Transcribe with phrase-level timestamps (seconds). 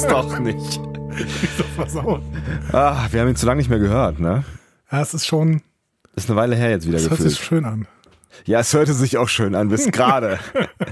[0.00, 0.80] versaust doch nicht.
[1.10, 2.22] Wieso versauen?
[2.72, 4.44] Ah, wir haben ihn zu lange nicht mehr gehört, ne?
[4.90, 5.62] Ja, es ist schon,
[6.16, 7.62] Ist eine Weile her jetzt wieder es hört sich gefühlt.
[7.62, 7.86] schön an.
[8.46, 10.38] Ja, es hörte sich auch schön an, bis gerade.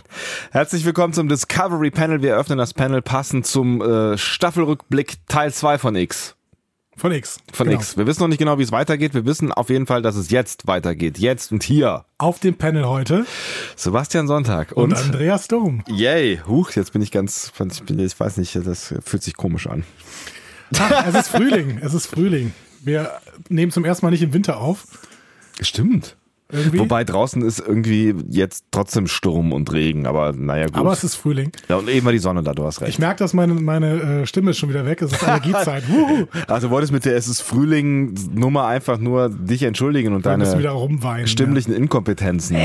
[0.53, 2.21] Herzlich willkommen zum Discovery Panel.
[2.23, 6.37] Wir öffnen das Panel passend zum äh, Staffelrückblick Teil 2 von X.
[7.01, 7.41] Von X.
[7.55, 7.81] Von Genau.
[7.81, 7.97] X.
[7.97, 9.15] Wir wissen noch nicht genau, wie es weitergeht.
[9.15, 11.17] Wir wissen auf jeden Fall, dass es jetzt weitergeht.
[11.19, 12.05] Jetzt und hier.
[12.19, 13.25] Auf dem Panel heute
[13.75, 15.83] Sebastian Sonntag und, und, Andreas Dom.
[15.89, 19.67] yay, huch, jetzt bin ich ganz, ich, bin, ich weiß nicht, das fühlt sich komisch
[19.67, 19.85] an.
[20.79, 22.53] Ach, es ist Frühling, es ist Frühling.
[22.85, 23.11] Wir
[23.49, 24.87] nehmen zum ersten Mal nicht im Winter auf.
[25.63, 26.17] Stimmt.
[26.53, 26.79] Irgendwie.
[26.79, 30.77] Wobei draußen ist irgendwie jetzt trotzdem Sturm und Regen, aber naja gut.
[30.77, 31.53] aber es ist Frühling.
[31.69, 32.91] ja, und eben war die Sonne da, du hast recht.
[32.91, 35.03] Ich merke, dass meine, meine äh, Stimme ist schon wieder weg.
[35.03, 35.85] Es ist Allergiezeit.
[36.47, 40.45] Also du wolltest mit der Es ist Frühling Nummer einfach nur dich entschuldigen und deine
[40.71, 41.27] rumweinen.
[41.27, 42.57] stimmlichen Inkompetenzen.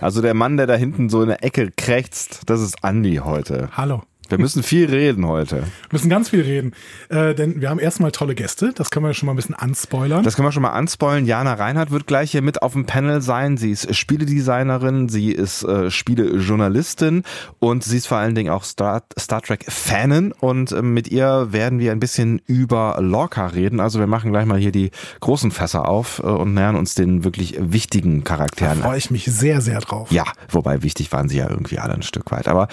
[0.00, 3.68] Also der Mann, der da hinten so in der Ecke krächzt, das ist Andi heute.
[3.70, 3.76] Ja.
[3.76, 4.02] Hallo.
[4.28, 5.56] Wir müssen viel reden heute.
[5.56, 6.72] Wir müssen ganz viel reden.
[7.08, 8.72] Äh, denn wir haben erstmal tolle Gäste.
[8.74, 10.22] Das können wir schon mal ein bisschen anspoilern.
[10.22, 11.24] Das können wir schon mal anspoilen.
[11.24, 13.56] Jana Reinhardt wird gleich hier mit auf dem Panel sein.
[13.56, 17.22] Sie ist Spieledesignerin, sie ist äh, Spielejournalistin
[17.58, 21.48] und sie ist vor allen Dingen auch Star, Star Trek Fanin und äh, mit ihr
[21.50, 23.80] werden wir ein bisschen über Lorca reden.
[23.80, 24.90] Also wir machen gleich mal hier die
[25.20, 28.82] großen Fässer auf äh, und nähern uns den wirklich wichtigen da Charakteren.
[28.82, 30.10] freue ich mich sehr, sehr drauf.
[30.12, 32.46] Ja, wobei wichtig waren sie ja irgendwie alle ein Stück weit.
[32.48, 32.68] Aber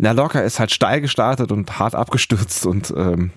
[0.00, 3.32] na, Lorca ist halt steil gestartet und hart abgestürzt und ähm,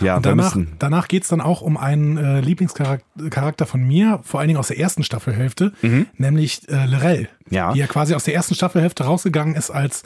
[0.00, 4.40] ja, Und danach, danach geht's dann auch um einen äh, Lieblingscharakter Charakter von mir, vor
[4.40, 5.74] allen Dingen aus der ersten Staffelhälfte,
[6.16, 7.54] nämlich äh, Lorel, Mhm.
[7.56, 7.72] Ja.
[7.74, 10.02] die ja quasi aus der ersten Staffelhälfte rausgegangen ist als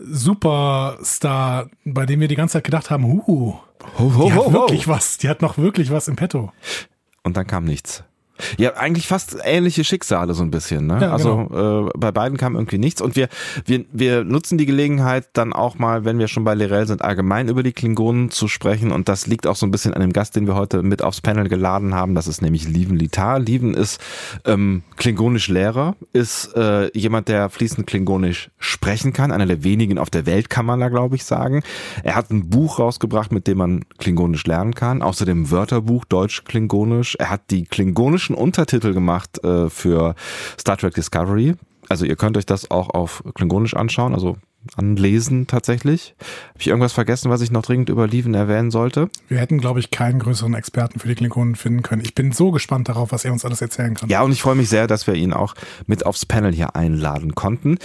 [0.00, 3.60] Superstar, bei dem wir die ganze Zeit gedacht haben, huh, Ho,
[3.98, 4.52] ho, die hat ho.
[4.52, 6.52] wirklich was, die hat noch wirklich was im Petto.
[7.22, 8.02] Und dann kam nichts.
[8.58, 10.86] Ja, eigentlich fast ähnliche Schicksale so ein bisschen.
[10.86, 10.98] Ne?
[11.00, 13.00] Ja, also äh, bei beiden kam irgendwie nichts.
[13.00, 13.28] Und wir,
[13.64, 17.48] wir, wir nutzen die Gelegenheit dann auch mal, wenn wir schon bei Lerell sind, allgemein
[17.48, 18.92] über die Klingonen zu sprechen.
[18.92, 21.20] Und das liegt auch so ein bisschen an dem Gast, den wir heute mit aufs
[21.20, 22.14] Panel geladen haben.
[22.14, 23.38] Das ist nämlich Lieven Litar.
[23.38, 24.00] Lieven ist
[24.44, 29.32] ähm, klingonisch Lehrer, ist äh, jemand, der fließend klingonisch sprechen kann.
[29.32, 31.62] Einer der wenigen auf der Welt, kann man da, glaube ich, sagen.
[32.02, 35.02] Er hat ein Buch rausgebracht, mit dem man klingonisch lernen kann.
[35.02, 37.16] Außerdem Wörterbuch Deutsch-Klingonisch.
[37.18, 40.14] Er hat die klingonischen Untertitel gemacht äh, für
[40.58, 41.54] Star Trek Discovery.
[41.88, 44.36] Also ihr könnt euch das auch auf klingonisch anschauen, also
[44.76, 46.14] anlesen tatsächlich.
[46.50, 49.08] Habe ich irgendwas vergessen, was ich noch dringend über Lieven erwähnen sollte?
[49.28, 52.02] Wir hätten, glaube ich, keinen größeren Experten für die Klingonen finden können.
[52.02, 54.08] Ich bin so gespannt darauf, was er uns alles erzählen kann.
[54.08, 55.54] Ja, und ich freue mich sehr, dass wir ihn auch
[55.86, 57.78] mit aufs Panel hier einladen konnten.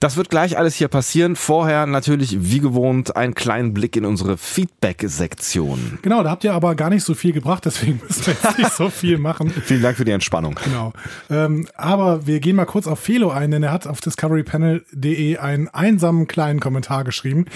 [0.00, 1.34] Das wird gleich alles hier passieren.
[1.36, 5.98] Vorher natürlich, wie gewohnt, einen kleinen Blick in unsere Feedback-Sektion.
[6.02, 8.72] Genau, da habt ihr aber gar nicht so viel gebracht, deswegen müssen wir jetzt nicht
[8.72, 9.50] so viel machen.
[9.64, 10.58] Vielen Dank für die Entspannung.
[10.64, 10.92] Genau.
[11.30, 15.68] Ähm, aber wir gehen mal kurz auf Felo ein, denn er hat auf discoverypanel.de einen
[15.68, 17.46] einsamen kleinen Kommentar geschrieben.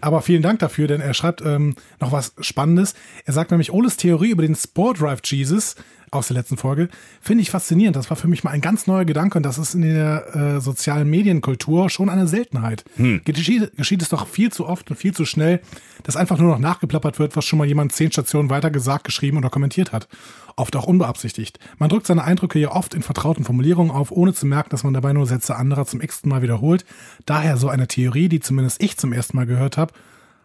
[0.00, 2.94] Aber vielen Dank dafür, denn er schreibt ähm, noch was Spannendes.
[3.24, 5.76] Er sagt nämlich, Oles Theorie über den Spore Drive Jesus
[6.16, 6.88] aus der letzten Folge
[7.20, 7.96] finde ich faszinierend.
[7.96, 10.60] Das war für mich mal ein ganz neuer Gedanke und das ist in der äh,
[10.60, 12.84] sozialen Medienkultur schon eine Seltenheit.
[13.24, 15.60] Geschieht, geschieht es doch viel zu oft und viel zu schnell,
[16.02, 19.38] dass einfach nur noch nachgeplappert wird, was schon mal jemand zehn Stationen weiter gesagt, geschrieben
[19.38, 20.08] oder kommentiert hat.
[20.56, 21.58] Oft auch unbeabsichtigt.
[21.78, 24.94] Man drückt seine Eindrücke ja oft in vertrauten Formulierungen auf, ohne zu merken, dass man
[24.94, 26.86] dabei nur Sätze anderer zum x-ten Mal wiederholt.
[27.26, 29.92] Daher so eine Theorie, die zumindest ich zum ersten Mal gehört habe,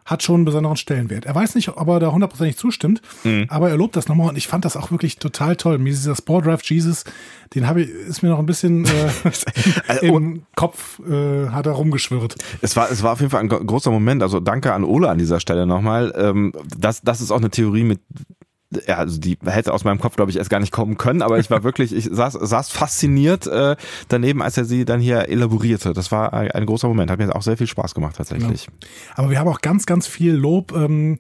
[0.06, 1.26] hat schon einen besonderen Stellenwert.
[1.26, 3.02] Er weiß nicht, ob er da hundertprozentig zustimmt,
[3.50, 5.78] aber er lobt das nochmal und ich fand das auch wirklich total toll.
[5.78, 7.04] Mir dieser Spore Drive Jesus,
[7.54, 12.36] den habe ich, ist mir noch ein bisschen äh, im Kopf äh, hat er rumgeschwirrt.
[12.62, 14.24] Es war, es war auf jeden Fall ein gro- großer Moment.
[14.24, 16.14] Also danke an Ole an dieser Stelle nochmal.
[16.18, 18.00] Ähm, das, das ist auch eine Theorie mit
[18.88, 21.40] ja, also die hätte aus meinem Kopf, glaube ich, erst gar nicht kommen können, aber
[21.40, 23.76] ich war wirklich, ich saß, saß fasziniert äh,
[24.08, 25.94] daneben, als er sie dann hier elaborierte.
[25.94, 27.12] Das war ein, ein großer Moment.
[27.12, 28.68] Hat mir auch sehr viel Spaß gemacht tatsächlich.
[29.16, 31.20] Aber wir haben auch ganz, ganz viel Lob ähm,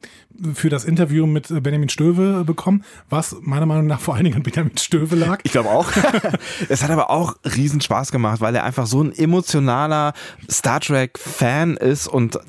[0.53, 4.37] für das Interview mit äh, Benjamin Stöve bekommen, was meiner Meinung nach vor allen Dingen
[4.37, 5.39] an Benjamin Stöve lag.
[5.43, 5.91] Ich glaube auch.
[6.69, 10.13] es hat aber auch riesen Spaß gemacht, weil er einfach so ein emotionaler
[10.49, 12.39] Star Trek Fan ist und äh,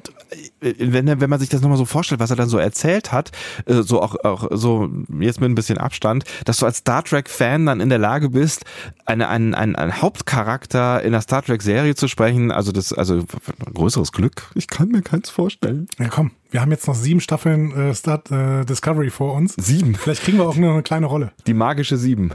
[0.60, 3.32] wenn, er- wenn man sich das nochmal so vorstellt, was er dann so erzählt hat,
[3.66, 4.88] äh, so auch, auch so
[5.20, 8.30] jetzt mit ein bisschen Abstand, dass du als Star Trek Fan dann in der Lage
[8.30, 8.64] bist,
[9.06, 13.24] eine, einen, einen, einen Hauptcharakter in der Star Trek Serie zu sprechen, also das, also
[13.72, 14.50] größeres Glück.
[14.54, 15.86] Ich kann mir keins vorstellen.
[15.98, 19.54] Ja, komm, wir haben jetzt noch sieben Staffeln äh, Start, äh, Discovery vor uns.
[19.58, 19.94] Sieben.
[19.94, 21.32] Vielleicht kriegen wir auch nur eine kleine Rolle.
[21.46, 22.30] Die magische Sieben.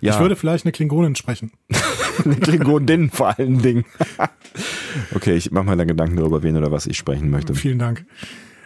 [0.00, 0.12] Ja.
[0.14, 1.50] Ich würde vielleicht eine Klingonin sprechen.
[2.24, 3.84] Eine Klingonin vor allen Dingen.
[5.14, 7.54] okay, ich mache mir dann Gedanken darüber, wen oder was ich sprechen möchte.
[7.54, 8.04] Vielen Dank.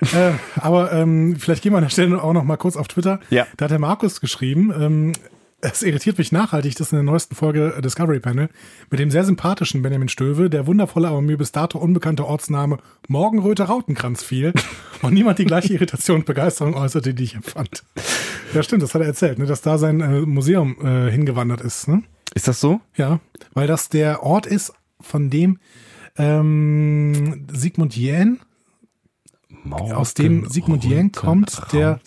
[0.00, 3.20] äh, aber ähm, vielleicht gehen wir an der Stelle auch noch mal kurz auf Twitter.
[3.30, 3.46] Ja.
[3.56, 5.12] Da hat der Markus geschrieben, ähm,
[5.64, 8.48] es irritiert mich nachhaltig, dass in der neuesten Folge Discovery Panel
[8.90, 13.62] mit dem sehr sympathischen Benjamin Stöve der wundervolle, aber mir bis dato unbekannte Ortsname Morgenröte
[13.64, 14.52] Rautenkranz fiel
[15.02, 17.84] und niemand die gleiche Irritation und Begeisterung äußerte, die ich empfand.
[18.54, 21.86] Ja, stimmt, das hat er erzählt, ne, dass da sein äh, Museum äh, hingewandert ist.
[21.86, 22.02] Ne?
[22.34, 22.80] Ist das so?
[22.96, 23.20] Ja,
[23.54, 25.58] weil das der Ort ist, von dem
[26.16, 28.40] ähm, Sigmund Jähn,
[29.64, 32.00] Morgen aus dem Sigmund Jähn kommt, der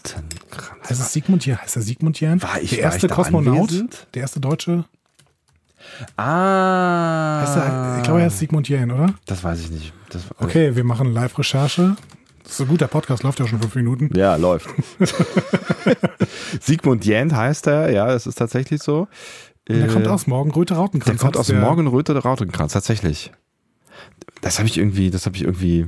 [0.89, 2.41] heißt es Sigmund Jähn, heißt er Sigmund Jähn?
[2.41, 4.07] War ich- der war erste ich da Kosmonaut, anwesend?
[4.13, 4.85] der erste Deutsche.
[6.17, 7.41] Ah.
[7.41, 9.13] Heißt er, ich glaube, er ist Sigmund Jähn, oder?
[9.25, 9.93] Das weiß ich nicht.
[10.09, 11.95] Das, Okay, wir machen Live-Recherche.
[12.43, 14.09] Das ist so gut, der Podcast läuft ja schon fünf Minuten.
[14.15, 14.69] Ja, läuft.
[16.61, 19.07] Sigmund Jähnt heißt er, ja, das ist tatsächlich so.
[19.67, 21.17] Der Äh, kommt aus Morgenröte Rautenkranz.
[21.19, 23.31] Der kommt aus Morgenröte Rautenkranz, tatsächlich.
[24.41, 25.87] Das habe ich irgendwie, das habe ich irgendwie.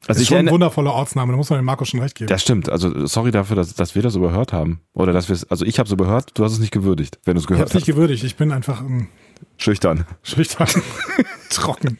[0.00, 2.16] Das Also ist ich schon ein wundervoller Ortsname, da muss man dem Markus schon recht
[2.16, 2.28] geben.
[2.28, 2.68] das stimmt.
[2.68, 4.80] Also sorry dafür, dass, dass wir das überhört haben.
[4.94, 7.34] Oder dass wir es, also ich habe es überhört, du hast es nicht gewürdigt, wenn
[7.34, 7.94] du es ich gehört habe es nicht hast.
[7.94, 9.08] gewürdigt, ich bin einfach ähm,
[9.58, 10.66] Schüchtern, schüchtern,
[11.50, 11.98] trocken.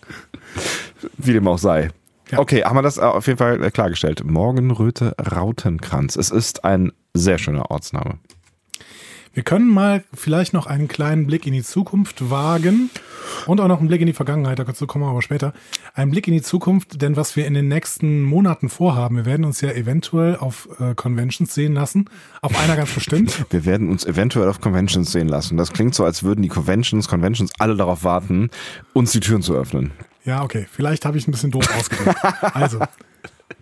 [1.19, 1.90] wie dem auch sei.
[2.31, 2.38] Ja.
[2.38, 4.25] Okay, haben wir das auf jeden Fall äh, klargestellt.
[4.25, 6.17] Morgenröte Rautenkranz.
[6.17, 8.19] Es ist ein sehr schöner Ortsname.
[9.34, 12.90] Wir können mal vielleicht noch einen kleinen Blick in die Zukunft wagen
[13.46, 15.55] und auch noch einen Blick in die Vergangenheit, dazu kommen wir aber später.
[15.94, 19.46] Einen Blick in die Zukunft, denn was wir in den nächsten Monaten vorhaben, wir werden
[19.46, 22.11] uns ja eventuell auf äh, Conventions sehen lassen,
[22.43, 23.46] auf einer ganz bestimmt.
[23.50, 25.56] Wir werden uns eventuell auf Conventions sehen lassen.
[25.56, 28.50] Das klingt so, als würden die Conventions, Conventions alle darauf warten,
[28.93, 29.93] uns die Türen zu öffnen.
[30.25, 32.19] Ja, okay, vielleicht habe ich ein bisschen doof ausgedrückt.
[32.55, 32.81] Also,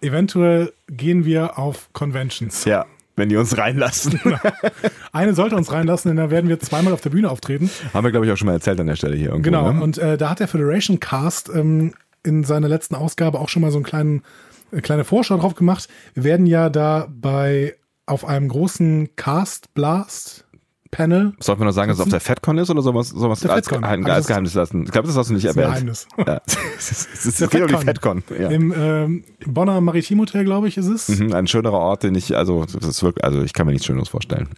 [0.00, 2.64] eventuell gehen wir auf Conventions.
[2.64, 2.86] Ja,
[3.20, 4.18] wenn die uns reinlassen.
[5.12, 7.70] Eine sollte uns reinlassen, denn da werden wir zweimal auf der Bühne auftreten.
[7.94, 9.44] Haben wir, glaube ich, auch schon mal erzählt an der Stelle hier irgendwo.
[9.50, 9.80] Genau, Ne?
[9.80, 11.92] und äh, da hat der Federation Cast ähm,
[12.24, 14.22] in seiner letzten Ausgabe auch schon mal so einen kleinen,
[14.72, 15.88] äh, kleine Vorschau drauf gemacht.
[16.14, 17.76] Wir werden ja da bei
[18.06, 20.46] auf einem großen Cast Blast
[20.90, 21.32] Panel.
[21.38, 23.82] Sollten wir noch sagen, dass es auf der FedCon ist oder man's Der als, FedCon.
[23.82, 24.82] Geheim, Aber als Geheimnis lassen?
[24.84, 25.72] Ich glaube, das hast du nicht Das erwähnt.
[25.74, 26.08] Geheimnis.
[26.26, 26.40] Ja.
[26.78, 28.22] es ist, Der geht um die FedCon.
[28.22, 28.42] FedCon.
[28.42, 28.48] Ja.
[28.50, 31.08] Im ähm, Bonner Maritim Hotel, glaube ich, ist es.
[31.08, 33.86] Mhm, Ein schönerer Ort, den ich, also, das ist wirklich, also ich kann mir nichts
[33.86, 34.48] Schöneres vorstellen.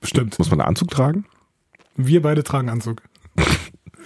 [0.00, 0.38] Bestimmt.
[0.38, 1.24] Muss man einen Anzug tragen?
[1.96, 3.02] Wir beide tragen Anzug.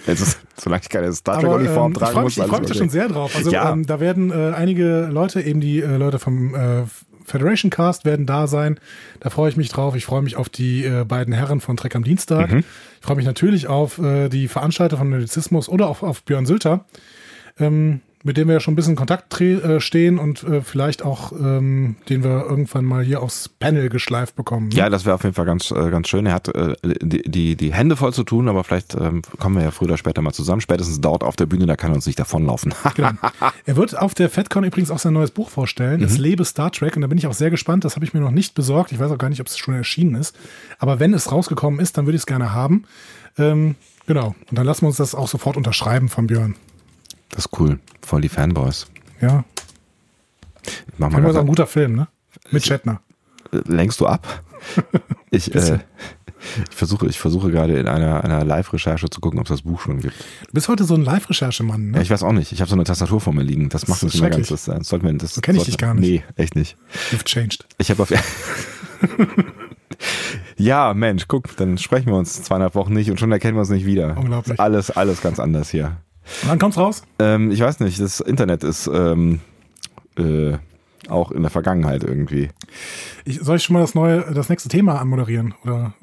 [0.07, 2.57] Jetzt ist, solange ich keine Star Trek-Uniform ähm, ich tragen freue muss, mich, ich freu
[2.57, 3.35] alles mich da schon sehr drauf.
[3.35, 3.71] Also Ja.
[3.71, 6.83] ähm, da werden äh, einige Leute, eben die äh, Leute vom äh,
[7.25, 8.79] Federation Cast werden da sein.
[9.19, 9.95] Da freue ich mich drauf.
[9.95, 12.51] Ich freue mich auf die äh, beiden Herren von Trek am Dienstag.
[12.51, 12.59] Mhm.
[12.99, 16.85] Ich freue mich natürlich auf äh, die Veranstalter von Nerdizismus oder auch auf Björn Sülter,
[17.59, 21.03] ähm, mit dem wir ja schon ein bisschen in Kontakt äh, stehen und äh, vielleicht
[21.03, 24.67] auch, ähm, den wir irgendwann mal hier aufs Panel geschleift bekommen.
[24.69, 24.75] ne?
[24.75, 26.25] Ja, das wäre auf jeden Fall ganz, äh, ganz schön.
[26.25, 29.63] Er hat äh, die, die, die Hände voll zu tun, aber vielleicht ähm, kommen wir
[29.63, 30.61] ja früher oder später mal zusammen.
[30.61, 32.73] Spätestens dort auf der Bühne, da kann er uns nicht davonlaufen.
[32.93, 33.11] Genau.
[33.65, 36.01] Er wird auf der FedCon übrigens auch sein neues Buch vorstellen.
[36.01, 36.05] Mhm.
[36.05, 36.95] Es lebe Star Trek.
[36.97, 37.85] Und da bin ich auch sehr gespannt.
[37.85, 38.91] Das habe ich mir noch nicht besorgt.
[38.91, 40.35] Ich weiß auch gar nicht, ob es schon erschienen ist.
[40.77, 42.83] Aber wenn es rausgekommen ist, dann würde ich es gerne haben.
[43.37, 43.75] Ähm,
[44.07, 44.35] genau.
[44.49, 46.55] Und dann lassen wir uns das auch sofort unterschreiben von Björn.
[47.31, 47.79] Das ist cool.
[48.01, 48.87] Voll die Fanboys.
[49.21, 49.43] Ja.
[50.63, 52.07] Ich mach mal auch ein guter Film, ne?
[52.51, 53.01] Mit Shatner.
[53.51, 54.43] lenkst du ab?
[55.33, 55.79] Ich, äh,
[56.69, 59.79] ich versuche, ich versuche gerade in einer, einer Live-Recherche zu gucken, ob es das Buch
[59.79, 60.13] schon gibt.
[60.47, 62.01] Du bist heute so ein Live-Recherchemann, Ja, ne?
[62.01, 62.51] ich weiß auch nicht.
[62.51, 63.69] Ich habe so eine Tastatur vor mir liegen.
[63.69, 64.49] Das macht Das ist immer ganz.
[64.49, 66.01] Das, das das So kenn ich dich gar nicht.
[66.05, 66.75] Nee, echt nicht.
[67.11, 67.65] You've changed.
[67.77, 68.11] Ich habe auf.
[70.57, 73.69] ja, Mensch, guck, dann sprechen wir uns zweieinhalb Wochen nicht und schon erkennen wir uns
[73.69, 74.17] nicht wieder.
[74.17, 74.59] Unglaublich.
[74.59, 75.95] Alles, alles ganz anders hier.
[76.47, 77.03] Dann kommt's raus?
[77.19, 79.39] Ähm, ich weiß nicht, das Internet ist ähm,
[80.17, 80.57] äh,
[81.09, 82.49] auch in der Vergangenheit irgendwie.
[83.25, 85.53] Ich, soll ich schon mal das neue, das nächste Thema anmoderieren?
[85.63, 85.93] Oder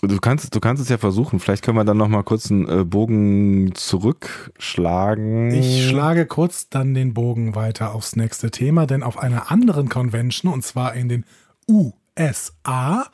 [0.00, 1.40] Du kannst, du kannst es ja versuchen.
[1.40, 5.50] Vielleicht können wir dann noch mal kurz einen äh, Bogen zurückschlagen.
[5.50, 10.52] Ich schlage kurz dann den Bogen weiter aufs nächste Thema, denn auf einer anderen Convention,
[10.52, 11.24] und zwar in den
[11.68, 13.06] USA,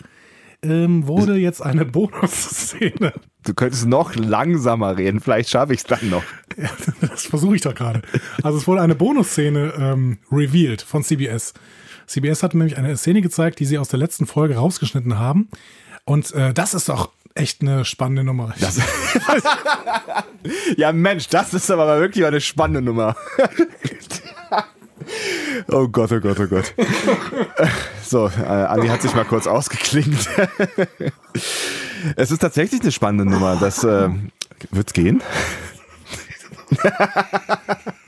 [0.64, 3.12] ähm, wurde jetzt eine Bonusszene.
[3.44, 5.21] Du könntest noch langsamer reden.
[5.21, 6.25] Vielleicht schaffe ich es dann noch.
[6.56, 8.02] Ja, das versuche ich doch gerade.
[8.42, 11.52] Also es wurde eine Bonusszene ähm, revealed von CBS.
[12.06, 15.49] CBS hat nämlich eine Szene gezeigt, die sie aus der letzten Folge rausgeschnitten haben.
[16.04, 18.54] Und äh, das ist doch echt eine spannende Nummer.
[20.76, 23.16] Ja, Mensch, das ist aber wirklich eine spannende Nummer.
[25.68, 26.75] oh Gott, oh Gott, oh Gott.
[28.06, 30.28] So, äh, Andi hat sich mal kurz ausgeklingt.
[32.16, 33.56] es ist tatsächlich eine spannende Nummer.
[33.56, 34.11] Das äh,
[34.70, 35.23] wird's gehen.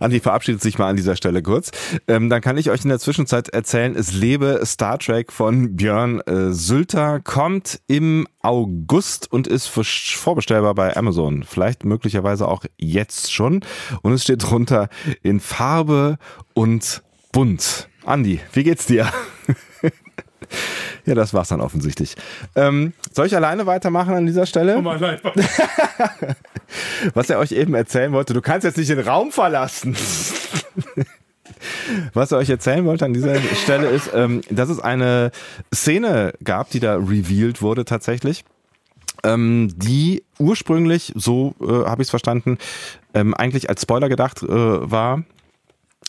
[0.00, 1.70] Andi verabschiedet sich mal an dieser Stelle kurz.
[2.08, 6.20] Ähm, dann kann ich euch in der Zwischenzeit erzählen, es lebe Star Trek von Björn
[6.20, 11.44] äh, Sülter, kommt im August und ist vorbestellbar bei Amazon.
[11.44, 13.64] Vielleicht möglicherweise auch jetzt schon.
[14.02, 14.88] Und es steht drunter
[15.22, 16.18] in Farbe
[16.54, 17.88] und bunt.
[18.04, 19.10] Andi, wie geht's dir?
[21.06, 22.16] Ja, das war's dann offensichtlich.
[22.54, 24.78] Ähm, soll ich alleine weitermachen an dieser Stelle?
[24.78, 24.84] Oh.
[27.14, 29.96] Was er euch eben erzählen wollte, du kannst jetzt nicht den Raum verlassen.
[32.14, 35.30] Was er euch erzählen wollte an dieser Stelle ist, ähm, dass es eine
[35.72, 38.44] Szene gab, die da revealed wurde tatsächlich,
[39.22, 42.58] ähm, die ursprünglich, so äh, habe ich es verstanden,
[43.14, 45.24] ähm, eigentlich als Spoiler gedacht äh, war.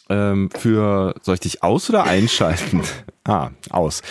[0.07, 2.81] Ähm, für, soll ich dich aus- oder einschalten?
[3.27, 4.03] ah, aus.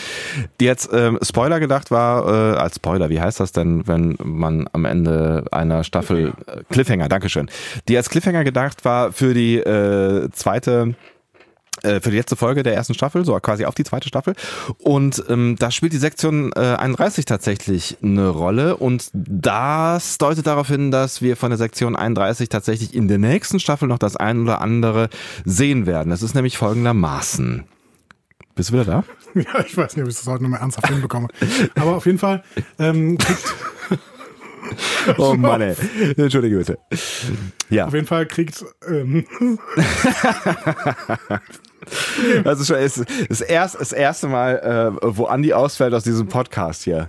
[0.60, 4.68] Die jetzt ähm, Spoiler gedacht war, äh, als Spoiler, wie heißt das denn, wenn man
[4.72, 7.48] am Ende einer Staffel, äh, Cliffhanger, Dankeschön,
[7.88, 10.94] die als Cliffhanger gedacht war für die äh, zweite
[11.84, 14.34] äh, für die letzte Folge der ersten Staffel, so quasi auf die zweite Staffel.
[14.78, 18.76] Und ähm, da spielt die Sektion äh, 31 tatsächlich eine Rolle.
[18.76, 23.60] Und das deutet darauf hin, dass wir von der Sektion 31 tatsächlich in der nächsten
[23.60, 25.08] Staffel noch das ein oder andere
[25.44, 26.12] sehen werden.
[26.12, 27.64] Es ist nämlich folgendermaßen.
[28.54, 29.04] Bist du wieder da?
[29.34, 31.26] Ja, ich weiß nicht, ob ich das heute noch mal ernsthaft hinbekomme.
[31.74, 32.44] Aber auf jeden Fall
[32.78, 33.42] ähm, kriegt,
[35.18, 35.74] Oh Mann, ey.
[36.16, 36.78] Entschuldige bitte.
[37.68, 37.86] Ja.
[37.86, 39.24] auf jeden Fall kriegt ähm,
[42.44, 46.84] Also schon ist das, erst, das erste Mal, äh, wo Andi ausfällt aus diesem Podcast
[46.84, 47.08] hier.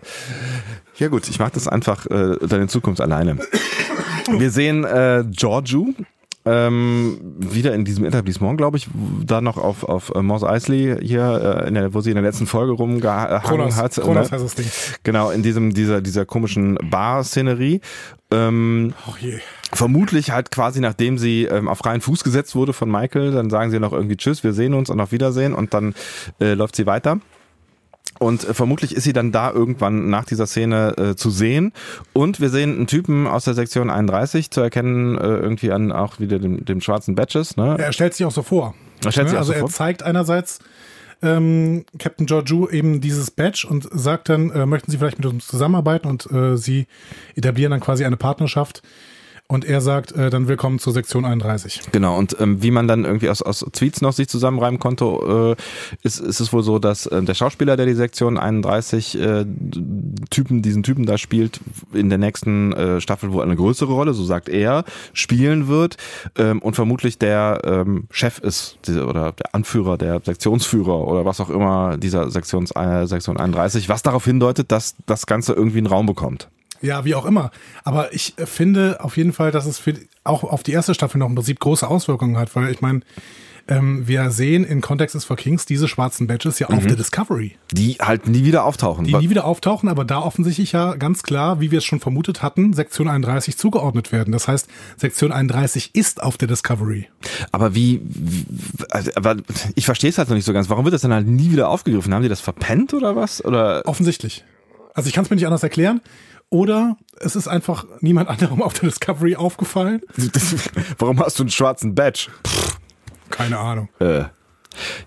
[0.98, 3.38] Ja gut, ich mache das einfach äh, dann in Zukunft alleine.
[4.30, 5.94] Wir sehen äh, Giorgio
[6.46, 8.88] ähm, wieder in diesem Etablissement, glaube ich,
[9.26, 12.24] da noch auf, auf äh, Mos Eisley hier, äh, in der, wo sie in der
[12.24, 13.96] letzten Folge rumgehangen Kronos, hat.
[13.96, 14.38] Kronos ne?
[14.38, 14.68] heißt das Ding.
[15.04, 17.82] Genau, in diesem, dieser, dieser komischen Bar-Szenerie.
[18.32, 19.40] Ähm, Oh je.
[19.74, 23.72] vermutlich halt quasi nachdem sie ähm, auf freien Fuß gesetzt wurde von Michael, dann sagen
[23.72, 25.94] sie noch irgendwie Tschüss, wir sehen uns und auf Wiedersehen und dann
[26.40, 27.20] äh, läuft sie weiter.
[28.20, 31.74] Und äh, vermutlich ist sie dann da irgendwann nach dieser Szene äh, zu sehen.
[32.14, 36.20] Und wir sehen einen Typen aus der Sektion 31 zu erkennen, äh, irgendwie an auch
[36.20, 37.58] wieder dem, dem schwarzen Badges.
[37.58, 37.76] Ne?
[37.78, 38.74] Er stellt sich auch so vor.
[39.04, 39.70] Er stellt sich auch also so er vor.
[39.70, 40.60] zeigt einerseits
[41.22, 45.48] ähm, Captain Georgiou eben dieses Badge und sagt dann, äh, möchten Sie vielleicht mit uns
[45.48, 46.88] zusammenarbeiten und äh, sie
[47.36, 48.82] etablieren dann quasi eine Partnerschaft.
[49.48, 51.82] Und er sagt äh, dann willkommen zur Sektion 31.
[51.92, 55.98] Genau, und ähm, wie man dann irgendwie aus, aus Tweets noch sich zusammenreimen konnte, äh,
[56.02, 59.46] ist, ist es wohl so, dass äh, der Schauspieler, der die Sektion 31 äh,
[60.32, 61.60] Typen, diesen Typen da spielt,
[61.94, 64.84] in der nächsten äh, Staffel wohl eine größere Rolle, so sagt er,
[65.14, 65.98] spielen wird
[66.40, 71.40] ähm, und vermutlich der ähm, Chef ist diese, oder der Anführer, der Sektionsführer oder was
[71.40, 75.88] auch immer dieser Sektions, äh, Sektion 31, was darauf hindeutet, dass das Ganze irgendwie einen
[75.88, 76.50] Raum bekommt.
[76.82, 77.52] Ja, wie auch immer.
[77.84, 81.18] Aber ich äh, finde auf jeden Fall, dass es für auch auf die erste Staffel
[81.18, 83.02] noch im Prinzip große Auswirkungen hat, weil ich meine,
[83.68, 87.58] ähm, wir sehen in Context is for Kings diese schwarzen Badges ja auf der Discovery,
[87.72, 89.06] Die halt nie wieder auftauchen.
[89.06, 92.44] die nie wieder auftauchen, aber da offensichtlich ja ganz klar, wie wir es schon vermutet
[92.44, 94.32] hatten, Sektion 31 zugeordnet werden.
[94.32, 94.68] Das heißt,
[94.98, 97.08] Sektion 31 ist auf der Discovery.
[97.52, 98.46] Aber wie, wie
[98.92, 99.38] also, aber
[99.74, 100.70] ich verstehe es halt noch nicht so ganz.
[100.70, 102.14] Warum wird das dann halt nie wieder aufgegriffen?
[102.14, 103.44] Haben die das verpennt oder was?
[103.44, 104.44] Oder Offensichtlich.
[104.94, 106.02] Also ich kann es mir nicht anders erklären.
[106.50, 110.02] Oder es ist einfach niemand anderem auf der Discovery aufgefallen.
[111.00, 112.28] warum hast du einen schwarzen Badge?
[113.30, 113.90] Keine Ahnung.
[114.00, 114.26] Äh,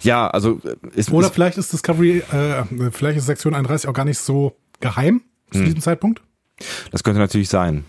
[0.01, 4.05] ja, also äh, ist, Oder vielleicht ist Discovery, äh, vielleicht ist Sektion 31 auch gar
[4.05, 6.23] nicht so geheim zu diesem Zeitpunkt.
[6.91, 7.85] das könnte natürlich sein.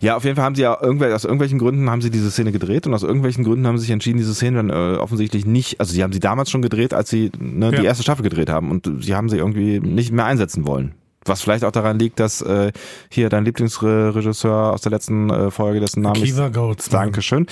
[0.00, 2.52] Ja, auf jeden Fall haben sie ja irgendwel, aus irgendwelchen Gründen haben sie diese Szene
[2.52, 5.78] gedreht und aus irgendwelchen Gründen haben sie sich entschieden, diese Szene dann äh, offensichtlich nicht,
[5.78, 7.82] also sie haben sie damals schon gedreht, als sie ne, die Ja.
[7.82, 10.94] erste Staffel gedreht haben und sie haben sie irgendwie nicht mehr einsetzen wollen.
[11.28, 12.72] Was vielleicht auch daran liegt, dass äh,
[13.10, 17.04] hier dein Lieblingsregisseur aus der letzten äh, Folge, dessen Name ich Kiva Goldsman.
[17.04, 17.46] Dankeschön,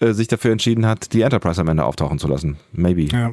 [0.00, 2.56] äh, sich dafür entschieden hat, die Enterprise am Ende auftauchen zu lassen.
[2.72, 3.04] Maybe.
[3.04, 3.32] Ja.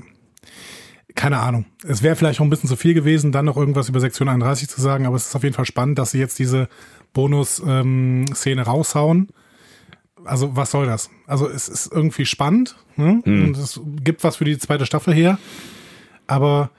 [1.16, 1.66] Keine Ahnung.
[1.88, 4.68] Es wäre vielleicht auch ein bisschen zu viel gewesen, dann noch irgendwas über Sektion 31
[4.68, 6.68] zu sagen, aber es ist auf jeden Fall spannend, dass sie jetzt diese
[7.14, 9.30] Bonus-Szene raushauen.
[10.26, 11.10] Also, was soll das?
[11.26, 13.22] Also, es ist irgendwie spannend ne?
[13.24, 15.40] und es gibt was für die zweite Staffel her,
[16.28, 16.72] aber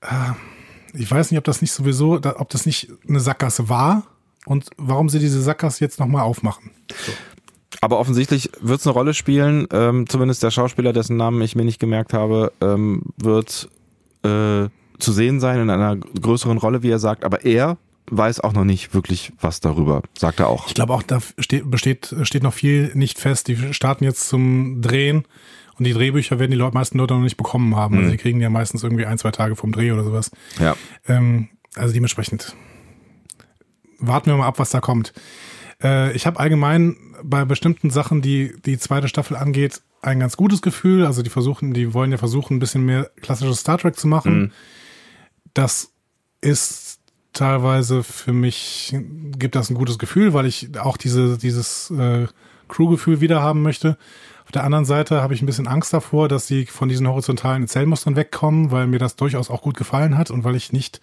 [0.00, 0.06] äh,
[0.94, 4.04] ich weiß nicht, ob das nicht sowieso, ob das nicht eine Sackgasse war
[4.46, 6.70] und warum sie diese Sackgasse jetzt nochmal aufmachen.
[7.80, 9.66] Aber offensichtlich wird es eine Rolle spielen.
[9.72, 13.68] Ähm, zumindest der Schauspieler, dessen Namen ich mir nicht gemerkt habe, ähm, wird
[14.22, 14.68] äh,
[14.98, 17.24] zu sehen sein in einer größeren Rolle, wie er sagt.
[17.24, 17.78] Aber er
[18.10, 20.66] weiß auch noch nicht wirklich was darüber, sagt er auch.
[20.68, 23.48] Ich glaube auch, da steht, besteht, steht noch viel nicht fest.
[23.48, 25.24] Die starten jetzt zum Drehen
[25.78, 27.98] und die Drehbücher werden die Leute, meisten Leute noch nicht bekommen haben.
[27.98, 30.30] Also die kriegen ja meistens irgendwie ein, zwei Tage vom Dreh oder sowas.
[30.58, 30.76] Ja.
[31.06, 32.56] Ähm, also dementsprechend
[33.98, 35.12] warten wir mal ab, was da kommt.
[35.82, 40.62] Äh, ich habe allgemein bei bestimmten Sachen, die die zweite Staffel angeht, ein ganz gutes
[40.62, 41.06] Gefühl.
[41.06, 44.52] Also die versuchen, die wollen ja versuchen, ein bisschen mehr klassisches Star Trek zu machen.
[45.54, 45.92] Das
[46.40, 47.00] ist
[47.32, 48.96] teilweise für mich,
[49.38, 52.26] gibt das ein gutes Gefühl, weil ich auch diese, dieses äh,
[52.68, 53.96] Crew-Gefühl wieder haben möchte.
[54.48, 57.64] Auf der anderen Seite habe ich ein bisschen Angst davor, dass sie von diesen horizontalen
[57.64, 61.02] Erzählmustern wegkommen, weil mir das durchaus auch gut gefallen hat und weil ich nicht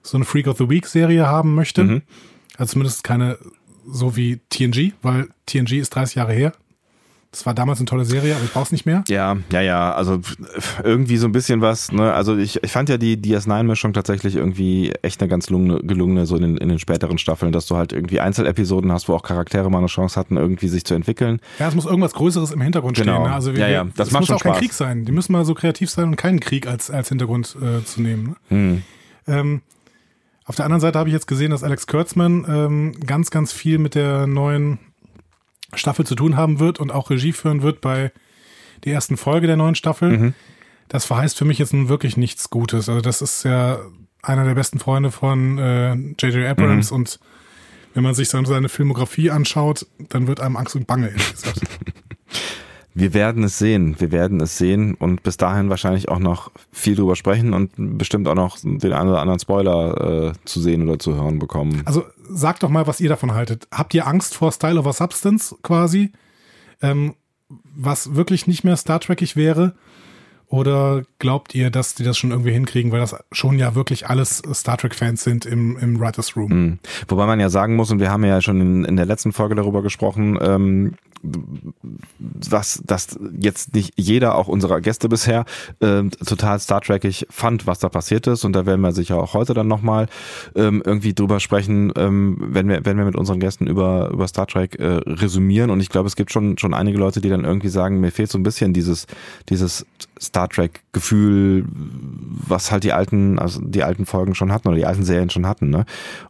[0.00, 1.84] so eine Freak of the Week Serie haben möchte.
[1.84, 2.02] Mhm.
[2.56, 3.36] Also zumindest keine
[3.86, 6.54] so wie TNG, weil TNG ist 30 Jahre her.
[7.36, 9.04] Das war damals eine tolle Serie, aber ich brauch's nicht mehr.
[9.08, 9.92] Ja, ja, ja.
[9.92, 10.20] Also
[10.82, 11.92] irgendwie so ein bisschen was.
[11.92, 12.10] Ne?
[12.14, 16.36] Also ich, ich fand ja die DS9-Mischung tatsächlich irgendwie echt eine ganz gelungene, gelungene so
[16.36, 19.70] in den, in den späteren Staffeln, dass du halt irgendwie Einzelepisoden hast, wo auch Charaktere
[19.70, 21.40] mal eine Chance hatten, irgendwie sich zu entwickeln.
[21.58, 23.16] Ja, es muss irgendwas Größeres im Hintergrund genau.
[23.16, 23.28] stehen.
[23.28, 23.34] Ne?
[23.34, 23.84] Also wir, ja, ja.
[23.84, 24.52] Das, das macht muss schon auch Spaß.
[24.52, 25.04] kein Krieg sein.
[25.04, 28.28] Die müssen mal so kreativ sein und keinen Krieg als, als Hintergrund äh, zu nehmen.
[28.28, 28.36] Ne?
[28.48, 28.82] Hm.
[29.26, 29.60] Ähm,
[30.46, 33.76] auf der anderen Seite habe ich jetzt gesehen, dass Alex Kurtzman ähm, ganz, ganz viel
[33.76, 34.78] mit der neuen
[35.76, 38.12] Staffel zu tun haben wird und auch Regie führen wird bei
[38.84, 40.18] der ersten Folge der neuen Staffel.
[40.18, 40.34] Mhm.
[40.88, 42.88] Das verheißt für mich jetzt nun wirklich nichts Gutes.
[42.88, 43.78] Also das ist ja
[44.22, 46.36] einer der besten Freunde von J.J.
[46.36, 46.96] Äh, Abrams mhm.
[46.96, 47.20] und
[47.94, 51.60] wenn man sich seine Filmografie anschaut, dann wird einem Angst und Bange, ehrlich gesagt.
[52.92, 53.96] Wir werden es sehen.
[53.98, 58.26] Wir werden es sehen und bis dahin wahrscheinlich auch noch viel drüber sprechen und bestimmt
[58.26, 61.82] auch noch den einen oder anderen Spoiler äh, zu sehen oder zu hören bekommen.
[61.84, 63.68] Also sagt doch mal, was ihr davon haltet.
[63.72, 66.12] Habt ihr Angst vor Style over Substance quasi?
[66.82, 67.14] Ähm,
[67.48, 69.76] was wirklich nicht mehr Star Trekig wäre?
[70.48, 74.42] Oder glaubt ihr, dass die das schon irgendwie hinkriegen, weil das schon ja wirklich alles
[74.54, 76.52] Star Trek-Fans sind im, im Writers Room?
[76.52, 76.78] Mhm.
[77.08, 79.56] Wobei man ja sagen muss, und wir haben ja schon in, in der letzten Folge
[79.56, 80.94] darüber gesprochen, ähm,
[82.20, 85.44] was das jetzt nicht jeder, auch unserer Gäste bisher,
[85.80, 88.44] äh, total Star Trekig fand, was da passiert ist.
[88.44, 90.06] Und da werden wir sicher auch heute dann nochmal
[90.54, 94.46] ähm, irgendwie drüber sprechen, ähm, wenn wir, wenn wir mit unseren Gästen über, über Star
[94.46, 95.70] Trek äh, resümieren.
[95.70, 98.30] Und ich glaube, es gibt schon, schon einige Leute, die dann irgendwie sagen, mir fehlt
[98.30, 99.06] so ein bisschen dieses,
[99.48, 99.86] dieses
[100.20, 105.04] Star Trek-Gefühl, was halt die alten, also die alten Folgen schon hatten oder die alten
[105.04, 105.70] Serien schon hatten.
[105.70, 105.84] Ne?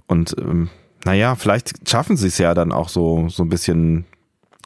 [0.07, 0.69] Und ähm,
[1.05, 4.05] naja, vielleicht schaffen sie es ja dann auch so, so ein bisschen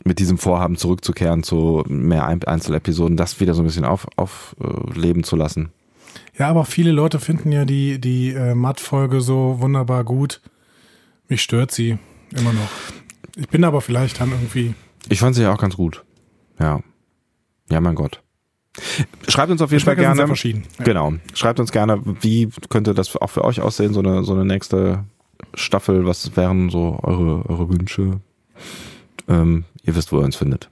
[0.04, 5.22] mit diesem Vorhaben zurückzukehren zu mehr Einzelepisoden, das wieder so ein bisschen aufleben auf, äh,
[5.22, 5.70] zu lassen.
[6.38, 10.40] Ja, aber viele Leute finden ja die, die äh, Matt-Folge so wunderbar gut.
[11.28, 11.98] Mich stört sie
[12.34, 12.70] immer noch.
[13.36, 14.74] Ich bin aber vielleicht dann irgendwie.
[15.08, 16.04] Ich fand sie ja auch ganz gut.
[16.58, 16.80] Ja.
[17.70, 18.22] Ja, mein Gott.
[19.28, 20.26] Schreibt uns auf jeden Fall gerne.
[20.26, 20.64] Verschieden.
[20.78, 20.84] Ja.
[20.84, 21.14] Genau.
[21.34, 25.04] Schreibt uns gerne, wie könnte das auch für euch aussehen, so eine, so eine nächste
[25.54, 26.06] Staffel.
[26.06, 28.20] Was wären so eure, eure Wünsche?
[29.28, 30.70] Ähm, ihr wisst, wo ihr uns findet.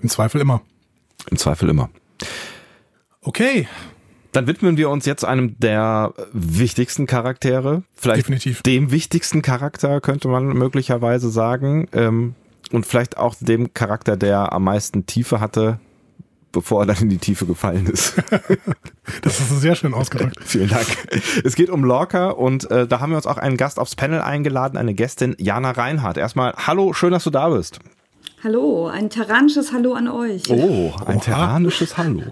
[0.00, 0.62] Im Zweifel immer.
[1.30, 1.90] Im Zweifel immer.
[3.22, 3.68] Okay.
[4.32, 7.82] Dann widmen wir uns jetzt einem der wichtigsten Charaktere.
[7.96, 8.62] Vielleicht Definitiv.
[8.62, 11.88] dem wichtigsten Charakter, könnte man möglicherweise sagen.
[11.92, 12.36] Ähm,
[12.70, 15.80] und vielleicht auch dem Charakter, der am meisten Tiefe hatte
[16.52, 18.14] bevor er dann in die Tiefe gefallen ist.
[19.22, 20.36] das ist sehr schön ausgedrückt.
[20.44, 20.86] Vielen Dank.
[21.44, 24.20] Es geht um Lorca und äh, da haben wir uns auch einen Gast aufs Panel
[24.20, 26.16] eingeladen, eine Gästin, Jana Reinhardt.
[26.16, 27.80] Erstmal, hallo, schön, dass du da bist.
[28.42, 30.48] Hallo, ein terranisches Hallo an euch.
[30.48, 31.22] Oh, ein Oha.
[31.22, 32.22] terranisches Hallo.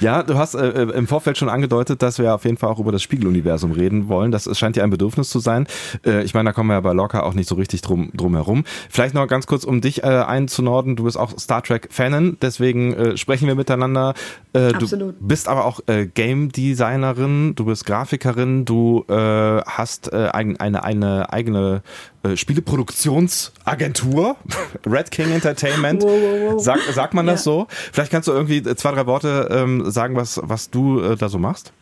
[0.00, 2.78] Ja, du hast äh, äh, im Vorfeld schon angedeutet, dass wir auf jeden Fall auch
[2.78, 4.32] über das Spiegeluniversum reden wollen.
[4.32, 5.66] Das scheint ja ein Bedürfnis zu sein.
[6.06, 8.34] Äh, ich meine, da kommen wir ja bei Locker auch nicht so richtig drum, drum
[8.34, 8.64] herum.
[8.88, 10.96] Vielleicht noch ganz kurz, um dich äh, einzunorden.
[10.96, 14.14] Du bist auch Star Trek-Fanin, deswegen äh, sprechen wir miteinander.
[14.54, 15.20] Äh, Absolut.
[15.20, 21.32] Du bist aber auch äh, Game Designerin, du bist Grafikerin, du hast ein, eine, eine
[21.32, 21.82] eigene
[22.22, 24.36] äh, Spieleproduktionsagentur,
[24.86, 26.02] Red King Entertainment.
[26.02, 26.62] Wow, wow, wow.
[26.62, 27.52] Sag, sagt man das ja.
[27.52, 27.66] so?
[27.68, 31.38] Vielleicht kannst du irgendwie zwei, drei Worte ähm, sagen, was, was du äh, da so
[31.38, 31.72] machst?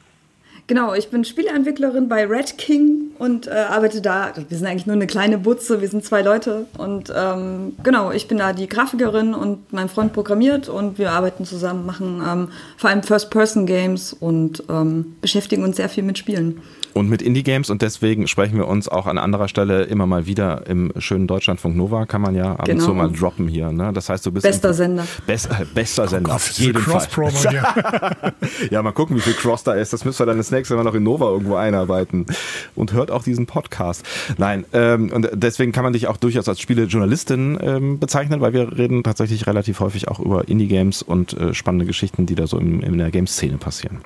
[0.70, 4.32] Genau, ich bin Spieleentwicklerin bei Red King und äh, arbeite da.
[4.48, 6.66] Wir sind eigentlich nur eine kleine Butze, wir sind zwei Leute.
[6.78, 11.44] Und ähm, genau, ich bin da die Grafikerin und mein Freund programmiert und wir arbeiten
[11.44, 16.62] zusammen, machen ähm, vor allem First-Person-Games und ähm, beschäftigen uns sehr viel mit Spielen
[16.94, 20.66] und mit Indie-Games und deswegen sprechen wir uns auch an anderer Stelle immer mal wieder
[20.66, 22.84] im schönen Deutschlandfunk Nova, kann man ja ab genau.
[22.84, 23.70] und zu mal droppen hier.
[23.72, 23.92] Ne?
[23.92, 25.06] Das heißt, du bist bester Sender.
[25.26, 27.06] Best, äh, bester Sender, oh Gott, auf jeden Fall.
[28.70, 29.92] ja, mal gucken, wie viel Cross da ist.
[29.92, 32.26] Das müssen wir dann das nächste Mal noch in Nova irgendwo einarbeiten.
[32.74, 34.04] Und hört auch diesen Podcast.
[34.38, 38.76] Nein, ähm, und deswegen kann man dich auch durchaus als Spielejournalistin ähm, bezeichnen, weil wir
[38.76, 42.80] reden tatsächlich relativ häufig auch über Indie-Games und äh, spannende Geschichten, die da so in,
[42.80, 43.98] in der Games-Szene passieren.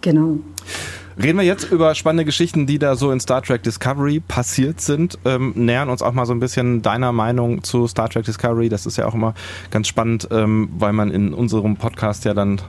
[0.00, 0.38] Genau.
[1.22, 5.18] Reden wir jetzt über spannende Geschichten, die da so in Star Trek Discovery passiert sind.
[5.24, 8.68] Ähm, nähern uns auch mal so ein bisschen deiner Meinung zu Star Trek Discovery.
[8.68, 9.34] Das ist ja auch immer
[9.70, 12.60] ganz spannend, ähm, weil man in unserem Podcast ja dann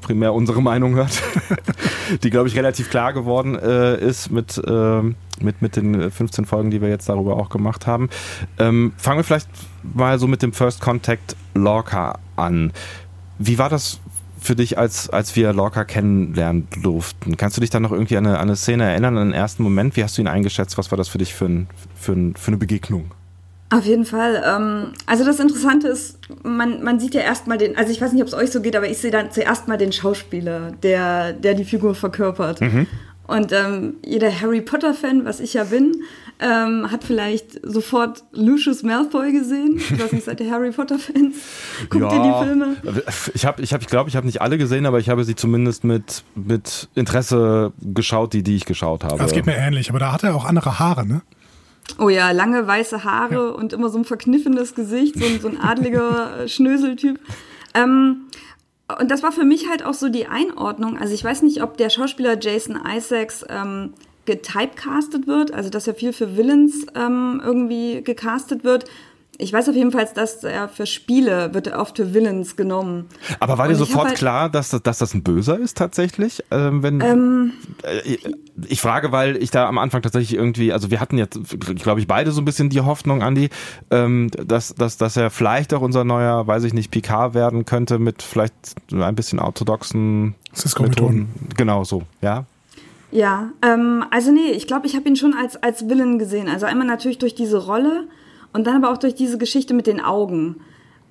[0.00, 1.22] primär unsere Meinung hört,
[2.22, 5.02] die, glaube ich, relativ klar geworden äh, ist mit, äh,
[5.40, 8.08] mit, mit den 15 Folgen, die wir jetzt darüber auch gemacht haben.
[8.58, 9.48] Ähm, fangen wir vielleicht
[9.82, 12.72] mal so mit dem First Contact Lorca an.
[13.38, 14.00] Wie war das
[14.40, 17.36] für dich, als, als wir Lorca kennenlernen durften?
[17.36, 19.62] Kannst du dich dann noch irgendwie an eine, an eine Szene erinnern, an den ersten
[19.62, 19.96] Moment?
[19.96, 20.78] Wie hast du ihn eingeschätzt?
[20.78, 23.10] Was war das für dich für, ein, für, ein, für eine Begegnung?
[23.70, 24.42] Auf jeden Fall.
[24.46, 28.22] Ähm, also das Interessante ist, man, man sieht ja erstmal den, also ich weiß nicht,
[28.22, 31.54] ob es euch so geht, aber ich sehe dann zuerst mal den Schauspieler, der, der
[31.54, 32.60] die Figur verkörpert.
[32.60, 32.86] Mhm.
[33.26, 35.96] Und ähm, jeder Harry Potter-Fan, was ich ja bin,
[36.40, 39.78] ähm, hat vielleicht sofort Lucius Malfoy gesehen.
[39.78, 41.36] Ich weiß nicht, seid ihr Harry Potter-Fans?
[41.90, 42.76] Guckt ja, ihr die Filme?
[43.34, 45.34] Ich habe, ich, hab, ich glaube, ich habe nicht alle gesehen, aber ich habe sie
[45.34, 49.18] zumindest mit, mit Interesse geschaut, die, die ich geschaut habe.
[49.18, 51.22] Das geht mir ähnlich, aber da hat er auch andere Haare, ne?
[51.98, 53.48] Oh ja, lange weiße Haare ja.
[53.48, 57.18] und immer so ein verkniffenes Gesicht, so, ein, so ein adliger Schnöseltyp.
[57.74, 58.28] Ähm,
[59.00, 60.96] und das war für mich halt auch so die Einordnung.
[60.98, 63.94] Also ich weiß nicht, ob der Schauspieler Jason Isaacs ähm,
[64.28, 68.84] getypecastet wird, also dass er viel für Villains ähm, irgendwie gecastet wird.
[69.40, 73.06] Ich weiß auf jeden Fall, dass er für Spiele wird er oft für Villains genommen.
[73.38, 76.44] Aber war dir sofort halt klar, dass das, dass das ein Böser ist tatsächlich?
[76.50, 77.52] Ähm, wenn, ähm,
[77.84, 78.16] äh,
[78.68, 81.38] ich frage, weil ich da am Anfang tatsächlich irgendwie, also wir hatten jetzt,
[81.76, 83.48] glaube ich, beide so ein bisschen die Hoffnung, Andi,
[83.90, 87.98] ähm, dass, dass, dass er vielleicht auch unser neuer, weiß ich nicht, PK werden könnte
[87.98, 88.52] mit vielleicht
[88.92, 90.34] ein bisschen orthodoxen
[90.80, 91.28] Methoden.
[91.56, 92.44] Genau so, ja.
[93.10, 96.48] Ja, ähm, also nee, ich glaube, ich habe ihn schon als, als Villain gesehen.
[96.48, 98.06] Also einmal natürlich durch diese Rolle
[98.52, 100.60] und dann aber auch durch diese Geschichte mit den Augen.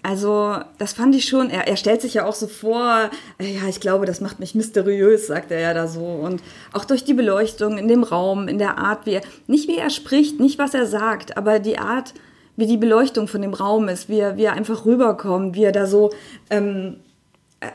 [0.03, 1.49] Also, das fand ich schon.
[1.49, 4.55] Er, er stellt sich ja auch so vor, äh, ja, ich glaube, das macht mich
[4.55, 6.05] mysteriös, sagt er ja da so.
[6.05, 9.77] Und auch durch die Beleuchtung in dem Raum, in der Art, wie er, nicht wie
[9.77, 12.13] er spricht, nicht was er sagt, aber die Art,
[12.55, 15.71] wie die Beleuchtung von dem Raum ist, wie er, wie er einfach rüberkommt, wie er
[15.71, 16.11] da so
[16.49, 16.97] ähm,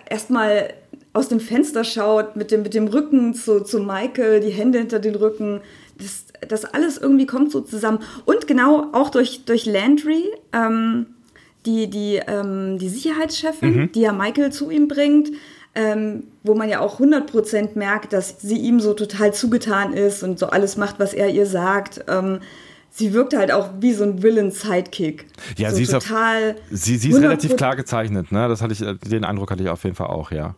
[0.08, 0.72] erstmal
[1.12, 4.98] aus dem Fenster schaut, mit dem, mit dem Rücken zu, zu Michael, die Hände hinter
[4.98, 5.60] den Rücken.
[5.98, 7.98] Das, das alles irgendwie kommt so zusammen.
[8.24, 11.06] Und genau auch durch, durch Landry, ähm,
[11.66, 13.92] die, die, ähm, die Sicherheitschefin, mhm.
[13.92, 15.30] die ja Michael zu ihm bringt,
[15.74, 20.38] ähm, wo man ja auch 100% merkt, dass sie ihm so total zugetan ist und
[20.38, 22.04] so alles macht, was er ihr sagt.
[22.08, 22.40] Ähm,
[22.90, 25.26] sie wirkt halt auch wie so ein Villain-Sidekick.
[25.56, 26.52] Ja, so sie ist total.
[26.52, 28.48] Auf, sie, sie ist relativ klar gezeichnet, ne?
[28.48, 30.56] Das hatte ich, den Eindruck hatte ich auf jeden Fall auch, ja.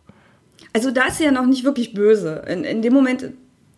[0.75, 2.43] Also da ist sie ja noch nicht wirklich böse.
[2.49, 3.31] In, in dem Moment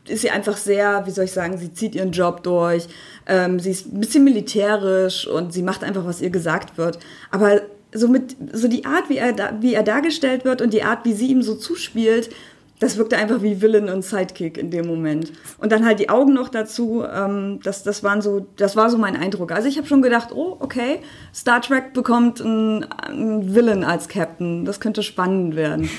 [0.08, 2.88] ist sie einfach sehr, wie soll ich sagen, sie zieht ihren Job durch,
[3.28, 6.98] ähm, sie ist ein bisschen militärisch und sie macht einfach, was ihr gesagt wird.
[7.30, 7.62] Aber
[7.94, 11.06] so mit, so die Art, wie er, da, wie er dargestellt wird und die Art,
[11.06, 12.32] wie sie ihm so zuspielt,
[12.80, 15.32] das wirkte einfach wie Villain und Sidekick in dem Moment.
[15.60, 18.98] Und dann halt die Augen noch dazu, ähm, das, das, waren so, das war so
[18.98, 19.52] mein Eindruck.
[19.52, 24.66] Also ich habe schon gedacht, oh, okay, Star Trek bekommt einen, einen Villain als Captain.
[24.66, 25.92] Das könnte spannend werden.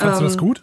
[0.00, 0.62] Fandest ähm, du das ähm, gut?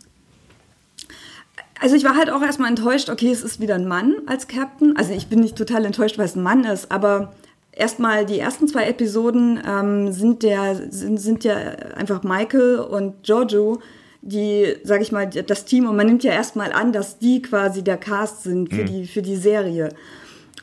[1.80, 4.98] Also ich war halt auch erstmal enttäuscht, okay, es ist wieder ein Mann als Captain.
[4.98, 7.34] Also ich bin nicht total enttäuscht, weil es ein Mann ist, aber
[7.72, 11.56] erstmal die ersten zwei Episoden ähm, sind, der, sind, sind ja
[11.96, 13.80] einfach Michael und Giorgio,
[14.22, 17.84] die, sag ich mal, das Team und man nimmt ja erstmal an, dass die quasi
[17.84, 18.86] der Cast sind für, mhm.
[18.88, 19.90] die, für die Serie.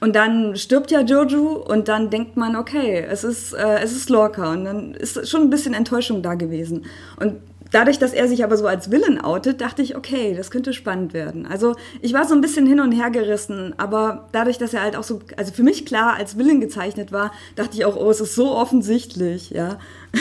[0.01, 4.11] Und dann stirbt ja Jojo und dann denkt man, okay, es ist, äh, es ist
[4.11, 4.53] Lorca.
[4.53, 6.85] Und dann ist schon ein bisschen Enttäuschung da gewesen.
[7.19, 7.37] Und
[7.75, 11.13] dadurch, dass er sich aber so als Villain outet, dachte ich, okay, das könnte spannend
[11.13, 11.47] werden.
[11.47, 14.97] Also ich war so ein bisschen hin und her gerissen, aber dadurch, dass er halt
[14.97, 18.21] auch so, also für mich klar als Villain gezeichnet war, dachte ich auch, oh, es
[18.21, 19.79] ist so offensichtlich, ja.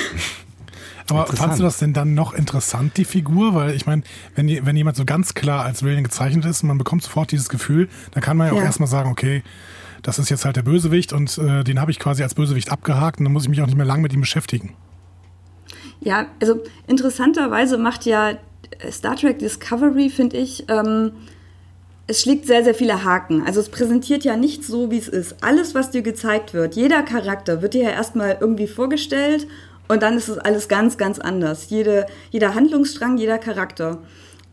[1.10, 3.54] Aber fandst du das denn dann noch interessant, die Figur?
[3.54, 4.04] Weil ich meine,
[4.36, 7.89] wenn, wenn jemand so ganz klar als Villain gezeichnet ist, man bekommt sofort dieses Gefühl,
[8.12, 8.63] dann kann man ja auch ja.
[8.63, 9.44] erstmal sagen, okay,
[10.02, 13.20] das ist jetzt halt der Bösewicht und äh, den habe ich quasi als Bösewicht abgehakt
[13.20, 14.76] und dann muss ich mich auch nicht mehr lange mit ihm beschäftigen.
[16.04, 18.34] Ja, also interessanterweise macht ja
[18.92, 21.12] Star Trek Discovery, finde ich, ähm,
[22.08, 23.44] es schlägt sehr, sehr viele Haken.
[23.46, 25.42] Also es präsentiert ja nicht so, wie es ist.
[25.42, 29.48] Alles, was dir gezeigt wird, jeder Charakter wird dir ja erstmal irgendwie vorgestellt
[29.88, 31.70] und dann ist es alles ganz, ganz anders.
[31.70, 34.00] Jede, jeder Handlungsstrang, jeder Charakter.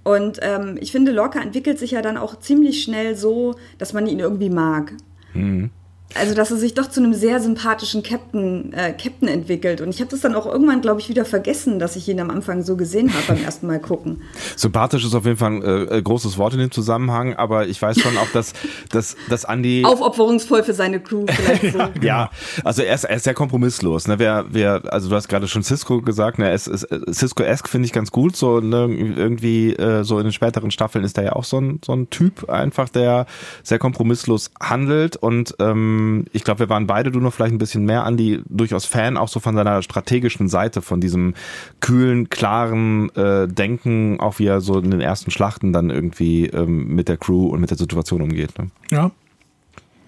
[0.04, 4.06] Und ähm, ich finde, Lorca entwickelt sich ja dann auch ziemlich schnell so, dass man
[4.06, 4.92] ihn irgendwie mag.
[5.34, 5.70] Mhm
[6.14, 9.80] also dass er sich doch zu einem sehr sympathischen Captain, äh, Captain entwickelt.
[9.80, 12.30] Und ich habe das dann auch irgendwann, glaube ich, wieder vergessen, dass ich ihn am
[12.30, 14.22] Anfang so gesehen habe beim ersten Mal gucken.
[14.56, 17.80] Sympathisch ist auf jeden Fall ein äh, äh, großes Wort in dem Zusammenhang, aber ich
[17.80, 18.54] weiß schon auch, dass,
[18.90, 19.84] dass, dass Andy...
[19.84, 21.78] Aufopferungsvoll für seine Crew vielleicht so.
[21.78, 22.30] ja, ja,
[22.64, 24.08] also er ist, er ist sehr kompromisslos.
[24.08, 24.18] Ne?
[24.18, 26.50] Wer, wer, also du hast gerade schon Cisco gesagt, ne?
[26.50, 28.34] es ist, Cisco-esque finde ich ganz gut.
[28.34, 28.88] So ne?
[28.88, 32.10] irgendwie äh, so in den späteren Staffeln ist er ja auch so ein, so ein
[32.10, 33.26] Typ einfach, der
[33.62, 37.58] sehr kompromisslos handelt und ähm, ähm, ich glaube, wir waren beide, du noch vielleicht ein
[37.58, 41.34] bisschen mehr, an die durchaus Fan auch so von seiner strategischen Seite, von diesem
[41.80, 46.94] kühlen, klaren äh, Denken, auch wie er so in den ersten Schlachten dann irgendwie ähm,
[46.94, 48.58] mit der Crew und mit der Situation umgeht.
[48.58, 48.70] Ne?
[48.90, 49.10] Ja.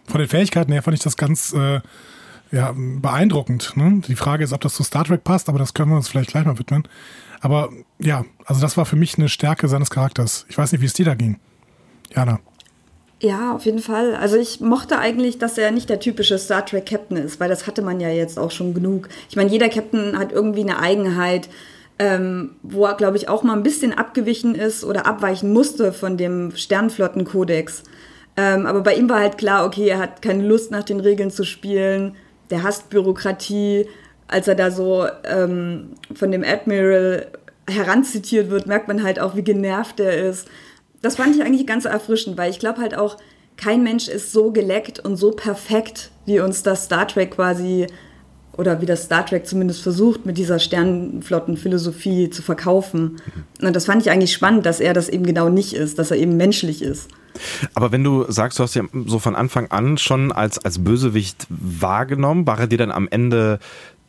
[0.07, 1.81] Von den Fähigkeiten her fand ich das ganz äh,
[2.51, 3.77] ja, beeindruckend.
[3.77, 4.03] Ne?
[4.07, 6.31] Die Frage ist, ob das zu Star Trek passt, aber das können wir uns vielleicht
[6.31, 6.87] gleich mal widmen.
[7.41, 10.47] Aber ja, also das war für mich eine Stärke seines Charakters.
[10.49, 11.39] Ich weiß nicht, wie es dir da ging.
[12.15, 12.41] Jana.
[13.23, 14.17] Ja, auf jeden Fall.
[14.17, 17.69] Also ich mochte eigentlich, dass er nicht der typische Star Trek Captain ist, weil das
[17.69, 19.09] hatte man ja jetzt auch schon genug.
[19.31, 21.49] Ich meine, jeder Captain hat irgendwie eine Eigenheit,
[22.01, 26.17] ähm, wo er, glaube ich, auch mal ein bisschen abgewichen ist oder abweichen musste von
[26.17, 27.85] dem Sternflottenkodex.
[28.37, 31.31] Ähm, aber bei ihm war halt klar, okay, er hat keine Lust nach den Regeln
[31.31, 32.17] zu spielen,
[32.51, 33.87] der hasst Bürokratie.
[34.27, 37.29] Als er da so ähm, von dem Admiral
[37.71, 40.49] heranzitiert wird, merkt man halt auch, wie genervt er ist
[41.03, 43.17] das fand ich eigentlich ganz erfrischend, weil ich glaube halt auch,
[43.57, 47.87] kein Mensch ist so geleckt und so perfekt, wie uns das Star Trek quasi
[48.57, 53.21] oder wie das Star Trek zumindest versucht, mit dieser Sternenflottenphilosophie zu verkaufen.
[53.61, 56.19] Und das fand ich eigentlich spannend, dass er das eben genau nicht ist, dass er
[56.19, 57.09] eben menschlich ist.
[57.75, 61.47] Aber wenn du sagst, du hast ja so von Anfang an schon als, als Bösewicht
[61.49, 63.59] wahrgenommen, war er dir dann am Ende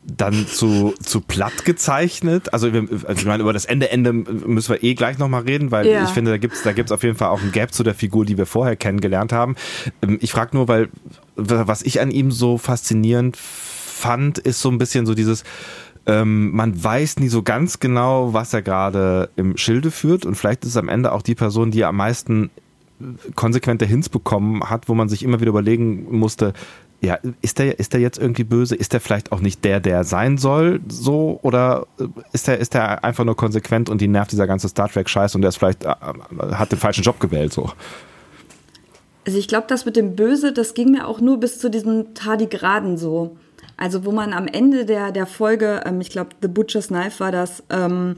[0.05, 2.53] dann zu, zu platt gezeichnet.
[2.53, 5.71] Also, wir, also ich meine, über das Ende Ende müssen wir eh gleich nochmal reden,
[5.71, 6.03] weil ja.
[6.03, 8.25] ich finde, da gibt's da gibt's auf jeden Fall auch ein Gap zu der Figur,
[8.25, 9.55] die wir vorher kennengelernt haben.
[10.01, 10.89] Ähm, ich frage nur, weil
[11.35, 15.43] was ich an ihm so faszinierend fand, ist so ein bisschen so dieses,
[16.05, 20.63] ähm, man weiß nie so ganz genau, was er gerade im Schilde führt und vielleicht
[20.63, 22.49] ist es am Ende auch die Person, die am meisten
[23.35, 26.53] konsequente Hints bekommen hat, wo man sich immer wieder überlegen musste,
[27.03, 28.75] ja, ist der, ist der jetzt irgendwie böse?
[28.75, 31.37] Ist der vielleicht auch nicht der, der sein soll, so?
[31.41, 31.85] Oder
[32.31, 35.41] ist der, ist der einfach nur konsequent und die nervt dieser ganze Star Trek-Scheiß und
[35.41, 35.89] der ist vielleicht, äh,
[36.51, 37.69] hat den falschen Job gewählt, so?
[39.25, 42.13] Also ich glaube, das mit dem Böse, das ging mir auch nur bis zu diesen
[42.13, 43.35] Tardigraden so.
[43.75, 47.33] Also wo man am Ende der, der Folge, ähm, ich glaube, The Butcher's Knife war
[47.33, 48.17] das, ähm,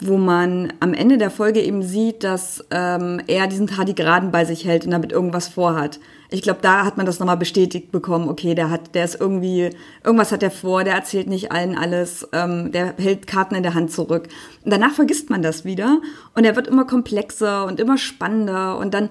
[0.00, 4.66] wo man am Ende der Folge eben sieht, dass ähm, er diesen Tardigraden bei sich
[4.66, 5.98] hält und damit irgendwas vorhat.
[6.30, 8.28] Ich glaube, da hat man das nochmal bestätigt bekommen.
[8.28, 9.70] Okay, der hat, der ist irgendwie,
[10.04, 13.74] irgendwas hat er vor, der erzählt nicht allen alles, ähm, der hält Karten in der
[13.74, 14.28] Hand zurück.
[14.64, 16.00] Und danach vergisst man das wieder
[16.34, 19.08] und er wird immer komplexer und immer spannender und dann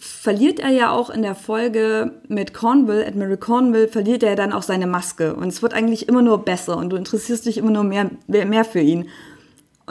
[0.00, 4.62] verliert er ja auch in der Folge mit Cornwall, Admiral Cornwall, verliert er dann auch
[4.62, 7.84] seine Maske und es wird eigentlich immer nur besser und du interessierst dich immer nur
[7.84, 9.08] mehr, mehr für ihn.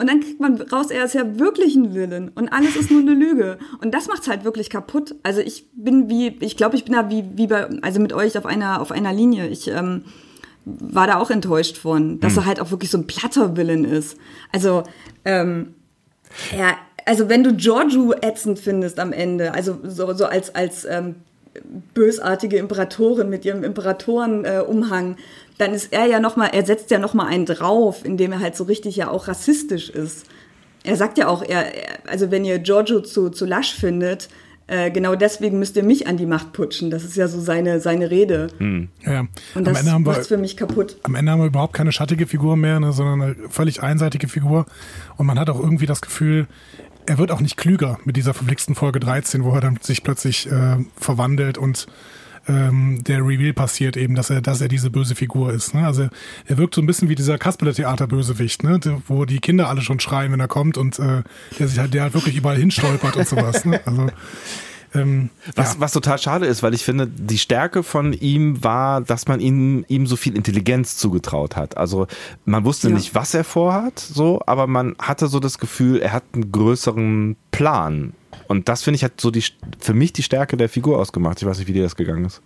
[0.00, 3.02] Und dann kriegt man raus, er ist ja wirklich ein Willen und alles ist nur
[3.02, 3.58] eine Lüge.
[3.82, 5.14] Und das macht's halt wirklich kaputt.
[5.22, 8.38] Also ich bin wie, ich glaube, ich bin da wie, wie bei, also mit euch
[8.38, 9.48] auf einer, auf einer Linie.
[9.48, 10.04] Ich ähm,
[10.64, 12.42] war da auch enttäuscht von, dass hm.
[12.42, 14.16] er halt auch wirklich so ein platter Willen ist.
[14.52, 14.84] Also,
[15.26, 15.74] ähm,
[16.56, 21.16] ja, also wenn du Giorgio ätzend findest am Ende, also so, so als, als ähm,
[21.94, 25.16] bösartige Imperatorin mit ihrem Imperatorenumhang, äh,
[25.58, 28.40] dann ist er ja noch mal, er setzt ja noch mal einen drauf, indem er
[28.40, 30.26] halt so richtig ja auch rassistisch ist.
[30.82, 31.66] Er sagt ja auch, er,
[32.08, 34.28] also wenn ihr Giorgio zu, zu lasch findet,
[34.70, 36.90] äh, genau deswegen müsst ihr mich an die Macht putschen.
[36.90, 38.46] Das ist ja so seine, seine Rede.
[38.58, 38.88] Hm.
[39.04, 40.96] Ja, Und das macht für mich kaputt.
[41.02, 44.66] Am Ende haben wir überhaupt keine schattige Figur mehr, ne, sondern eine völlig einseitige Figur.
[45.16, 46.46] Und man hat auch irgendwie das Gefühl,
[47.06, 50.50] er wird auch nicht klüger mit dieser verflixten Folge 13, wo er dann sich plötzlich
[50.50, 51.86] äh, verwandelt und
[52.48, 55.74] ähm, der Reveal passiert eben, dass er, dass er diese böse Figur ist.
[55.74, 55.86] Ne?
[55.86, 56.08] Also
[56.46, 58.80] er wirkt so ein bisschen wie dieser Kasperle-Theater-Bösewicht, ne?
[59.06, 61.22] wo die Kinder alle schon schreien, wenn er kommt und äh,
[61.58, 63.64] der sich halt, der halt wirklich überall hinstolpert und sowas.
[63.64, 63.80] Ne?
[63.84, 64.08] Also
[64.92, 65.80] ähm, was, ja.
[65.80, 69.84] was total schade ist, weil ich finde, die Stärke von ihm war, dass man ihm,
[69.88, 71.76] ihm so viel Intelligenz zugetraut hat.
[71.76, 72.06] Also
[72.44, 72.94] man wusste ja.
[72.94, 77.36] nicht, was er vorhat, so, aber man hatte so das Gefühl, er hat einen größeren
[77.52, 78.14] Plan.
[78.48, 79.44] Und das finde ich hat so die,
[79.78, 81.40] für mich die Stärke der Figur ausgemacht.
[81.40, 82.42] Ich weiß nicht, wie dir das gegangen ist.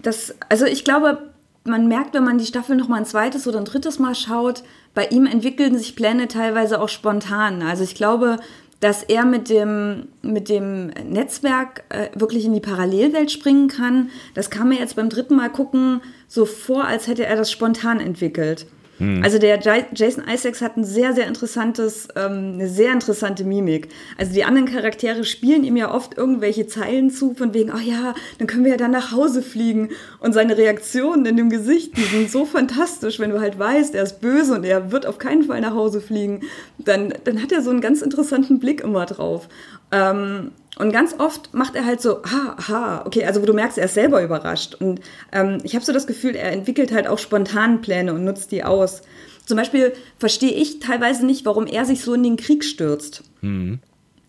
[0.00, 1.30] Das, also ich glaube,
[1.64, 4.62] man merkt, wenn man die Staffel noch mal ein zweites oder ein drittes Mal schaut,
[4.94, 7.62] bei ihm entwickeln sich Pläne teilweise auch spontan.
[7.62, 8.38] Also ich glaube,
[8.80, 14.10] dass er mit dem, mit dem Netzwerk äh, wirklich in die Parallelwelt springen kann.
[14.34, 18.00] Das kam mir jetzt beim dritten Mal gucken so vor, als hätte er das spontan
[18.00, 18.66] entwickelt.
[18.98, 19.22] Hm.
[19.22, 19.60] Also der
[19.94, 23.88] Jason Isaacs hat ein sehr, sehr interessantes, ähm, eine sehr interessante Mimik.
[24.16, 28.14] Also die anderen Charaktere spielen ihm ja oft irgendwelche Zeilen zu, von wegen, oh ja,
[28.38, 29.90] dann können wir ja dann nach Hause fliegen.
[30.20, 34.02] Und seine Reaktionen in dem Gesicht, die sind so fantastisch, wenn du halt weißt, er
[34.02, 36.40] ist böse und er wird auf keinen Fall nach Hause fliegen.
[36.78, 39.48] Dann, dann hat er so einen ganz interessanten Blick immer drauf.
[39.90, 43.78] Ähm, und ganz oft macht er halt so, ha, ha, okay, also wo du merkst,
[43.78, 44.76] er ist selber überrascht.
[44.76, 45.00] Und
[45.32, 48.62] ähm, ich habe so das Gefühl, er entwickelt halt auch spontan Pläne und nutzt die
[48.62, 49.02] aus.
[49.44, 53.24] Zum Beispiel verstehe ich teilweise nicht, warum er sich so in den Krieg stürzt.
[53.40, 53.80] Mhm.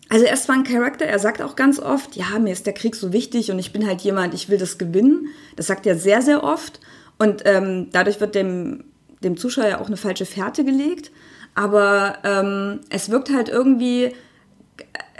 [0.08, 2.72] Also er ist zwar ein Charakter, er sagt auch ganz oft, ja, mir ist der
[2.72, 5.28] Krieg so wichtig und ich bin halt jemand, ich will das gewinnen.
[5.54, 6.80] Das sagt er sehr, sehr oft.
[7.16, 8.84] Und ähm, dadurch wird dem,
[9.22, 11.12] dem Zuschauer auch eine falsche Fährte gelegt.
[11.54, 14.14] Aber ähm, es wirkt halt irgendwie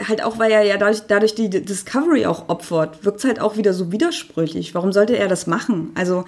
[0.07, 3.57] halt auch, weil er ja dadurch, dadurch die Discovery auch opfert, wirkt es halt auch
[3.57, 4.73] wieder so widersprüchlich.
[4.75, 5.91] Warum sollte er das machen?
[5.95, 6.25] Also,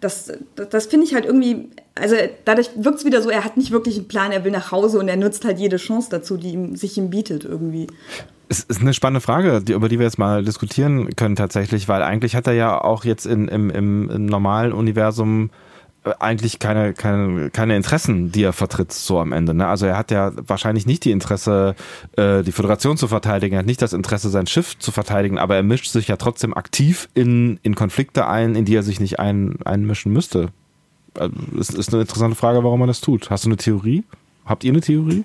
[0.00, 3.56] das, das, das finde ich halt irgendwie, also dadurch wirkt es wieder so, er hat
[3.56, 6.36] nicht wirklich einen Plan, er will nach Hause und er nutzt halt jede Chance dazu,
[6.36, 7.86] die ihm, sich ihm bietet irgendwie.
[8.48, 12.02] Es ist eine spannende Frage, die, über die wir jetzt mal diskutieren können tatsächlich, weil
[12.02, 15.50] eigentlich hat er ja auch jetzt in, im, im, im normalen Universum
[16.18, 19.54] eigentlich keine, keine, keine Interessen, die er vertritt, so am Ende.
[19.54, 19.66] Ne?
[19.66, 21.74] Also er hat ja wahrscheinlich nicht die Interesse,
[22.16, 25.56] äh, die Föderation zu verteidigen, er hat nicht das Interesse, sein Schiff zu verteidigen, aber
[25.56, 29.18] er mischt sich ja trotzdem aktiv in, in Konflikte ein, in die er sich nicht
[29.18, 30.48] ein, einmischen müsste.
[31.14, 33.30] Also, ist, ist eine interessante Frage, warum man das tut.
[33.30, 34.04] Hast du eine Theorie?
[34.44, 35.24] Habt ihr eine Theorie?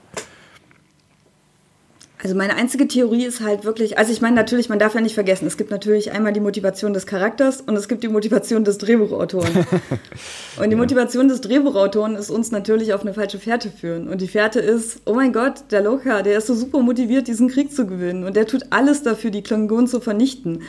[2.23, 5.15] Also meine einzige Theorie ist halt wirklich, also ich meine natürlich, man darf ja nicht
[5.15, 8.77] vergessen, es gibt natürlich einmal die Motivation des Charakters und es gibt die Motivation des
[8.77, 9.65] Drehbuchautoren.
[10.61, 10.75] und die.
[10.75, 14.07] Motivation des Drehbuchautoren ist uns natürlich auf eine falsche Fährte führen.
[14.07, 17.49] Und die Fährte ist, oh mein Gott, der Loka, der ist so super motiviert, diesen
[17.49, 20.61] Krieg zu gewinnen und der tut alles dafür, die Klingonen zu vernichten.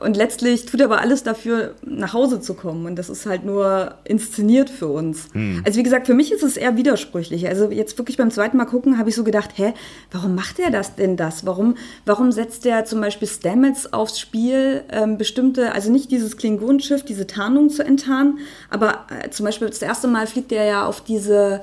[0.00, 2.86] Und letztlich tut er aber alles dafür, nach Hause zu kommen.
[2.86, 5.28] Und das ist halt nur inszeniert für uns.
[5.32, 5.62] Hm.
[5.64, 7.46] Also wie gesagt, für mich ist es eher widersprüchlich.
[7.48, 9.74] Also jetzt wirklich beim zweiten Mal gucken, habe ich so gedacht, hä,
[10.10, 11.46] warum macht er das denn das?
[11.46, 17.04] Warum, warum setzt er zum Beispiel Stamets aufs Spiel, ähm, bestimmte, also nicht dieses Klingonenschiff,
[17.04, 18.38] diese Tarnung zu enttarnen,
[18.70, 21.62] aber äh, zum Beispiel das erste Mal fliegt er ja auf diese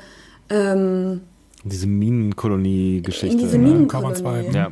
[0.49, 1.21] ähm,
[1.63, 3.35] diese Minenkolonie-Geschichte.
[3.35, 4.51] In diese Minenkolonie.
[4.53, 4.71] Ja.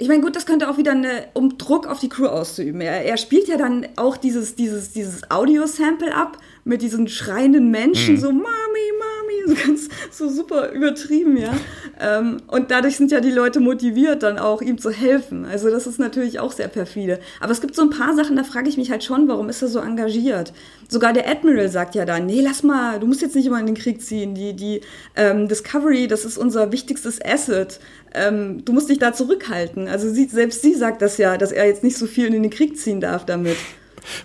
[0.00, 2.80] Ich meine, gut, das könnte auch wieder eine, um Druck auf die Crew auszuüben.
[2.80, 8.14] Er, er spielt ja dann auch dieses, dieses, dieses Audio-Sample ab mit diesen schreienden Menschen,
[8.14, 8.20] mhm.
[8.20, 11.52] so Mami, Mami, so ganz so super übertrieben, ja.
[11.98, 15.46] Ähm, und dadurch sind ja die Leute motiviert, dann auch ihm zu helfen.
[15.46, 17.20] Also das ist natürlich auch sehr perfide.
[17.40, 19.62] Aber es gibt so ein paar Sachen, da frage ich mich halt schon, warum ist
[19.62, 20.52] er so engagiert?
[20.88, 23.66] Sogar der Admiral sagt ja dann, nee, lass mal, du musst jetzt nicht immer in
[23.66, 24.34] den Krieg ziehen.
[24.34, 24.82] Die, die
[25.16, 27.80] ähm, Discovery, das ist unser wichtigstes Asset.
[28.14, 29.88] Ähm, du musst dich da zurückhalten.
[29.88, 32.50] Also sie, selbst sie sagt das ja, dass er jetzt nicht so viel in den
[32.50, 33.56] Krieg ziehen darf damit.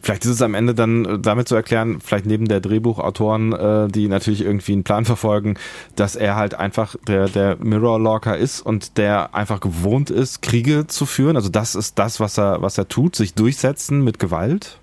[0.02, 3.88] Vielleicht ist es am Ende dann äh, damit zu erklären, vielleicht neben der Drehbuchautoren, äh,
[3.88, 5.56] die natürlich irgendwie einen Plan verfolgen,
[5.96, 10.88] dass er halt einfach der, der Mirror Locker ist und der einfach gewohnt ist, Kriege
[10.88, 11.36] zu führen.
[11.36, 14.78] Also das ist das, was er, was er tut, sich durchsetzen mit Gewalt.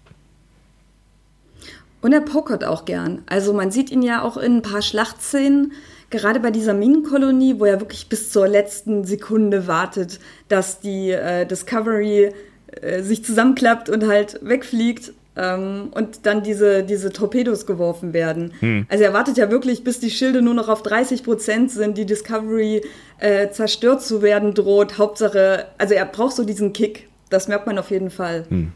[2.02, 3.22] Und er pokert auch gern.
[3.26, 5.72] Also man sieht ihn ja auch in ein paar Schlachtszenen,
[6.10, 10.18] gerade bei dieser Minenkolonie, wo er wirklich bis zur letzten Sekunde wartet,
[10.48, 12.32] dass die äh, Discovery
[12.80, 18.52] äh, sich zusammenklappt und halt wegfliegt ähm, und dann diese, diese Torpedos geworfen werden.
[18.60, 18.86] Hm.
[18.88, 22.06] Also er wartet ja wirklich, bis die Schilde nur noch auf 30 Prozent sind, die
[22.06, 22.82] Discovery
[23.18, 24.98] äh, zerstört zu werden droht.
[24.98, 27.08] Hauptsache, also er braucht so diesen Kick.
[27.28, 28.44] Das merkt man auf jeden Fall.
[28.48, 28.72] Hm.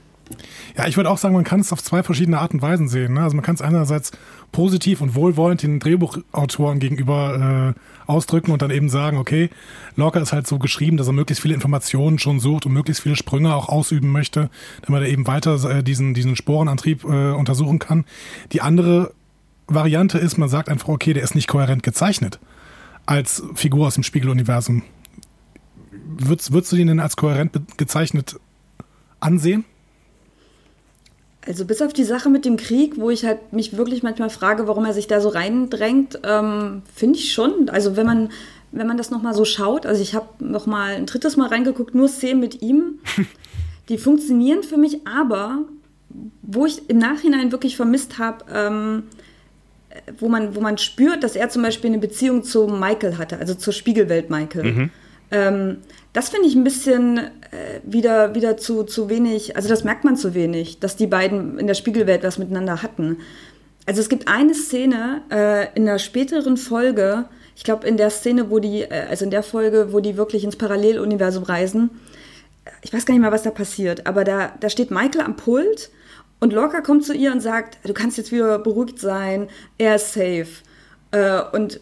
[0.76, 3.14] Ja, ich würde auch sagen, man kann es auf zwei verschiedene Arten und Weisen sehen.
[3.14, 3.22] Ne?
[3.22, 4.12] Also man kann es einerseits
[4.54, 9.50] positiv und wohlwollend den Drehbuchautoren gegenüber äh, ausdrücken und dann eben sagen, okay,
[9.96, 13.16] Lorca ist halt so geschrieben, dass er möglichst viele Informationen schon sucht und möglichst viele
[13.16, 14.50] Sprünge auch ausüben möchte,
[14.82, 18.04] damit er eben weiter äh, diesen, diesen Sporenantrieb äh, untersuchen kann.
[18.52, 19.12] Die andere
[19.66, 22.38] Variante ist, man sagt einfach, okay, der ist nicht kohärent gezeichnet
[23.06, 24.82] als Figur aus dem Spiegeluniversum.
[26.16, 28.38] Würdest, würdest du ihn denn als kohärent gezeichnet
[29.18, 29.64] ansehen?
[31.46, 34.66] Also bis auf die Sache mit dem Krieg, wo ich halt mich wirklich manchmal frage,
[34.66, 37.68] warum er sich da so reindrängt, ähm, finde ich schon.
[37.68, 38.30] Also wenn man,
[38.72, 42.08] wenn man das nochmal so schaut, also ich habe nochmal ein drittes Mal reingeguckt, nur
[42.08, 42.98] Szenen mit ihm,
[43.88, 45.58] die funktionieren für mich, aber
[46.42, 49.02] wo ich im Nachhinein wirklich vermisst habe, ähm,
[50.18, 53.54] wo, man, wo man spürt, dass er zum Beispiel eine Beziehung zu Michael hatte, also
[53.54, 54.64] zur Spiegelwelt Michael.
[54.64, 54.90] Mhm.
[55.30, 55.76] Ähm,
[56.14, 60.16] das finde ich ein bisschen äh, wieder, wieder zu, zu wenig, also das merkt man
[60.16, 63.18] zu wenig, dass die beiden in der Spiegelwelt was miteinander hatten.
[63.84, 68.48] Also es gibt eine Szene äh, in einer späteren Folge, ich glaube in der Szene,
[68.48, 71.90] wo die, äh, also in der Folge, wo die wirklich ins Paralleluniversum reisen.
[72.82, 75.90] Ich weiß gar nicht mal, was da passiert, aber da, da steht Michael am Pult
[76.38, 79.48] und Lorca kommt zu ihr und sagt, du kannst jetzt wieder beruhigt sein,
[79.78, 80.46] er ist safe.
[81.10, 81.80] Äh, und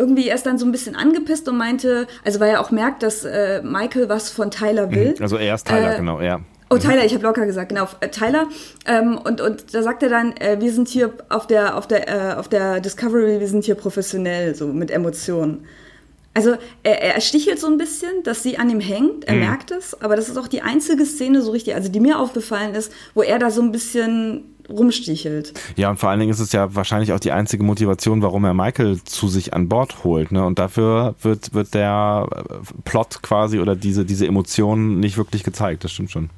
[0.00, 3.24] irgendwie erst dann so ein bisschen angepisst und meinte, also weil er auch merkt, dass
[3.24, 4.94] äh, Michael was von Tyler mhm.
[4.94, 5.14] will.
[5.20, 6.40] Also er ist Tyler, äh, genau, ja.
[6.72, 8.48] Oh, Tyler, ich habe locker gesagt, genau, äh, Tyler.
[8.86, 12.08] Ähm, und, und da sagt er dann, äh, wir sind hier auf der, auf, der,
[12.08, 15.66] äh, auf der Discovery, wir sind hier professionell, so mit Emotionen.
[16.32, 19.40] Also er, er stichelt so ein bisschen, dass sie an ihm hängt, er mhm.
[19.40, 22.76] merkt es, aber das ist auch die einzige Szene so richtig, also die mir aufgefallen
[22.76, 25.52] ist, wo er da so ein bisschen rumstichelt.
[25.76, 28.54] Ja, und vor allen Dingen ist es ja wahrscheinlich auch die einzige Motivation, warum er
[28.54, 30.32] Michael zu sich an Bord holt.
[30.32, 30.44] Ne?
[30.44, 32.54] Und dafür wird, wird der äh,
[32.84, 35.84] Plot quasi oder diese, diese Emotionen nicht wirklich gezeigt.
[35.84, 36.30] Das stimmt schon.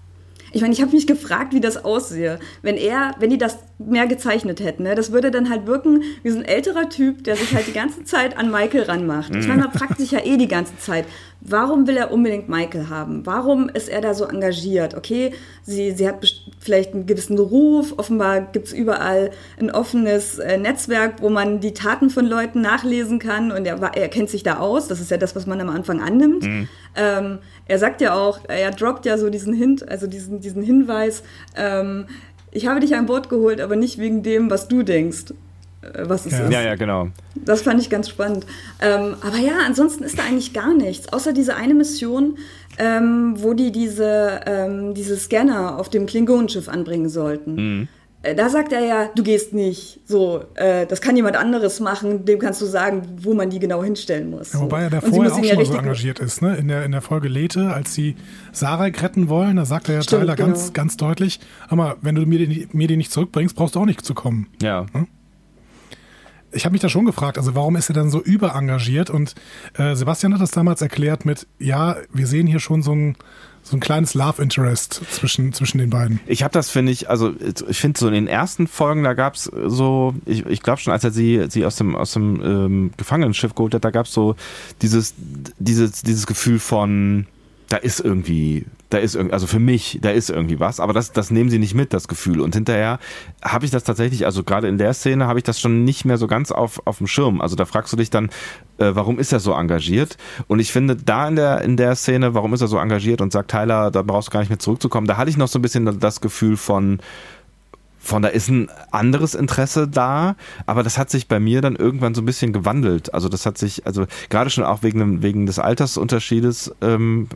[0.55, 2.39] Ich meine, ich habe mich gefragt, wie das aussehe.
[2.61, 4.83] Wenn er, wenn die das mehr gezeichnet hätten.
[4.83, 4.95] Ne?
[4.95, 8.05] Das würde dann halt wirken wie so ein älterer Typ, der sich halt die ganze
[8.05, 9.35] Zeit an Michael ranmacht.
[9.35, 11.07] Ich meine, man fragt sich ja eh die ganze Zeit,
[11.45, 13.27] warum will er unbedingt Michael haben?
[13.27, 14.95] Warum ist er da so engagiert?
[14.95, 15.33] Okay,
[15.63, 16.25] sie, sie hat
[16.61, 21.75] vielleicht einen gewissen Ruf, offenbar gibt es überall ein offenes äh, Netzwerk, wo man die
[21.75, 24.89] Taten von Leuten nachlesen kann und er, er kennt sich da aus.
[24.89, 26.45] Das ist ja das, was man am Anfang annimmt.
[26.45, 26.69] Mhm.
[26.95, 31.23] Ähm, er sagt ja auch, er droppt ja so diesen Hint, also diesen, diesen Hinweis,
[31.57, 32.07] ähm,
[32.55, 35.33] ich habe dich an Bord geholt, aber nicht wegen dem, was du denkst,
[36.05, 36.45] was es ja.
[36.45, 36.53] ist.
[36.53, 37.09] Ja, ja, genau.
[37.35, 38.47] Das fand ich ganz spannend.
[38.81, 42.39] Ähm, aber ja, ansonsten ist da eigentlich gar nichts, außer diese eine Mission,
[42.79, 47.55] ähm, wo die diese, ähm, diese Scanner auf dem Klingonenschiff anbringen sollten.
[47.55, 47.89] Mhm.
[48.23, 50.01] Äh, da sagt er ja, du gehst nicht.
[50.07, 53.83] So, äh, das kann jemand anderes machen, dem kannst du sagen, wo man die genau
[53.83, 54.53] hinstellen muss.
[54.53, 56.57] Ja, wobei er da vorher auch schon mal so engagiert ist, ne?
[56.57, 58.15] In der, in der Folge Lete, als sie
[58.53, 60.49] Sarah retten wollen, da sagt er ja Stimmt, Tyler genau.
[60.51, 63.87] ganz, ganz deutlich, aber wenn du mir die, mir die nicht zurückbringst, brauchst du auch
[63.87, 64.47] nicht zu kommen.
[64.63, 64.87] Ja.
[64.93, 65.09] Hm?
[66.53, 69.11] Ich habe mich da schon gefragt, also warum ist er dann so überengagiert?
[69.11, 69.35] Und
[69.75, 73.17] äh, Sebastian hat das damals erklärt mit, ja, wir sehen hier schon so ein,
[73.63, 76.21] so ein kleines Love Interest zwischen, zwischen den beiden.
[76.27, 77.33] Ich habe das, finde ich, also
[77.69, 80.93] ich finde so in den ersten Folgen, da gab es so, ich, ich glaube schon,
[80.93, 84.13] als er sie, sie aus dem, aus dem ähm, Gefangenenschiff geholt hat, da gab es
[84.13, 84.35] so
[84.83, 85.15] dieses,
[85.59, 87.27] dieses, dieses Gefühl von,
[87.69, 91.13] da ist irgendwie, da ist irgendwie, also für mich, da ist irgendwie was, aber das,
[91.13, 92.41] das nehmen sie nicht mit, das Gefühl.
[92.41, 92.99] Und hinterher
[93.43, 96.19] habe ich das tatsächlich, also gerade in der Szene habe ich das schon nicht mehr
[96.19, 97.41] so ganz auf, auf dem Schirm.
[97.41, 98.27] Also da fragst du dich dann,
[98.77, 100.19] äh, warum ist er so engagiert?
[100.47, 103.33] Und ich finde, da in der, in der Szene, warum ist er so engagiert und
[103.33, 105.63] sagt Tyler, da brauchst du gar nicht mehr zurückzukommen, da hatte ich noch so ein
[105.63, 107.01] bisschen das Gefühl von,
[107.99, 110.37] von da ist ein anderes Interesse da,
[110.67, 113.15] aber das hat sich bei mir dann irgendwann so ein bisschen gewandelt.
[113.15, 117.29] Also das hat sich, also gerade schon auch wegen, wegen des Altersunterschiedes ähm,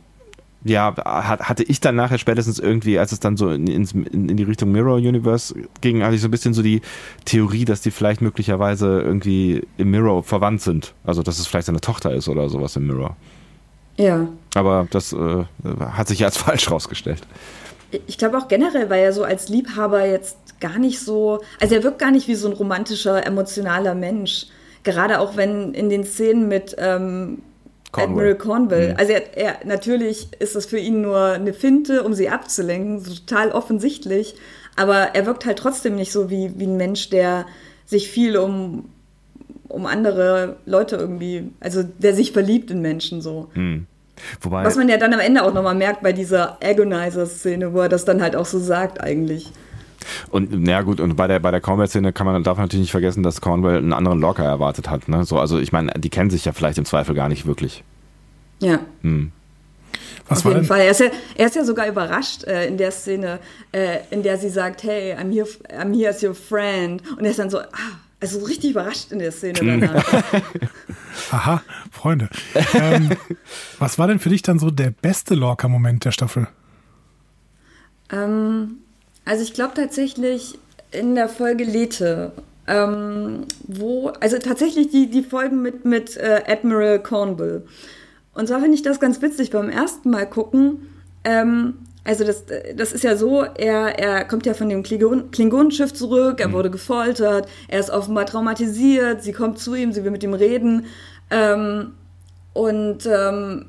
[0.63, 4.43] ja, hatte ich dann nachher spätestens irgendwie, als es dann so in, in, in, die
[4.43, 6.81] Richtung Mirror Universe ging, hatte ich so ein bisschen so die
[7.25, 10.93] Theorie, dass die vielleicht möglicherweise irgendwie im Mirror verwandt sind.
[11.05, 13.15] Also, dass es vielleicht seine Tochter ist oder sowas im Mirror.
[13.97, 14.27] Ja.
[14.55, 15.45] Aber das äh,
[15.79, 17.21] hat sich ja als falsch rausgestellt.
[18.07, 21.83] Ich glaube auch generell, weil er so als Liebhaber jetzt gar nicht so, also er
[21.83, 24.47] wirkt gar nicht wie so ein romantischer, emotionaler Mensch.
[24.83, 27.41] Gerade auch wenn in den Szenen mit ähm,
[27.91, 28.13] Cornwall.
[28.13, 28.87] Admiral Cornwall.
[28.89, 28.95] Mhm.
[28.97, 33.13] Also er, er, natürlich ist das für ihn nur eine Finte, um sie abzulenken, so
[33.13, 34.35] total offensichtlich.
[34.75, 37.45] Aber er wirkt halt trotzdem nicht so wie, wie ein Mensch, der
[37.85, 38.89] sich viel um,
[39.67, 43.49] um andere Leute irgendwie, also der sich verliebt in Menschen so.
[43.55, 43.87] Mhm.
[44.41, 47.89] Wobei, Was man ja dann am Ende auch nochmal merkt bei dieser Agonizer-Szene, wo er
[47.89, 49.51] das dann halt auch so sagt eigentlich.
[50.29, 52.91] Und na gut, und bei der, bei der Cornwall-Szene kann man, darf man natürlich nicht
[52.91, 55.07] vergessen, dass Cornwall einen anderen Locker erwartet hat.
[55.07, 55.23] Ne?
[55.23, 57.83] So, also ich meine, die kennen sich ja vielleicht im Zweifel gar nicht wirklich.
[58.59, 58.79] Ja.
[59.01, 59.31] Hm.
[60.27, 60.65] Was Auf jeden denn?
[60.65, 60.81] Fall.
[60.81, 63.39] Er ist, ja, er ist ja sogar überrascht äh, in der Szene,
[63.71, 67.01] äh, in der sie sagt, hey, I'm here, I'm here as your friend.
[67.11, 67.67] Und er ist dann so, ah,
[68.19, 70.23] also richtig überrascht in der Szene danach.
[71.31, 72.29] Aha, Freunde.
[72.73, 73.11] Ähm,
[73.79, 76.47] was war denn für dich dann so der beste Lorca-Moment der Staffel?
[78.11, 78.77] Ähm,
[79.27, 80.57] also ich glaube tatsächlich
[80.91, 82.31] in der Folge Lethe,
[82.65, 87.63] ähm, wo, also tatsächlich die, die Folgen mit, mit äh, Admiral Cornwall.
[88.33, 90.87] Und zwar finde ich das ganz witzig beim ersten Mal gucken.
[91.23, 91.73] Ähm,
[92.03, 96.39] also das, das ist ja so, er, er kommt ja von dem Klingon Klingonenschiff zurück,
[96.39, 96.53] er mhm.
[96.53, 100.85] wurde gefoltert, er ist offenbar traumatisiert, sie kommt zu ihm, sie will mit ihm reden.
[101.29, 101.91] Ähm,
[102.53, 103.65] und ähm,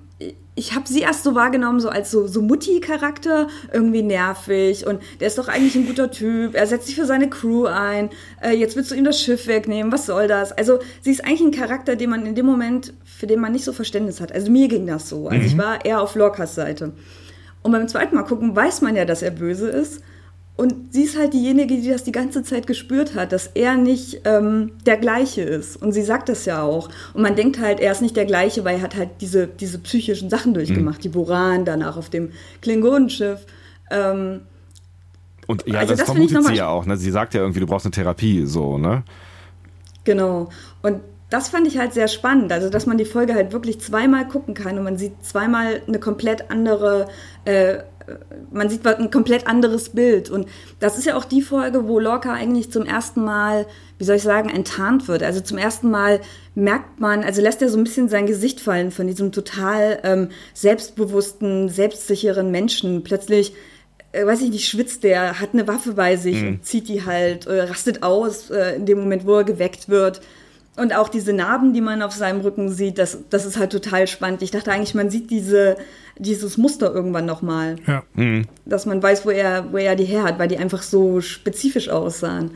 [0.58, 5.28] ich habe sie erst so wahrgenommen, so als so, so Mutti-Charakter, irgendwie nervig und der
[5.28, 8.10] ist doch eigentlich ein guter Typ, er setzt sich für seine Crew ein,
[8.42, 10.50] äh, jetzt willst du ihm das Schiff wegnehmen, was soll das?
[10.50, 13.64] Also sie ist eigentlich ein Charakter, den man in dem Moment, für den man nicht
[13.64, 14.32] so Verständnis hat.
[14.32, 15.28] Also mir ging das so.
[15.28, 15.46] Also mhm.
[15.46, 16.92] ich war eher auf Lorcas Seite.
[17.62, 20.02] Und beim zweiten Mal gucken weiß man ja, dass er böse ist.
[20.58, 24.22] Und sie ist halt diejenige, die das die ganze Zeit gespürt hat, dass er nicht
[24.24, 25.80] ähm, der gleiche ist.
[25.80, 26.88] Und sie sagt das ja auch.
[27.14, 29.78] Und man denkt halt, er ist nicht der gleiche, weil er hat halt diese, diese
[29.78, 30.98] psychischen Sachen durchgemacht.
[30.98, 31.02] Mhm.
[31.02, 33.46] Die Boran, danach auf dem Klingonenschiff.
[33.92, 34.40] Ähm,
[35.46, 36.86] und ja, also das, das vermutet sie ja auch.
[36.86, 36.96] Ne?
[36.96, 39.04] Sie sagt ja irgendwie, du brauchst eine Therapie, so, ne?
[40.02, 40.48] Genau.
[40.82, 44.26] Und das fand ich halt sehr spannend, also dass man die Folge halt wirklich zweimal
[44.26, 47.06] gucken kann und man sieht zweimal eine komplett andere,
[47.44, 47.78] äh,
[48.50, 50.30] man sieht ein komplett anderes Bild.
[50.30, 50.48] Und
[50.80, 53.66] das ist ja auch die Folge, wo Lorca eigentlich zum ersten Mal,
[53.98, 55.22] wie soll ich sagen, enttarnt wird.
[55.22, 56.20] Also zum ersten Mal
[56.54, 60.28] merkt man, also lässt er so ein bisschen sein Gesicht fallen von diesem total ähm,
[60.54, 63.02] selbstbewussten, selbstsicheren Menschen.
[63.02, 63.54] Plötzlich
[64.12, 66.48] äh, weiß ich nicht, schwitzt der, hat eine Waffe bei sich mhm.
[66.48, 70.20] und zieht die halt, äh, rastet aus äh, in dem Moment, wo er geweckt wird.
[70.78, 74.06] Und auch diese Narben, die man auf seinem Rücken sieht, das, das ist halt total
[74.06, 74.42] spannend.
[74.42, 75.76] Ich dachte eigentlich, man sieht diese,
[76.18, 77.76] dieses Muster irgendwann nochmal.
[77.86, 78.04] Ja.
[78.14, 78.46] Mhm.
[78.64, 81.88] Dass man weiß, wo er, wo er die her hat, weil die einfach so spezifisch
[81.88, 82.52] aussahen.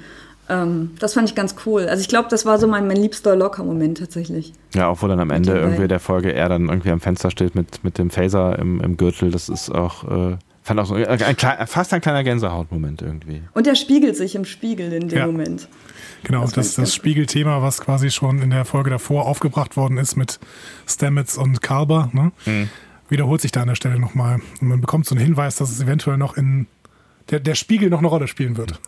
[0.48, 1.88] Ähm, das fand ich ganz cool.
[1.88, 4.52] Also ich glaube, das war so mein, mein liebster Locker-Moment tatsächlich.
[4.74, 7.54] Ja, auch wo dann am Ende irgendwie der Folge er dann irgendwie am Fenster steht
[7.54, 9.30] mit, mit dem Phaser im, im Gürtel.
[9.30, 13.42] Das ist auch, äh, fand auch so ein, ein, klein- fast ein kleiner Gänsehautmoment irgendwie.
[13.54, 15.26] Und er spiegelt sich im Spiegel in dem Ja.
[15.26, 15.68] Moment.
[16.24, 20.14] Genau, Das das, das, Spiegelthema, was quasi schon in der Folge davor aufgebracht worden ist
[20.16, 20.38] mit
[20.86, 22.30] Stamets und Kalber, ne?
[22.46, 22.68] Mhm.
[23.08, 24.40] wiederholt sich da an der Stelle nochmal.
[24.60, 26.66] Und man bekommt so einen Hinweis, dass es eventuell noch in
[27.30, 28.78] der, der Spiegel noch eine Rolle spielen wird.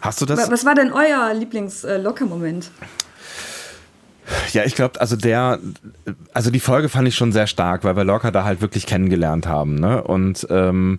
[0.00, 0.50] Hast du das?
[0.50, 2.70] Was war denn euer Lieblings-Locker-Moment?
[4.52, 5.58] Ja, ich glaube, also der,
[6.32, 9.46] also die Folge fand ich schon sehr stark, weil wir Lorca da halt wirklich kennengelernt
[9.46, 10.02] haben, ne?
[10.02, 10.98] Und ähm,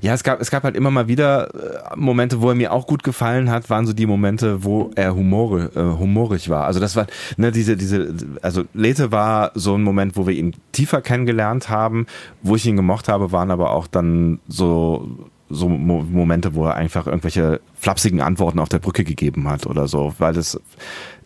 [0.00, 2.86] ja, es gab, es gab halt immer mal wieder äh, Momente, wo er mir auch
[2.86, 6.66] gut gefallen hat, waren so die Momente, wo er humore, äh, humorig war.
[6.66, 7.06] Also das war,
[7.36, 12.06] ne, diese, diese, also Lete war so ein Moment, wo wir ihn tiefer kennengelernt haben,
[12.42, 16.76] wo ich ihn gemocht habe, waren aber auch dann so, so Mo Momente, wo er
[16.76, 20.60] einfach irgendwelche flapsigen Antworten auf der Brücke gegeben hat oder so, weil das,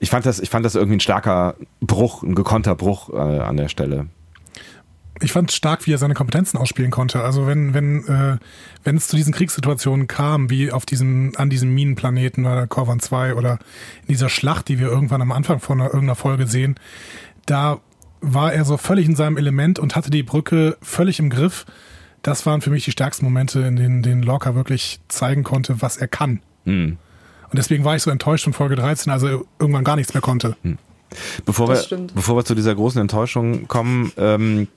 [0.00, 3.56] ich fand das, ich fand das irgendwie ein starker Bruch, ein gekonnter Bruch äh, an
[3.56, 4.06] der Stelle.
[5.20, 7.22] ich fand stark, wie er seine Kompetenzen ausspielen konnte.
[7.22, 8.38] Also wenn, wenn, äh,
[8.82, 13.34] wenn es zu diesen Kriegssituationen kam, wie auf diesem, an diesem Minenplaneten oder Korvan 2
[13.34, 13.58] oder
[14.02, 16.76] in dieser Schlacht, die wir irgendwann am Anfang von einer, irgendeiner Folge sehen,
[17.46, 17.78] da
[18.20, 21.66] war er so völlig in seinem Element und hatte die Brücke völlig im Griff.
[22.24, 25.98] Das waren für mich die stärksten Momente, in denen, denen Lorca wirklich zeigen konnte, was
[25.98, 26.40] er kann.
[26.64, 26.96] Hm.
[27.50, 30.22] Und deswegen war ich so enttäuscht von Folge 13, als er irgendwann gar nichts mehr
[30.22, 30.56] konnte.
[31.44, 32.14] Bevor Das wir, stimmt.
[32.14, 34.68] bevor wir zu dieser großen Enttäuschung kommen, ähm,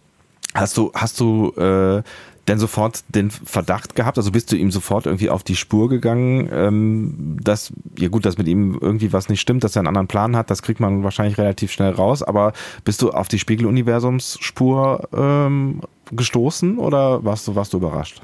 [0.53, 2.03] hast du, hast du äh,
[2.47, 4.17] denn sofort den Verdacht gehabt?
[4.17, 8.37] Also bist du ihm sofort irgendwie auf die Spur gegangen, ähm, dass, ja gut, dass
[8.37, 11.03] mit ihm irgendwie was nicht stimmt, dass er einen anderen Plan hat, das kriegt man
[11.03, 15.81] wahrscheinlich relativ schnell raus, aber bist du auf die Spiegeluniversumsspur ähm,
[16.11, 18.21] gestoßen oder warst du, warst du überrascht?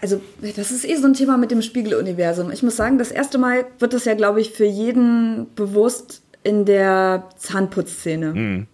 [0.00, 2.52] Also, das ist eh so ein Thema mit dem Spiegeluniversum.
[2.52, 6.64] Ich muss sagen, das erste Mal wird das ja, glaube ich, für jeden bewusst in
[6.64, 8.66] der Zahnputzszene.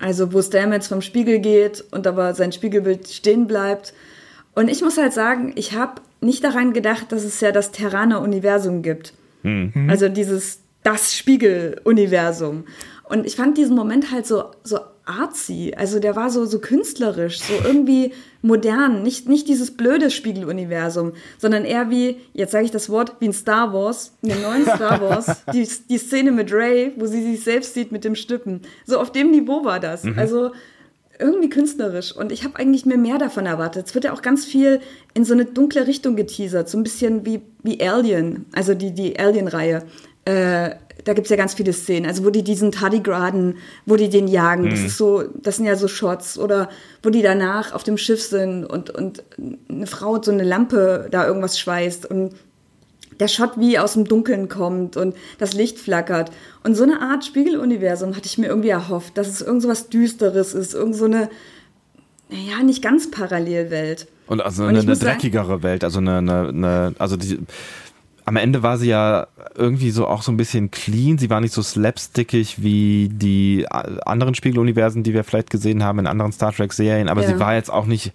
[0.00, 3.92] Also, wo Stamets vom Spiegel geht und aber sein Spiegelbild stehen bleibt.
[4.54, 8.82] Und ich muss halt sagen, ich habe nicht daran gedacht, dass es ja das Terraner-Universum
[8.82, 9.14] gibt.
[9.88, 12.64] Also dieses, das Spiegeluniversum.
[13.04, 14.80] Und ich fand diesen Moment halt so, so
[15.10, 15.74] artsy.
[15.76, 19.02] Also der war so, so künstlerisch, so irgendwie modern.
[19.02, 23.32] Nicht, nicht dieses blöde Spiegeluniversum, sondern eher wie, jetzt sage ich das Wort, wie in
[23.32, 27.44] Star Wars, in dem neuen Star Wars, die, die Szene mit Ray, wo sie sich
[27.44, 28.62] selbst sieht mit dem Stüppen.
[28.86, 30.04] So auf dem Niveau war das.
[30.16, 30.52] Also
[31.20, 32.16] irgendwie künstlerisch.
[32.16, 33.86] Und ich habe eigentlich mir mehr davon erwartet.
[33.86, 34.80] Es wird ja auch ganz viel
[35.14, 36.68] in so eine dunkle Richtung geteasert.
[36.68, 39.84] So ein bisschen wie, wie Alien, also die, die Alien-Reihe.
[40.24, 40.70] Äh,
[41.04, 42.06] da gibt es ja ganz viele Szenen.
[42.06, 44.68] Also wo die diesen Tardigraden, wo die den jagen.
[44.70, 46.38] Das ist so, das sind ja so Shots.
[46.38, 46.68] Oder
[47.02, 49.22] wo die danach auf dem Schiff sind und, und
[49.68, 52.06] eine Frau so eine Lampe da irgendwas schweißt.
[52.06, 52.34] Und
[53.18, 56.30] der Shot wie aus dem Dunkeln kommt und das Licht flackert.
[56.64, 59.88] Und so eine Art Spiegeluniversum hatte ich mir irgendwie erhofft, dass es irgend so was
[59.90, 61.28] Düsteres ist, irgend so eine,
[62.30, 64.06] naja, nicht ganz Parallelwelt.
[64.26, 67.40] Und also Und eine, eine muss sagen- dreckigere Welt, also eine, eine, eine also die,
[68.30, 69.26] am Ende war sie ja
[69.56, 71.18] irgendwie so auch so ein bisschen clean.
[71.18, 75.98] Sie war nicht so slapstickig wie die a- anderen Spiegeluniversen, die wir vielleicht gesehen haben
[75.98, 77.28] in anderen Star Trek Serien, aber Ja.
[77.28, 78.12] sie war jetzt auch nicht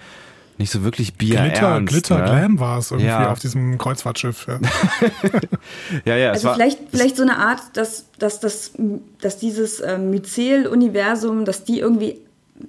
[0.57, 1.91] nicht so wirklich Glitter, bierernst.
[1.91, 2.23] Glitter, ne?
[2.23, 3.29] Glam war es irgendwie Ja.
[3.29, 4.47] auf diesem Kreuzfahrtschiff.
[4.47, 4.59] Ja.
[6.05, 8.71] Ja, ja, es Also war, vielleicht, vielleicht so eine Art, dass, dass, dass,
[9.19, 12.19] dass dieses ähm, Myzel-Universum, dass die irgendwie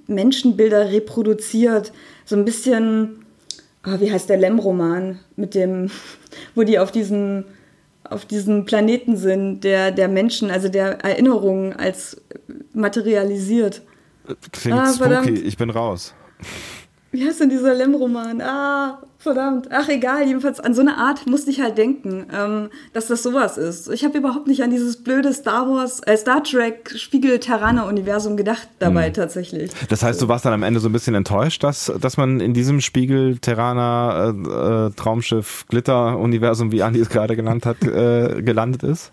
[0.07, 1.93] Menschenbilder reproduziert.
[2.25, 3.23] So ein bisschen,
[3.83, 5.89] ah, wie heißt der Lem-Roman, mit dem,
[6.55, 7.45] wo die auf diesem,
[8.03, 12.21] auf diesem Planeten sind, der, der Menschen, also der Erinnerungen als
[12.73, 13.81] materialisiert.
[14.51, 14.97] klingt Ah, spooky.
[14.97, 15.29] verdammt.
[15.29, 16.13] Ich bin raus.
[17.11, 18.41] Wie heißt denn dieser Lem-Roman?
[18.41, 19.69] Ah, verdammt.
[19.71, 20.27] Ach, egal.
[20.27, 23.89] Jedenfalls an so eine Art musste ich halt denken, ähm, dass das sowas ist.
[23.89, 29.09] Ich habe überhaupt nicht an dieses blöde Star Wars, äh, Star Trek Spiegel-Terraner-Universum gedacht dabei
[29.09, 29.71] tatsächlich.
[29.89, 32.53] Das heißt, du warst dann am Ende so ein bisschen enttäuscht, dass, dass man in
[32.53, 38.83] diesem Spiegel, Terraner, äh, äh, Traumschiff, Glitter-Universum, wie Andi es gerade genannt hat, äh, gelandet
[38.83, 39.11] ist?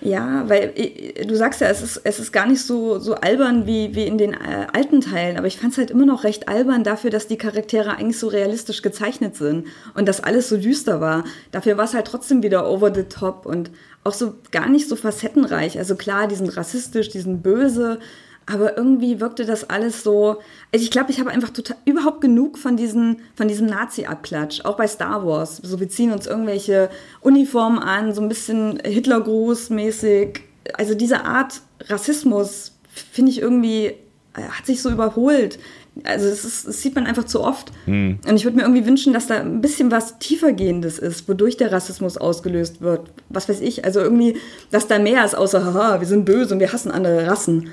[0.00, 3.66] Ja, weil äh, du sagst ja, es ist, es ist gar nicht so, so albern
[3.66, 6.48] wie, wie in den äh, alten Teilen, aber ich fand es halt immer noch recht
[6.48, 11.00] albern dafür, dass die Charaktere eigentlich so realistisch gezeichnet sind und dass alles so düster
[11.00, 11.24] war.
[11.50, 13.70] Dafür war es halt trotzdem wieder over the top und
[14.04, 15.78] auch so gar nicht so facettenreich.
[15.78, 17.98] Also klar, die sind rassistisch, die sind böse,
[18.46, 20.38] aber irgendwie wirkte das alles so.
[20.72, 24.76] Also ich glaube, ich habe einfach total überhaupt genug von diesen, von diesem Nazi-Abklatsch, auch
[24.76, 25.56] bei Star Wars.
[25.56, 26.88] So, wir ziehen uns irgendwelche
[27.20, 30.40] Uniformen an, so ein bisschen Hitlergruß-mäßig.
[30.78, 32.72] also diese Art Rassismus
[33.12, 33.86] finde ich irgendwie,
[34.34, 35.58] äh, hat sich so überholt.
[36.04, 37.72] Also das, ist, das sieht man einfach zu oft.
[37.86, 38.18] Hm.
[38.26, 41.72] Und ich würde mir irgendwie wünschen, dass da ein bisschen was tiefergehendes ist, wodurch der
[41.72, 43.10] Rassismus ausgelöst wird.
[43.28, 43.84] Was weiß ich.
[43.84, 44.36] Also irgendwie,
[44.70, 47.70] dass da mehr ist, außer, haha, wir sind böse und wir hassen andere Rassen.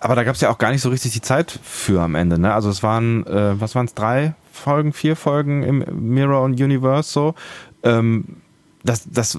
[0.00, 2.38] Aber da gab es ja auch gar nicht so richtig die Zeit für am Ende.
[2.38, 2.52] Ne?
[2.52, 7.10] Also es waren, äh, was waren es, drei Folgen, vier Folgen im Mirror und Universe
[7.10, 7.34] so.
[7.82, 8.36] Ähm,
[8.84, 9.38] das, das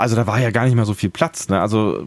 [0.00, 1.48] also da war ja gar nicht mehr so viel Platz.
[1.48, 1.60] Ne?
[1.60, 2.06] Also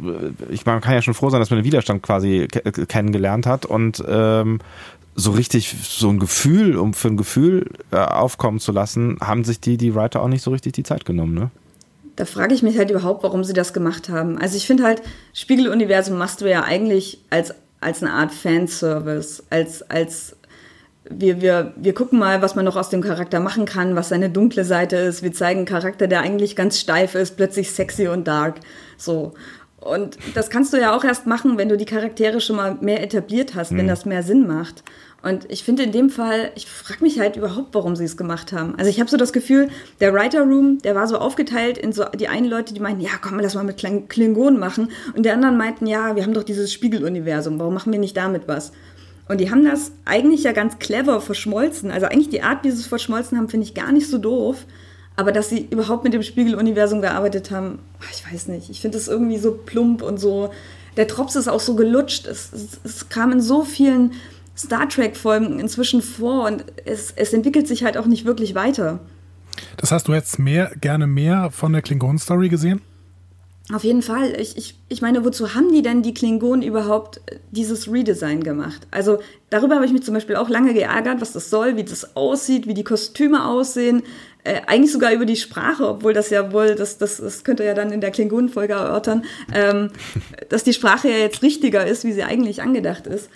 [0.50, 2.48] ich man kann ja schon froh sein, dass man den Widerstand quasi
[2.88, 4.60] kennengelernt hat und ähm,
[5.16, 9.60] so richtig so ein Gefühl, um für ein Gefühl äh, aufkommen zu lassen, haben sich
[9.60, 11.52] die, die Writer auch nicht so richtig die Zeit genommen, ne?
[12.16, 14.38] Da frage ich mich halt überhaupt, warum sie das gemacht haben.
[14.38, 15.02] Also ich finde halt,
[15.34, 20.36] Spiegeluniversum machst du ja eigentlich als, als eine Art Fanservice, als, als
[21.10, 24.30] wir, wir, wir gucken mal, was man noch aus dem Charakter machen kann, was seine
[24.30, 25.24] dunkle Seite ist.
[25.24, 28.60] Wir zeigen einen Charakter, der eigentlich ganz steif ist, plötzlich sexy und dark.
[28.98, 29.34] So.
[29.84, 33.04] Und das kannst du ja auch erst machen, wenn du die Charaktere schon mal mehr
[33.04, 33.78] etabliert hast, mhm.
[33.78, 34.84] wenn das mehr Sinn macht.
[35.24, 38.52] Und ich finde in dem Fall, ich frage mich halt überhaupt, warum sie es gemacht
[38.52, 38.76] haben.
[38.78, 39.70] Also ich habe so das Gefühl,
[40.02, 43.12] der Writer Room, der war so aufgeteilt in so die einen Leute, die meinten, ja,
[43.22, 43.78] komm, lass mal mit
[44.10, 44.90] Klingonen machen.
[45.16, 48.50] Und die anderen meinten, ja, wir haben doch dieses Spiegeluniversum, warum machen wir nicht damit
[48.50, 48.74] was?
[49.30, 51.90] Und die haben das eigentlich ja ganz clever verschmolzen.
[51.90, 54.66] Also eigentlich die Art, wie sie es verschmolzen haben, finde ich gar nicht so doof.
[55.16, 57.80] Aber dass sie überhaupt mit dem Spiegeluniversum gearbeitet haben,
[58.12, 58.70] ich weiß nicht.
[58.70, 60.52] Ich finde es irgendwie so plump und so.
[60.98, 62.28] Der Drops ist auch so gelutscht.
[62.28, 64.14] Es, es, es kam in so vielen
[64.58, 69.00] Star Trek-Folgen inzwischen vor und es, es entwickelt sich halt auch nicht wirklich weiter.
[69.78, 72.82] Das heißt, du hättest mehr, gerne mehr von der Klingon-Story gesehen?
[73.72, 74.36] Auf jeden Fall.
[74.40, 78.88] Ich, ich, ich meine, wozu haben die denn die Klingonen überhaupt äh, dieses Redesign gemacht?
[78.92, 82.18] Also darüber habe ich mich zum Beispiel auch lange geärgert, was das soll, wie das
[82.18, 84.04] aussieht, wie die Kostüme aussehen.
[84.44, 87.66] Äh, eigentlich sogar über die Sprache, obwohl das ja wohl, das, das, das könnt ihr
[87.66, 89.24] ja dann in der Klingonenfolge erörtern,
[89.54, 89.90] ähm,
[90.50, 93.30] dass die Sprache ja jetzt richtiger ist, wie sie eigentlich angedacht ist.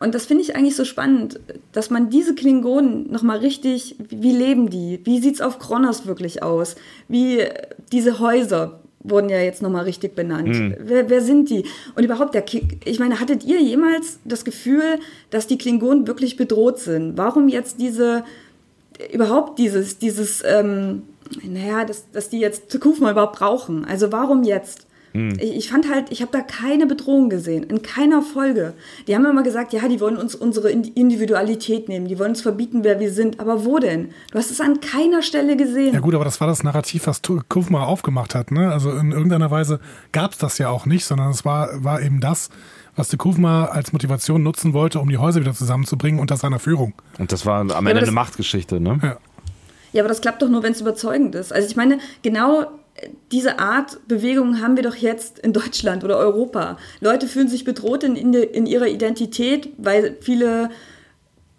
[0.00, 1.40] Und das finde ich eigentlich so spannend,
[1.72, 5.00] dass man diese Klingonen nochmal richtig, wie leben die?
[5.04, 6.76] Wie sieht es auf Kronos wirklich aus?
[7.06, 7.44] Wie
[7.92, 10.48] diese Häuser wurden ja jetzt nochmal richtig benannt.
[10.48, 10.74] Mhm.
[10.78, 11.64] Wer, wer sind die?
[11.94, 12.44] Und überhaupt, der,
[12.84, 14.98] ich meine, hattet ihr jemals das Gefühl,
[15.30, 17.16] dass die Klingonen wirklich bedroht sind?
[17.16, 18.24] Warum jetzt diese,
[19.12, 21.02] überhaupt dieses, dieses, ähm,
[21.42, 23.84] naja, dass, dass die jetzt Tukufma überhaupt brauchen?
[23.84, 24.86] Also warum jetzt?
[25.12, 25.36] Hm.
[25.40, 28.74] Ich, ich, fand halt, ich habe da keine Bedrohung gesehen, in keiner Folge.
[29.06, 32.84] Die haben immer gesagt, ja, die wollen uns unsere Individualität nehmen, die wollen uns verbieten,
[32.84, 33.40] wer wir sind.
[33.40, 34.10] Aber wo denn?
[34.30, 35.94] Du hast es an keiner Stelle gesehen.
[35.94, 38.50] Ja gut, aber das war das Narrativ, was Kufma aufgemacht hat.
[38.50, 38.70] Ne?
[38.72, 39.80] Also in irgendeiner Weise
[40.12, 42.50] gab es das ja auch nicht, sondern es war, war eben das,
[43.00, 46.92] was de Kufma als Motivation nutzen wollte, um die Häuser wieder zusammenzubringen unter seiner Führung.
[47.18, 49.00] Und das war am Ende ja, eine Machtgeschichte, ne?
[49.02, 49.16] Ja.
[49.92, 51.52] Ja, aber das klappt doch nur, wenn es überzeugend ist.
[51.52, 52.66] Also ich meine, genau
[53.32, 56.76] diese Art Bewegung haben wir doch jetzt in Deutschland oder Europa.
[57.00, 60.70] Leute fühlen sich bedroht in, in, in ihrer Identität, weil viele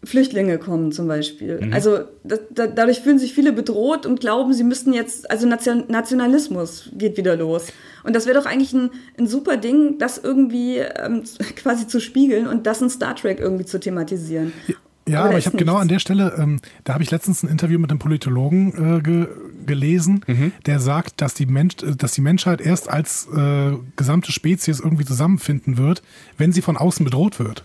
[0.04, 1.60] Flüchtlinge kommen zum Beispiel.
[1.62, 1.74] Mhm.
[1.74, 6.90] Also da, da, dadurch fühlen sich viele bedroht und glauben, sie müssten jetzt, also Nationalismus
[6.94, 7.68] geht wieder los.
[8.04, 8.90] Und das wäre doch eigentlich ein,
[9.20, 11.24] ein super Ding, das irgendwie ähm,
[11.56, 14.54] quasi zu spiegeln und das in Star Trek irgendwie zu thematisieren.
[14.68, 14.76] Ja.
[15.08, 17.80] Ja, aber ich habe genau an der Stelle, ähm, da habe ich letztens ein Interview
[17.80, 19.28] mit einem Politologen äh, ge
[19.66, 20.52] gelesen, mhm.
[20.66, 25.06] der sagt, dass die, Mensch, äh, dass die Menschheit erst als äh, gesamte Spezies irgendwie
[25.06, 26.04] zusammenfinden wird,
[26.38, 27.64] wenn sie von außen bedroht wird.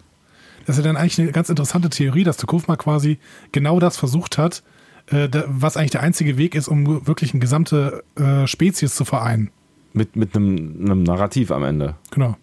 [0.67, 3.19] Das ist ja dann eigentlich eine ganz interessante Theorie, dass Tukufma quasi
[3.53, 4.62] genau das versucht hat,
[5.07, 9.05] äh, da, was eigentlich der einzige Weg ist, um wirklich eine gesamte äh, Spezies zu
[9.05, 9.51] vereinen.
[9.93, 11.95] Mit, mit einem, einem Narrativ am Ende.
[12.11, 12.37] Genau.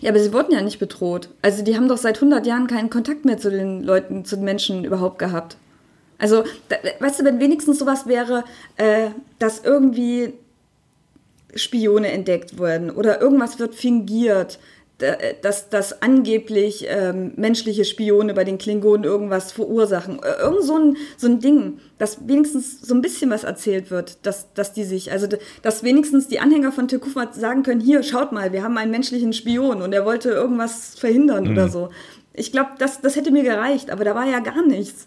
[0.00, 1.30] Ja, aber sie wurden ja nicht bedroht.
[1.40, 4.44] Also die haben doch seit 100 Jahren keinen Kontakt mehr zu den Leuten, zu den
[4.44, 5.56] Menschen überhaupt gehabt.
[6.18, 8.44] Also, da, weißt du, wenn wenigstens sowas wäre,
[8.76, 9.08] äh,
[9.38, 10.34] dass irgendwie
[11.54, 14.58] Spione entdeckt wurden oder irgendwas wird fingiert, äh,
[15.42, 20.20] dass, dass angeblich ähm, menschliche Spione bei den Klingonen irgendwas verursachen.
[20.22, 24.24] Äh, irgend so ein, so ein Ding, dass wenigstens so ein bisschen was erzählt wird,
[24.26, 25.26] dass, dass die sich, also
[25.62, 29.32] dass wenigstens die Anhänger von Tekufma sagen können, hier, schaut mal, wir haben einen menschlichen
[29.32, 31.52] Spion und er wollte irgendwas verhindern mhm.
[31.52, 31.90] oder so.
[32.34, 35.06] Ich glaube, das, das hätte mir gereicht, aber da war ja gar nichts.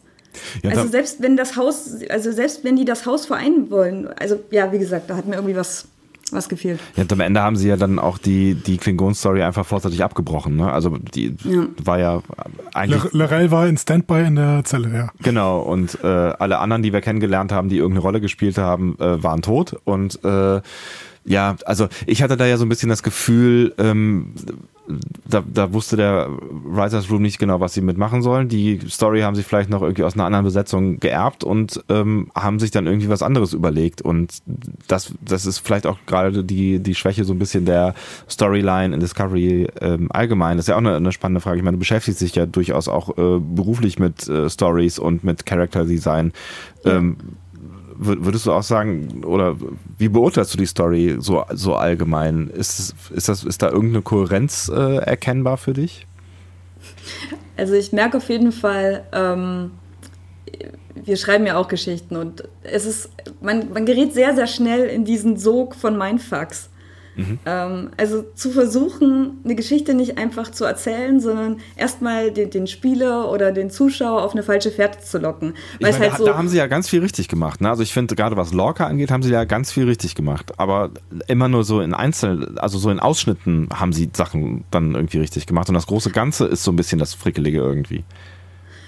[0.64, 4.40] Ja, also selbst wenn das Haus, also selbst wenn die das Haus vereinen wollen, also
[4.52, 5.86] ja, wie gesagt, da hat mir irgendwie was
[6.32, 6.80] was gefehlt.
[6.96, 10.56] Ja, und am Ende haben sie ja dann auch die, die Klingon-Story einfach vorzeitig abgebrochen.
[10.56, 10.72] Ne?
[10.72, 11.68] Also die ja.
[11.84, 12.22] war ja
[12.74, 13.14] eigentlich.
[13.14, 15.10] Lorel war in Standby in der Zelle, ja.
[15.22, 19.22] Genau, und äh, alle anderen, die wir kennengelernt haben, die irgendeine Rolle gespielt haben, äh,
[19.24, 19.80] waren tot.
[19.84, 20.62] Und äh,
[21.26, 24.34] Ja, also ich hatte da ja so ein bisschen das Gefühl, ähm,
[25.28, 28.48] da, da wusste der Writers Room nicht genau, was sie mitmachen sollen.
[28.48, 32.60] Die Story haben sie vielleicht noch irgendwie aus einer anderen Besetzung geerbt und ähm, haben
[32.60, 34.04] sich dann irgendwie was anderes überlegt.
[34.04, 34.44] Und
[34.88, 37.96] das, das ist vielleicht auch gerade die, die Schwäche so ein bisschen der
[38.30, 40.58] Storyline in Discovery ähm, allgemein.
[40.58, 41.58] Das ist ja auch eine, eine spannende Frage.
[41.58, 45.48] Ich meine, du beschäftigst dich ja durchaus auch äh, beruflich mit äh, Stories und mit
[45.48, 46.32] Character Design.
[46.84, 47.02] Ja.
[47.98, 49.56] Würdest du auch sagen, oder
[49.98, 52.50] wie beurteilst du die Story so, so allgemein?
[52.50, 56.06] Ist, ist, das, ist da irgendeine Kohärenz äh, erkennbar für dich?
[57.58, 59.72] Also ich merke auf jeden Fall, ähm,
[60.94, 63.10] wir schreiben ja auch Geschichten und es ist,
[63.42, 66.70] man, man gerät sehr, sehr schnell in diesen Sog von Mindfucks.
[67.16, 67.40] Mhm.
[67.46, 73.32] Ähm, also zu versuchen, eine Geschichte nicht einfach zu erzählen, sondern erstmal den, den Spieler
[73.32, 75.54] oder den Zuschauer auf eine falsche Fährte zu locken.
[75.80, 77.62] Weil meine, halt da, so da haben sie ja ganz viel richtig gemacht.
[77.62, 77.70] Ne?
[77.70, 80.54] Also ich finde, gerade was Lorca angeht, haben sie ja ganz viel richtig gemacht.
[80.58, 80.92] Aber
[81.28, 85.46] immer nur so in Einzel, also so in Ausschnitten haben sie Sachen dann irgendwie richtig
[85.46, 85.70] gemacht.
[85.70, 88.04] Und das große Ganze ist so ein bisschen das Frickelige irgendwie.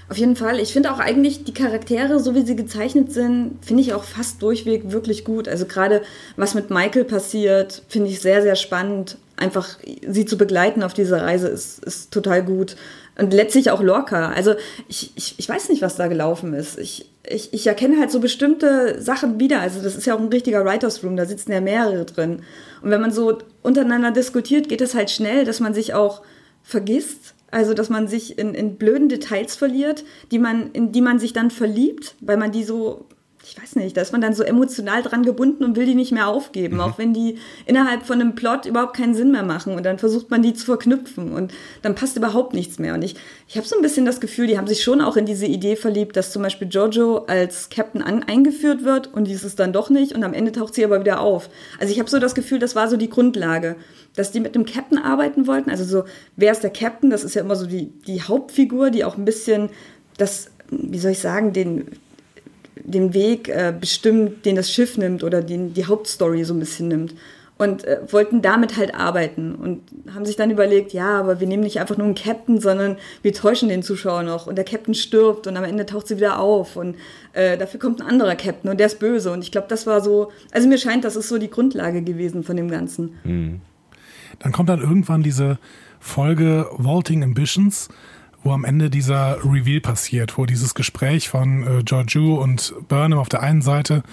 [0.10, 0.60] Auf jeden Fall.
[0.60, 4.42] Ich finde auch eigentlich die Charaktere, so wie sie gezeichnet sind, finde ich auch fast
[4.42, 5.50] durchweg wirklich gut.
[5.50, 6.02] Also gerade
[6.38, 9.18] was mit Michael passiert, finde ich sehr, sehr spannend.
[9.36, 9.78] Einfach
[10.08, 12.78] sie zu begleiten auf dieser Reise ist, ist total gut.
[13.18, 14.30] Und letztlich auch Lorca.
[14.30, 14.54] Also
[14.88, 16.80] ich, ich, ich weiß nicht, was da gelaufen ist.
[16.80, 19.60] Ich, ich, ich erkenne halt so bestimmte Sachen wieder.
[19.60, 22.44] Also das ist ja auch ein richtiger Writers Room, da sitzen ja mehrere drin.
[22.82, 26.22] Und wenn man so untereinander diskutiert, geht es halt schnell, dass man sich auch
[26.64, 31.20] vergisst also, dass man sich in, in blöden Details verliert, die man, in die man
[31.20, 33.06] sich dann verliebt, weil man die so,
[33.50, 36.12] ich weiß nicht, da ist man dann so emotional dran gebunden und will die nicht
[36.12, 36.82] mehr aufgeben, mhm.
[36.82, 39.76] auch wenn die innerhalb von einem Plot überhaupt keinen Sinn mehr machen.
[39.76, 42.94] Und dann versucht man die zu verknüpfen und dann passt überhaupt nichts mehr.
[42.94, 43.16] Und ich,
[43.48, 45.76] ich habe so ein bisschen das Gefühl, die haben sich schon auch in diese Idee
[45.76, 49.74] verliebt, dass zum Beispiel Jojo als Captain an, eingeführt wird und die ist es dann
[49.74, 51.50] doch nicht und am Ende taucht sie aber wieder auf.
[51.80, 53.78] Also ich habe so das Gefühl, das war so die Grundlage
[54.18, 55.70] dass die mit dem Captain arbeiten wollten.
[55.70, 56.04] Also so,
[56.36, 57.12] wer ist der Captain?
[57.12, 59.70] Das ist ja immer so die, die Hauptfigur, die auch ein bisschen
[60.18, 61.92] das, wie soll ich sagen, den,
[62.84, 66.88] den Weg äh, bestimmt, den das Schiff nimmt oder den, die Hauptstory so ein bisschen
[66.88, 67.16] nimmt.
[67.60, 69.82] Und äh, wollten damit halt arbeiten und
[70.14, 73.34] haben sich dann überlegt, ja, aber wir nehmen nicht einfach nur einen Captain, sondern wir
[73.34, 74.46] täuschen den Zuschauer noch.
[74.46, 76.98] Und der Captain stirbt und am Ende taucht sie wieder auf und
[77.34, 79.32] äh, dafür kommt ein anderer Captain und der ist böse.
[79.32, 82.44] Und ich glaube, das war so, also mir scheint, das ist so die Grundlage gewesen
[82.44, 83.16] von dem Ganzen.
[83.24, 83.62] Mhm.
[84.38, 85.58] Dann kommt dann irgendwann diese
[86.00, 87.90] Folge Vaulting Ambitions,
[88.44, 93.30] wo am Ende dieser Reveal passiert, wo dieses Gespräch von äh, Georgiou und Burnham auf
[93.30, 94.04] der einen Seite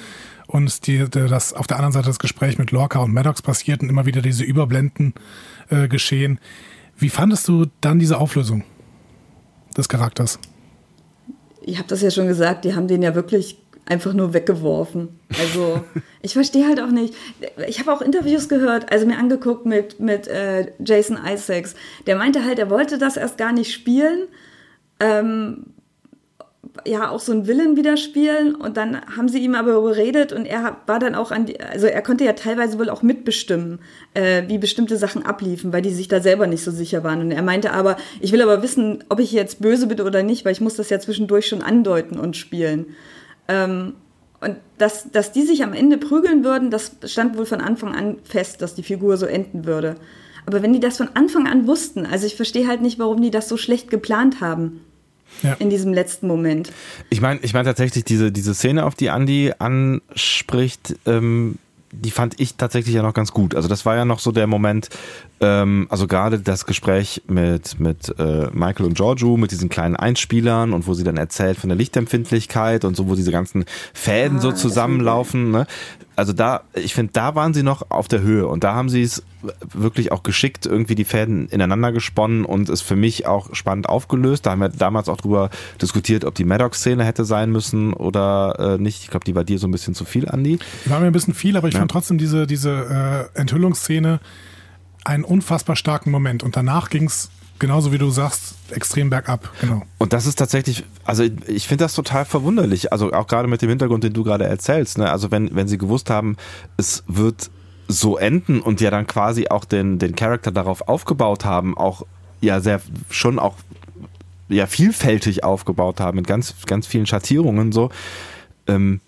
[0.47, 3.89] und die, das auf der anderen Seite das Gespräch mit Lorca und Maddox passiert und
[3.89, 5.15] immer wieder diese Überblenden
[5.71, 6.39] äh, geschehen.
[6.97, 8.65] Wie fandest du dann diese Auflösung
[9.77, 10.39] des Charakters?
[11.63, 13.57] Ich habe das ja schon gesagt, die haben den ja wirklich
[13.87, 15.09] einfach nur weggeworfen.
[15.39, 15.85] Also
[16.23, 17.15] ich verstehe halt auch nicht.
[17.67, 21.75] Ich habe auch Interviews gehört, also mir angeguckt mit, mit äh, Jason Isaacs.
[22.07, 24.29] Der meinte halt, er wollte das erst gar nicht spielen.
[25.01, 25.67] Ähm,
[26.87, 30.45] ja, auch so einen Willen wieder spielen und dann haben sie ihm aber überredet und
[30.45, 33.79] er war dann auch an die, also er konnte ja teilweise wohl auch mitbestimmen,
[34.15, 37.21] äh, wie bestimmte Sachen abliefen, weil die sich da selber nicht so sicher waren.
[37.21, 40.45] Und er meinte aber, ich will aber wissen, ob ich jetzt böse bin oder nicht,
[40.45, 42.87] weil ich muss das ja zwischendurch schon andeuten und spielen.
[43.49, 43.95] Ähm,
[44.41, 48.17] und dass, dass die sich am Ende prügeln würden, das stand wohl von Anfang an
[48.25, 49.97] fest, dass die Figur so enden würde.
[50.47, 53.31] Aber wenn die das von Anfang an wussten, also ich verstehe halt nicht, warum die
[53.31, 54.81] das so schlecht geplant haben.
[55.43, 55.55] Ja.
[55.55, 56.71] In diesem letzten Moment.
[57.11, 61.59] Ich meine, ich meine tatsächlich diese, diese Szene, auf die Andy anspricht, ähm,
[61.95, 63.55] die fand ich tatsächlich ja noch ganz gut.
[63.55, 64.89] Also das war ja noch so der Moment,
[65.41, 70.73] ähm, also gerade das Gespräch mit, mit äh, Michael und Giorgio, mit diesen kleinen Einspielern
[70.73, 74.41] und wo sie dann erzählt von der Lichtempfindlichkeit und so, wo diese ganzen Fäden ah,
[74.41, 75.51] so zusammenlaufen.
[75.51, 75.67] Ne?
[76.17, 79.03] Also da, ich finde, da waren sie noch auf der Höhe und da haben sie
[79.03, 79.23] es
[79.73, 84.47] wirklich auch geschickt irgendwie die Fäden ineinander gesponnen und es für mich auch spannend aufgelöst.
[84.47, 85.51] Da haben wir damals auch drüber
[85.83, 89.03] diskutiert, ob die Maddox-Szene hätte sein müssen oder äh, nicht.
[89.03, 90.59] Ich glaube, die war dir so ein bisschen zu viel, Andi.
[90.85, 91.81] Die war mir ein bisschen viel, aber ich ja.
[91.81, 94.21] fand trotzdem diese, diese äh, Enthüllungsszene
[95.05, 96.43] einen unfassbar starken Moment.
[96.43, 99.51] Und danach ging es, genauso wie du sagst, extrem bergab.
[99.61, 99.83] Genau.
[99.99, 102.93] Und das ist tatsächlich, also ich finde das total verwunderlich.
[102.93, 104.99] Also auch gerade mit dem Hintergrund, den du gerade erzählst.
[104.99, 105.11] Ne?
[105.11, 106.37] Also wenn, wenn sie gewusst haben,
[106.77, 107.51] es wird
[107.89, 112.03] so enden und ja dann quasi auch den, den Charakter darauf aufgebaut haben, auch
[112.41, 112.81] ja sehr
[113.11, 113.57] schon auch
[114.49, 117.91] ja vielfältig aufgebaut haben mit ganz, ganz vielen Schattierungen so.
[118.67, 119.01] Ähm,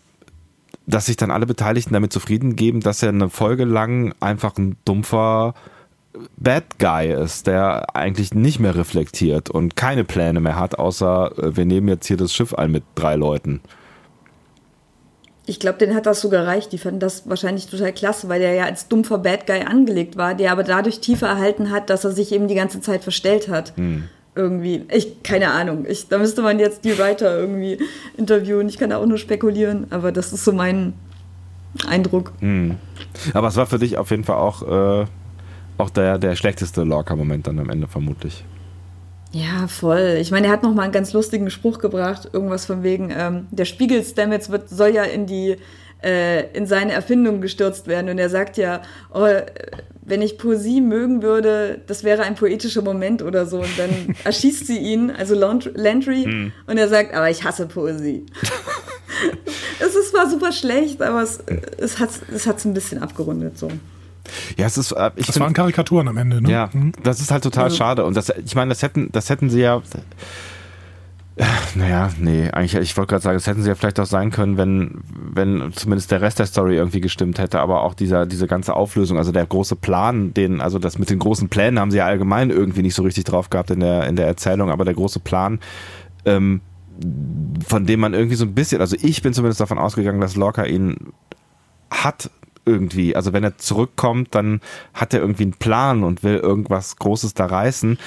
[0.86, 4.76] dass sich dann alle Beteiligten damit zufrieden geben, dass er eine Folge lang einfach ein
[4.84, 5.54] dumpfer
[6.36, 11.56] Bad Guy ist, der eigentlich nicht mehr reflektiert und keine Pläne mehr hat, außer äh,
[11.56, 13.60] wir nehmen jetzt hier das Schiff ein mit drei Leuten.
[15.48, 16.72] Ich glaube, den hat das so gereicht.
[16.72, 20.34] Die fanden das wahrscheinlich total klasse, weil der ja als dumpfer Bad Guy angelegt war,
[20.34, 23.72] der aber dadurch tiefer erhalten hat, dass er sich eben die ganze Zeit verstellt hat.
[23.76, 24.04] Hm.
[24.34, 24.84] Irgendwie.
[24.92, 25.86] Ich, keine Ahnung.
[25.88, 27.78] Ich, da müsste man jetzt die Writer irgendwie
[28.16, 28.68] interviewen.
[28.68, 30.94] Ich kann da auch nur spekulieren, aber das ist so mein
[31.88, 32.32] Eindruck.
[32.40, 32.76] Hm.
[33.32, 34.62] Aber es war für dich auf jeden Fall auch,
[35.02, 35.06] äh,
[35.78, 38.44] auch der, der schlechteste Lorca-Moment dann am Ende vermutlich.
[39.32, 40.18] Ja, voll.
[40.20, 43.46] Ich meine, er hat noch mal einen ganz lustigen Spruch gebracht, irgendwas von wegen, ähm,
[43.50, 45.56] der Spiegel Stamets wird, soll ja in die
[46.02, 48.10] äh, in seine Erfindung gestürzt werden.
[48.10, 49.26] Und er sagt ja, oh,
[50.02, 53.58] wenn ich Poesie mögen würde, das wäre ein poetischer Moment oder so.
[53.58, 56.52] Und dann erschießt sie ihn, also Landry, hm.
[56.66, 58.26] und er sagt, aber ich hasse Poesie.
[59.80, 61.40] es ist zwar super schlecht, aber es,
[61.78, 63.70] es hat es hat's ein bisschen abgerundet so.
[64.56, 64.92] Ja, es ist.
[64.92, 66.50] Äh, ich das find, waren Karikaturen am Ende, ne?
[66.50, 66.92] Ja, mhm.
[67.02, 67.74] das ist halt total ja.
[67.74, 68.04] schade.
[68.04, 69.82] Und das, ich meine, das hätten, das hätten sie ja.
[71.74, 74.56] Naja, nee, eigentlich, ich wollte gerade sagen, das hätten sie ja vielleicht auch sein können,
[74.56, 78.72] wenn, wenn zumindest der Rest der Story irgendwie gestimmt hätte, aber auch dieser, diese ganze
[78.72, 82.06] Auflösung, also der große Plan, den, also das mit den großen Plänen haben sie ja
[82.06, 85.20] allgemein irgendwie nicht so richtig drauf gehabt in der, in der Erzählung, aber der große
[85.20, 85.60] Plan,
[86.24, 86.62] ähm,
[87.68, 90.64] von dem man irgendwie so ein bisschen, also ich bin zumindest davon ausgegangen, dass Lorca
[90.64, 91.12] ihn
[91.90, 92.30] hat
[92.66, 93.16] irgendwie.
[93.16, 94.60] Also wenn er zurückkommt, dann
[94.92, 97.98] hat er irgendwie einen Plan und will irgendwas Großes da reißen.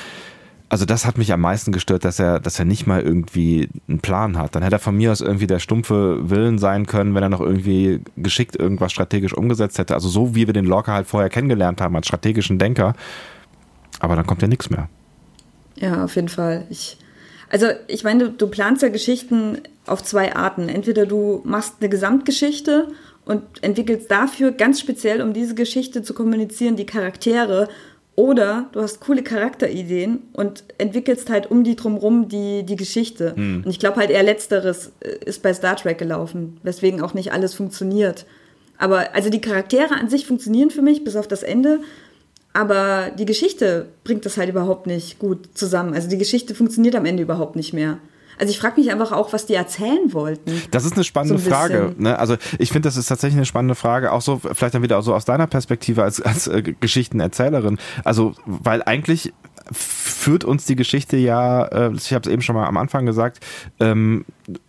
[0.72, 4.02] Also das hat mich am meisten gestört, dass er, dass er nicht mal irgendwie einen
[4.02, 4.54] Plan hat.
[4.54, 7.42] Dann hätte er von mir aus irgendwie der stumpfe Willen sein können, wenn er noch
[7.42, 9.96] irgendwie geschickt irgendwas strategisch umgesetzt hätte.
[9.96, 12.94] Also so wie wir den Lorca halt vorher kennengelernt haben als strategischen Denker.
[14.00, 14.90] Aber dann kommt ja nichts mehr.
[15.76, 16.68] Ja, auf jeden Fall.
[16.70, 17.00] Ich,
[17.50, 20.70] also ich meine, du, du planst ja Geschichten auf zwei Arten.
[20.70, 22.90] Entweder du machst eine Gesamtgeschichte
[23.30, 27.68] und entwickelst dafür ganz speziell, um diese Geschichte zu kommunizieren, die Charaktere.
[28.16, 33.36] Oder du hast coole Charakterideen und entwickelst halt um die drumrum die, die Geschichte.
[33.36, 33.62] Hm.
[33.64, 37.32] Und ich glaube halt eher letzteres äh, ist bei Star Trek gelaufen, weswegen auch nicht
[37.32, 38.26] alles funktioniert.
[38.80, 41.82] Aber also die Charaktere an sich funktionieren für mich bis auf das Ende,
[42.54, 45.94] aber die Geschichte bringt das halt überhaupt nicht gut zusammen.
[45.94, 48.00] Also die Geschichte funktioniert am Ende überhaupt nicht mehr.
[48.40, 50.62] Also ich frage mich einfach auch, was die erzählen wollten.
[50.72, 51.94] Das ist eine spannende so ein Frage.
[51.98, 52.18] Ne?
[52.18, 55.04] Also ich finde, das ist tatsächlich eine spannende Frage, auch so vielleicht dann wieder auch
[55.04, 57.78] so aus deiner Perspektive als, als äh, Geschichtenerzählerin.
[58.06, 59.34] Also weil eigentlich
[59.72, 63.46] führt uns die Geschichte ja, äh, ich habe es eben schon mal am Anfang gesagt,
[63.80, 64.26] ähm,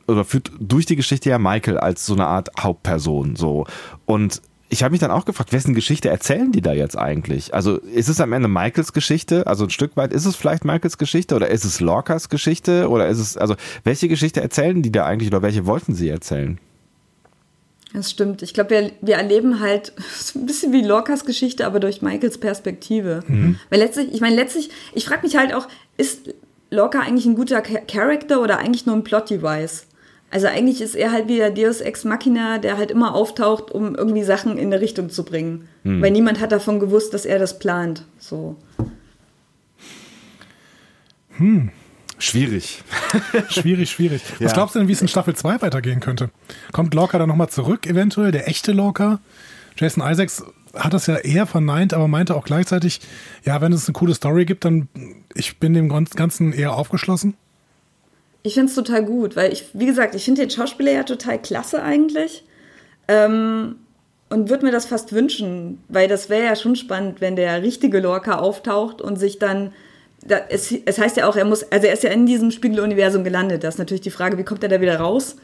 [0.06, 3.66] oder führt durch die Geschichte ja Michael als so eine Art Hauptperson so
[4.04, 7.52] und ich habe mich dann auch gefragt, wessen Geschichte erzählen die da jetzt eigentlich?
[7.52, 9.46] Also ist es am Ende Michaels Geschichte?
[9.48, 13.08] Also ein Stück weit ist es vielleicht Michaels Geschichte oder ist es Lorcas Geschichte oder
[13.08, 16.58] ist es, also welche Geschichte erzählen die da eigentlich oder welche wollten sie erzählen?
[17.92, 18.42] Das stimmt.
[18.42, 19.92] Ich glaube, wir, wir erleben halt
[20.36, 23.24] ein bisschen wie Lorcas Geschichte, aber durch Michaels Perspektive.
[23.26, 23.58] Mhm.
[23.70, 25.66] Weil letztlich, ich meine, letztlich, ich frage mich halt auch,
[25.96, 26.32] ist
[26.70, 29.86] Lorca eigentlich ein guter Charakter oder eigentlich nur ein Plot-Device?
[30.31, 33.97] Also eigentlich ist er halt wie der Deus Ex Machina, der halt immer auftaucht, um
[33.97, 35.68] irgendwie Sachen in eine Richtung zu bringen.
[35.83, 36.01] Hm.
[36.01, 38.05] Weil niemand hat davon gewusst, dass er das plant.
[38.18, 38.57] So.
[41.37, 41.70] Hm.
[42.18, 42.83] Schwierig.
[43.49, 44.22] schwierig, schwierig.
[44.39, 44.47] Ja.
[44.47, 46.31] Was glaubst du denn, wie es in Staffel 2 weitergehen könnte?
[46.70, 49.20] Kommt Lorca dann nochmal zurück, eventuell, der echte Lorca?
[49.76, 53.01] Jason Isaacs hat das ja eher verneint, aber meinte auch gleichzeitig,
[53.45, 54.89] ja, wenn es eine coole Story gibt, dann
[55.35, 57.35] ich bin dem Ganzen eher aufgeschlossen.
[58.43, 61.41] Ich finde es total gut, weil ich, wie gesagt, ich finde den Schauspieler ja total
[61.41, 62.45] klasse eigentlich.
[63.09, 63.76] Ähm,
[64.30, 67.99] und würde mir das fast wünschen, weil das wäre ja schon spannend, wenn der richtige
[67.99, 69.72] Lorca auftaucht und sich dann.
[70.22, 73.24] Da, es, es heißt ja auch, er muss, also er ist ja in diesem Spiegeluniversum
[73.24, 73.64] gelandet.
[73.64, 75.36] Das ist natürlich die Frage, wie kommt er da wieder raus?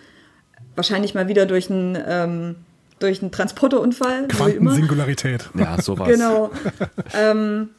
[0.75, 2.57] Wahrscheinlich mal wieder durch einen, ähm,
[2.99, 4.29] durch einen Transporterunfall.
[4.29, 5.49] Quantensingularität.
[5.59, 6.09] Ja, sowas.
[6.09, 6.51] Genau.
[7.19, 7.71] ähm,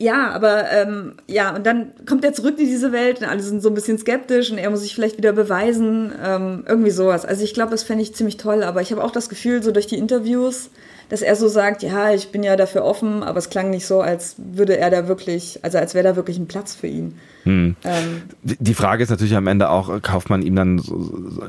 [0.00, 3.62] ja, aber ähm, ja, und dann kommt er zurück in diese Welt und alle sind
[3.62, 7.26] so ein bisschen skeptisch und er muss sich vielleicht wieder beweisen, ähm, irgendwie sowas.
[7.26, 9.72] Also ich glaube, das fände ich ziemlich toll, aber ich habe auch das Gefühl, so
[9.72, 10.70] durch die Interviews,
[11.10, 14.00] dass er so sagt, ja, ich bin ja dafür offen, aber es klang nicht so,
[14.00, 17.18] als würde er da wirklich, also als wäre da wirklich ein Platz für ihn.
[17.42, 17.76] Hm.
[17.84, 21.42] Ähm, die Frage ist natürlich am Ende auch, kauft man ihm dann, so,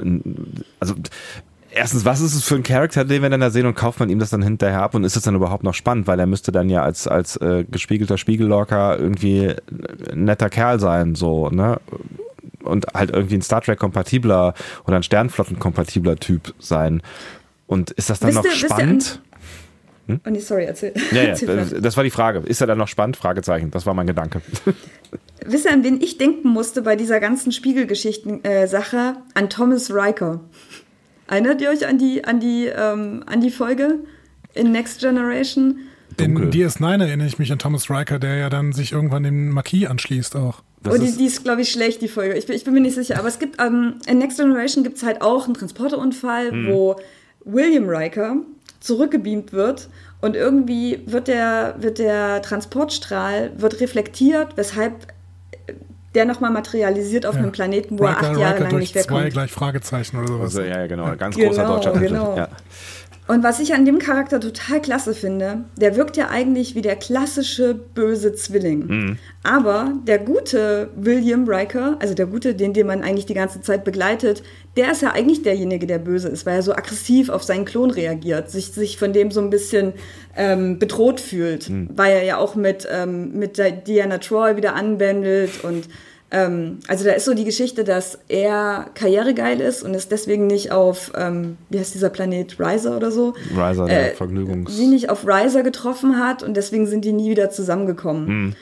[0.82, 0.96] also
[1.72, 4.10] erstens, was ist es für ein Charakter, den wir dann da sehen und kauft man
[4.10, 6.52] ihm das dann hinterher ab und ist es dann überhaupt noch spannend, weil er müsste
[6.52, 9.54] dann ja als, als äh, gespiegelter Spiegellocker irgendwie
[10.12, 11.80] ein netter Kerl sein, so, ne?
[12.64, 14.54] Und halt irgendwie ein Star Trek-kompatibler
[14.86, 17.02] oder ein Sternflotten-kompatibler Typ sein.
[17.66, 19.22] Und ist das dann wisst noch ihr, spannend?
[20.08, 20.20] Hm?
[20.26, 20.94] Oh nee, sorry, erzähl.
[21.12, 21.36] Ja, ja,
[21.82, 22.40] das war die Frage.
[22.40, 23.18] Ist er dann noch spannend?
[23.18, 23.72] Fragezeichen.
[23.72, 24.42] Das war mein Gedanke.
[25.46, 29.16] Wisst ihr, an wen ich denken musste bei dieser ganzen Spiegelgeschichten-Sache?
[29.18, 30.42] Äh, an Thomas Riker.
[31.32, 34.00] Erinnert ihr euch an die, an die, ähm, an die Folge
[34.54, 35.80] in Next Generation?
[36.18, 36.46] dunkel.
[36.46, 39.88] In DS9 erinnere ich mich an Thomas Riker, der ja dann sich irgendwann dem Marquis
[39.88, 40.62] anschließt auch.
[40.84, 42.36] Das oh, die, die ist, glaube ich, schlecht, die Folge.
[42.36, 43.18] Ich bin, ich bin mir nicht sicher.
[43.18, 46.68] Aber es gibt, ähm, in Next Generation gibt es halt auch einen Transporterunfall, mhm.
[46.68, 46.96] wo
[47.46, 48.36] William Riker
[48.82, 49.88] zurückgebeamt wird
[50.20, 55.08] und irgendwie wird der, wird der Transportstrahl wird reflektiert, weshalb
[56.14, 57.42] der nochmal materialisiert auf ja.
[57.42, 59.22] einem Planeten, wo Riker, er acht Jahre Riker lang nicht wegkommt.
[59.22, 60.56] Zwei gleich Fragezeichen oder sowas.
[60.58, 61.16] Also, ja, genau.
[61.16, 62.08] Ganz genau, großer deutscher Titel.
[62.08, 62.38] Genau.
[62.38, 62.50] Ja.
[63.32, 66.98] Und was ich an dem Charakter total klasse finde, der wirkt ja eigentlich wie der
[66.98, 68.88] klassische böse Zwilling.
[68.88, 69.18] Mhm.
[69.42, 73.86] Aber der gute William Riker, also der gute, den, den man eigentlich die ganze Zeit
[73.86, 74.44] begleitet,
[74.76, 77.92] der ist ja eigentlich derjenige, der böse ist, weil er so aggressiv auf seinen Klon
[77.92, 79.94] reagiert, sich, sich von dem so ein bisschen
[80.36, 81.88] ähm, bedroht fühlt, mhm.
[81.96, 85.88] weil er ja auch mit, ähm, mit Diana Troy wieder anwendelt und
[86.32, 90.72] ähm, also da ist so die Geschichte, dass er karrieregeil ist und ist deswegen nicht
[90.72, 93.34] auf, ähm, wie heißt dieser Planet, Riser oder so?
[93.52, 94.76] Riser, der äh, Vergnügungs...
[94.76, 98.28] Sie nicht auf Riser getroffen hat und deswegen sind die nie wieder zusammengekommen.
[98.28, 98.56] Hm.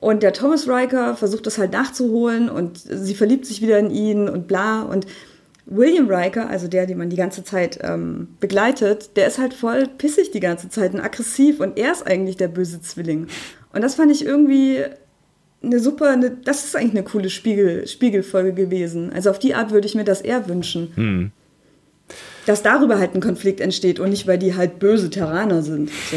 [0.00, 4.28] Und der Thomas Riker versucht das halt nachzuholen und sie verliebt sich wieder in ihn
[4.28, 4.82] und bla.
[4.82, 5.06] Und
[5.66, 9.86] William Riker, also der, den man die ganze Zeit ähm, begleitet, der ist halt voll
[9.86, 13.28] pissig die ganze Zeit und aggressiv und er ist eigentlich der böse Zwilling.
[13.72, 14.82] Und das fand ich irgendwie
[15.62, 19.12] eine super, eine, das ist eigentlich eine coole Spiegel, Spiegelfolge gewesen.
[19.12, 20.92] Also auf die Art würde ich mir das eher wünschen.
[20.94, 21.30] Hm.
[22.46, 25.90] Dass darüber halt ein Konflikt entsteht und nicht, weil die halt böse Terraner sind.
[26.10, 26.16] So.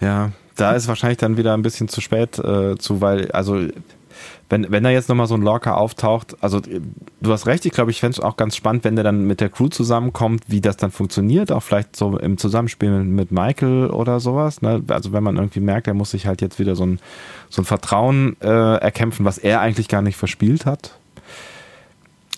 [0.00, 3.68] Ja, da ist wahrscheinlich dann wieder ein bisschen zu spät äh, zu, weil, also
[4.48, 7.90] wenn, wenn da jetzt nochmal so ein Lorca auftaucht, also du hast recht, ich glaube,
[7.90, 10.76] ich fände es auch ganz spannend, wenn der dann mit der Crew zusammenkommt, wie das
[10.76, 14.62] dann funktioniert, auch vielleicht so im Zusammenspiel mit Michael oder sowas.
[14.62, 14.82] Ne?
[14.88, 17.00] Also wenn man irgendwie merkt, er muss sich halt jetzt wieder so ein,
[17.50, 20.96] so ein Vertrauen äh, erkämpfen, was er eigentlich gar nicht verspielt hat.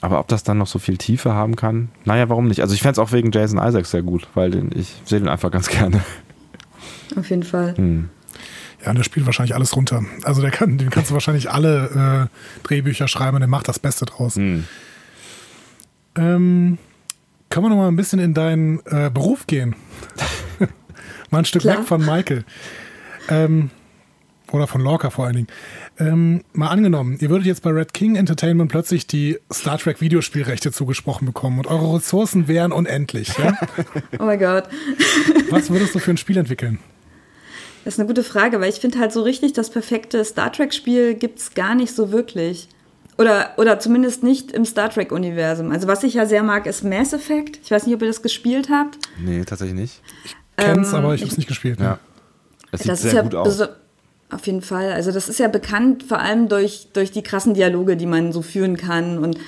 [0.00, 2.62] Aber ob das dann noch so viel Tiefe haben kann, naja, warum nicht?
[2.62, 5.28] Also ich fände es auch wegen Jason Isaacs sehr gut, weil den, ich sehe den
[5.28, 6.00] einfach ganz gerne.
[7.16, 7.76] Auf jeden Fall.
[7.76, 8.08] Hm.
[8.84, 10.04] Ja, der spielt wahrscheinlich alles runter.
[10.22, 13.78] Also der kann, dem kannst du wahrscheinlich alle äh, Drehbücher schreiben und der macht das
[13.78, 14.36] Beste draus.
[14.36, 14.64] Hm.
[16.16, 16.78] Ähm,
[17.50, 19.74] können wir noch mal ein bisschen in deinen äh, Beruf gehen?
[21.30, 21.78] mal ein Stück Klar.
[21.78, 22.44] weg von Michael.
[23.28, 23.70] Ähm,
[24.52, 25.48] oder von Lorca vor allen Dingen.
[25.98, 30.72] Ähm, mal angenommen, ihr würdet jetzt bei Red King Entertainment plötzlich die Star Trek Videospielrechte
[30.72, 33.36] zugesprochen bekommen und eure Ressourcen wären unendlich.
[33.36, 33.58] Ja?
[34.18, 34.64] oh mein Gott.
[35.50, 36.78] Was würdest du für ein Spiel entwickeln?
[37.84, 41.14] Das ist eine gute Frage, weil ich finde halt so richtig, das perfekte Star Trek-Spiel
[41.14, 42.68] gibt es gar nicht so wirklich.
[43.16, 45.72] Oder, oder zumindest nicht im Star Trek-Universum.
[45.72, 47.58] Also was ich ja sehr mag, ist Mass Effect.
[47.64, 48.98] Ich weiß nicht, ob ihr das gespielt habt.
[49.18, 50.00] Nee, tatsächlich nicht.
[50.24, 51.80] Ich kenn's, ähm, aber ich habe es nicht gespielt.
[51.80, 51.98] Ja.
[52.70, 53.60] Es sieht sehr gut ja aus.
[54.30, 54.92] Auf jeden Fall.
[54.92, 58.42] Also das ist ja bekannt vor allem durch, durch die krassen Dialoge, die man so
[58.42, 59.38] führen kann und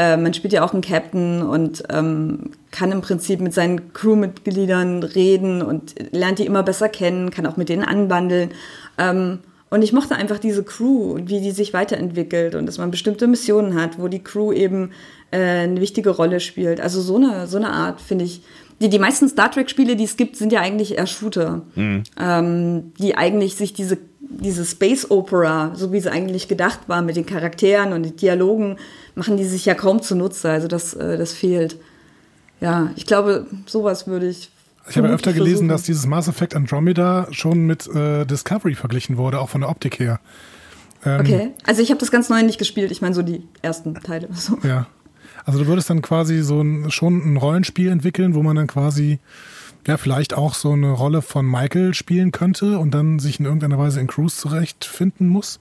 [0.00, 5.02] äh, man spielt ja auch einen Captain und ähm, kann im Prinzip mit seinen Crewmitgliedern
[5.02, 8.52] reden und lernt die immer besser kennen, kann auch mit denen anbandeln.
[8.96, 12.90] Ähm, und ich mochte einfach diese Crew und wie die sich weiterentwickelt und dass man
[12.90, 14.92] bestimmte Missionen hat, wo die Crew eben
[15.32, 16.80] äh, eine wichtige Rolle spielt.
[16.80, 18.42] Also so eine, so eine Art finde ich.
[18.80, 22.04] Die, die meisten Star Trek-Spiele, die es gibt, sind ja eigentlich eher Shooter, mhm.
[22.18, 23.98] ähm, die eigentlich sich diese,
[24.30, 28.76] diese Space Opera, so wie sie eigentlich gedacht war, mit den Charakteren und den Dialogen,
[29.14, 30.50] machen die sich ja kaum zunutze.
[30.50, 31.76] Also das, äh, das fehlt.
[32.60, 34.50] Ja, ich glaube, sowas würde ich.
[34.88, 35.68] Ich habe öfter gelesen, versuchen.
[35.68, 39.98] dass dieses Mass Effect Andromeda schon mit äh, Discovery verglichen wurde, auch von der Optik
[39.98, 40.20] her.
[41.04, 42.90] Ähm, okay, also ich habe das ganz neu nicht gespielt.
[42.90, 44.28] Ich meine so die ersten Teile.
[44.34, 44.58] So.
[44.62, 44.86] Ja,
[45.44, 49.18] also du würdest dann quasi so ein, schon ein Rollenspiel entwickeln, wo man dann quasi
[49.86, 53.78] ja vielleicht auch so eine Rolle von Michael spielen könnte und dann sich in irgendeiner
[53.78, 55.60] Weise in Cruise zurechtfinden muss.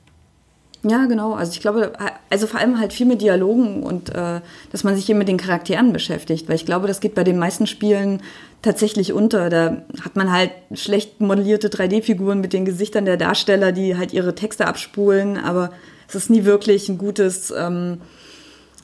[0.84, 1.34] Ja, genau.
[1.34, 1.92] Also ich glaube,
[2.30, 4.40] also vor allem halt viel mit Dialogen und äh,
[4.72, 7.38] dass man sich hier mit den Charakteren beschäftigt, weil ich glaube, das geht bei den
[7.38, 8.22] meisten Spielen
[8.62, 9.50] tatsächlich unter.
[9.50, 14.36] Da hat man halt schlecht modellierte 3D-Figuren mit den Gesichtern der Darsteller, die halt ihre
[14.36, 15.72] Texte abspulen, aber
[16.08, 17.52] es ist nie wirklich ein gutes.
[17.52, 18.00] Ähm,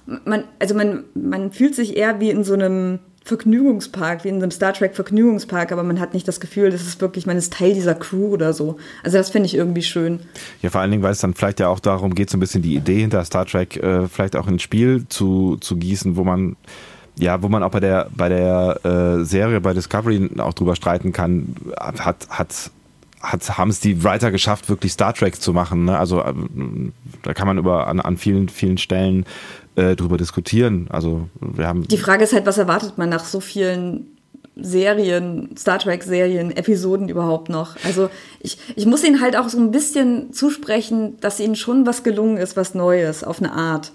[0.05, 4.51] man, also man, man fühlt sich eher wie in so einem Vergnügungspark, wie in einem
[4.51, 7.73] Star Trek Vergnügungspark, aber man hat nicht das Gefühl, das ist wirklich, man ist Teil
[7.73, 8.77] dieser Crew oder so.
[9.03, 10.19] Also das finde ich irgendwie schön.
[10.61, 12.61] Ja, vor allen Dingen, weil es dann vielleicht ja auch darum geht, so ein bisschen
[12.61, 16.55] die Idee hinter Star Trek äh, vielleicht auch ins Spiel zu, zu gießen, wo man
[17.17, 21.13] ja, wo man auch bei der bei der äh, Serie bei Discovery auch drüber streiten
[21.13, 22.69] kann, hat hat
[23.21, 25.85] hat, haben es die Writer geschafft, wirklich Star Trek zu machen.
[25.85, 25.97] Ne?
[25.97, 26.33] Also äh,
[27.23, 29.25] da kann man über an, an vielen, vielen Stellen
[29.75, 30.87] äh, drüber diskutieren.
[30.89, 31.87] Also wir haben.
[31.87, 34.15] Die Frage ist halt, was erwartet man nach so vielen
[34.55, 37.75] Serien, Star Trek-Serien, Episoden überhaupt noch.
[37.83, 38.09] Also
[38.39, 42.37] ich, ich muss ihnen halt auch so ein bisschen zusprechen, dass ihnen schon was gelungen
[42.37, 43.91] ist, was Neues, auf eine Art.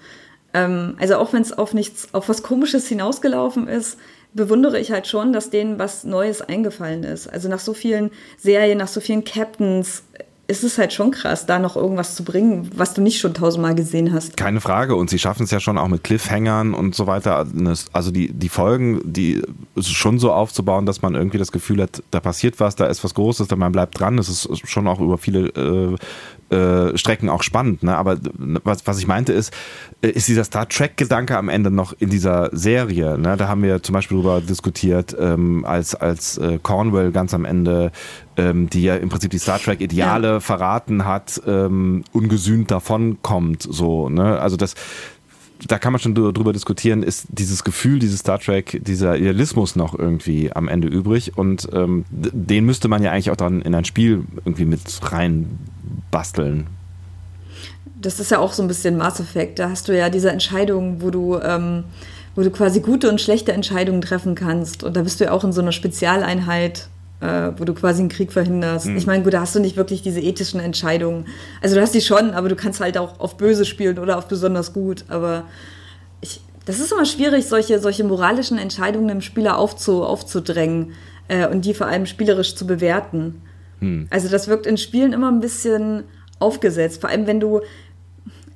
[0.53, 3.99] Ähm, also auch wenn es auf nichts, auf was Komisches hinausgelaufen ist,
[4.35, 7.27] bewundere ich halt schon, dass denen was Neues eingefallen ist.
[7.27, 10.03] Also nach so vielen Serien, nach so vielen Captains
[10.51, 13.77] ist es halt schon krass, da noch irgendwas zu bringen, was du nicht schon tausendmal
[13.77, 14.37] gesehen hast.
[14.37, 14.97] Keine Frage.
[14.97, 17.47] Und sie schaffen es ja schon auch mit Cliffhangern und so weiter.
[17.93, 19.43] Also die, die Folgen, die
[19.81, 23.15] schon so aufzubauen, dass man irgendwie das Gefühl hat, da passiert was, da ist was
[23.15, 24.17] Großes, da man bleibt dran.
[24.17, 25.49] Das ist schon auch über viele
[26.51, 27.85] äh, äh, Strecken auch spannend.
[27.85, 27.97] Ne?
[27.97, 28.19] Aber
[28.65, 29.55] was, was ich meinte ist,
[30.03, 33.17] äh, ist dieser Star Trek-Gedanke am Ende noch in dieser Serie.
[33.19, 33.37] Ne?
[33.37, 37.93] Da haben wir zum Beispiel darüber diskutiert, ähm, als, als äh, Cornwell ganz am Ende
[38.41, 40.41] ähm, die ja im Prinzip die Star Trek-Ideale ja.
[40.41, 43.67] verraten hat, ähm, ungesühnt davonkommt.
[43.69, 44.41] So, ne?
[44.41, 44.75] Also das,
[45.67, 49.99] da kann man schon drüber diskutieren, ist dieses Gefühl, dieses Star Trek, dieser Idealismus noch
[49.99, 53.85] irgendwie am Ende übrig und ähm, den müsste man ja eigentlich auch dann in ein
[53.85, 54.81] Spiel irgendwie mit
[55.13, 55.59] rein
[56.11, 56.67] basteln.
[58.01, 59.59] Das ist ja auch so ein bisschen Mass Effect.
[59.59, 61.85] Da hast du ja diese Entscheidung, wo du, ähm,
[62.35, 64.83] wo du quasi gute und schlechte Entscheidungen treffen kannst.
[64.83, 66.89] Und da bist du ja auch in so einer Spezialeinheit
[67.21, 68.87] äh, wo du quasi einen Krieg verhinderst.
[68.87, 68.97] Mhm.
[68.97, 71.27] Ich meine, gut, da hast du nicht wirklich diese ethischen Entscheidungen.
[71.61, 74.27] Also du hast die schon, aber du kannst halt auch auf böse spielen oder auf
[74.27, 75.05] besonders gut.
[75.09, 75.45] Aber
[76.21, 80.93] ich, das ist immer schwierig, solche, solche moralischen Entscheidungen im Spieler aufzu, aufzudrängen
[81.29, 83.43] äh, und die vor allem spielerisch zu bewerten.
[83.81, 84.07] Mhm.
[84.11, 86.05] Also das wirkt in Spielen immer ein bisschen
[86.39, 87.03] aufgesetzt.
[87.03, 87.61] Vor allem, wenn du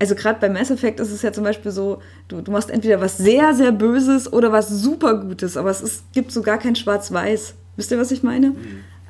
[0.01, 3.01] also gerade bei Mass Effect ist es ja zum Beispiel so, du, du machst entweder
[3.01, 6.75] was sehr, sehr Böses oder was super Gutes, aber es ist, gibt so gar kein
[6.75, 7.55] Schwarz-Weiß.
[7.77, 8.55] Wisst ihr, was ich meine?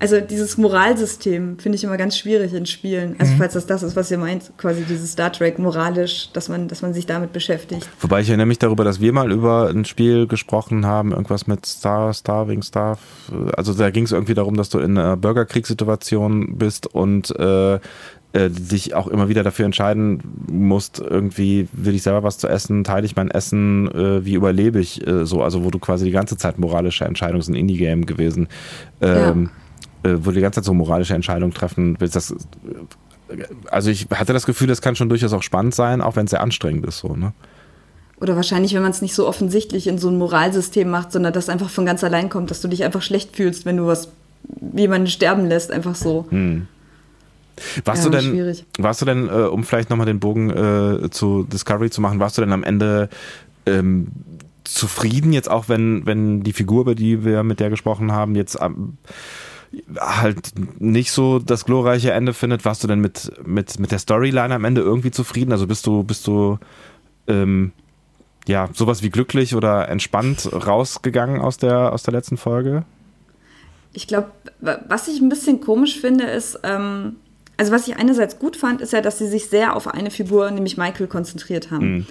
[0.00, 3.14] Also dieses Moralsystem finde ich immer ganz schwierig in Spielen.
[3.18, 3.38] Also mhm.
[3.38, 6.82] falls das das ist, was ihr meint, quasi dieses Star Trek moralisch, dass man, dass
[6.82, 7.88] man sich damit beschäftigt.
[8.00, 11.64] Wobei ich erinnere mich darüber, dass wir mal über ein Spiel gesprochen haben, irgendwas mit
[11.64, 12.98] Star, Starving, Star.
[13.56, 17.78] Also da ging es irgendwie darum, dass du in einer Bürgerkriegssituation bist und äh,
[18.34, 20.20] äh, dich auch immer wieder dafür entscheiden
[20.50, 24.80] musst, irgendwie will ich selber was zu essen, teile ich mein Essen, äh, wie überlebe
[24.80, 28.06] ich äh, so, also wo du quasi die ganze Zeit moralische Entscheidungen, ist ein Indie-Game
[28.06, 28.48] gewesen,
[29.00, 29.50] ähm,
[30.04, 30.10] ja.
[30.10, 32.34] Äh, wo du die ganze Zeit so moralische Entscheidungen treffen willst, das
[33.70, 36.30] also ich hatte das Gefühl, das kann schon durchaus auch spannend sein, auch wenn es
[36.30, 37.32] sehr anstrengend ist, so, ne?
[38.20, 41.48] Oder wahrscheinlich, wenn man es nicht so offensichtlich in so ein Moralsystem macht, sondern das
[41.48, 44.08] einfach von ganz allein kommt, dass du dich einfach schlecht fühlst, wenn du was
[44.74, 46.26] jemanden sterben lässt, einfach so.
[46.30, 46.68] Hm.
[47.84, 48.64] Warst ja, du denn, schwierig.
[48.78, 52.36] warst du denn, äh, um vielleicht nochmal den Bogen äh, zu Discovery zu machen, warst
[52.36, 53.08] du denn am Ende
[53.66, 54.08] ähm,
[54.64, 58.58] zufrieden, jetzt auch wenn, wenn die Figur, über die wir mit der gesprochen haben, jetzt
[58.60, 58.98] ähm,
[59.98, 64.54] halt nicht so das glorreiche Ende findet, warst du denn mit, mit, mit der Storyline
[64.54, 65.52] am Ende irgendwie zufrieden?
[65.52, 66.58] Also bist du, bist du
[67.26, 67.72] ähm,
[68.46, 72.84] ja, sowas wie glücklich oder entspannt rausgegangen aus der, aus der letzten Folge?
[73.92, 74.30] Ich glaube,
[74.60, 77.16] was ich ein bisschen komisch finde, ist, ähm,
[77.56, 80.50] also was ich einerseits gut fand, ist ja, dass sie sich sehr auf eine Figur,
[80.50, 81.92] nämlich Michael, konzentriert haben.
[81.92, 82.06] Mhm.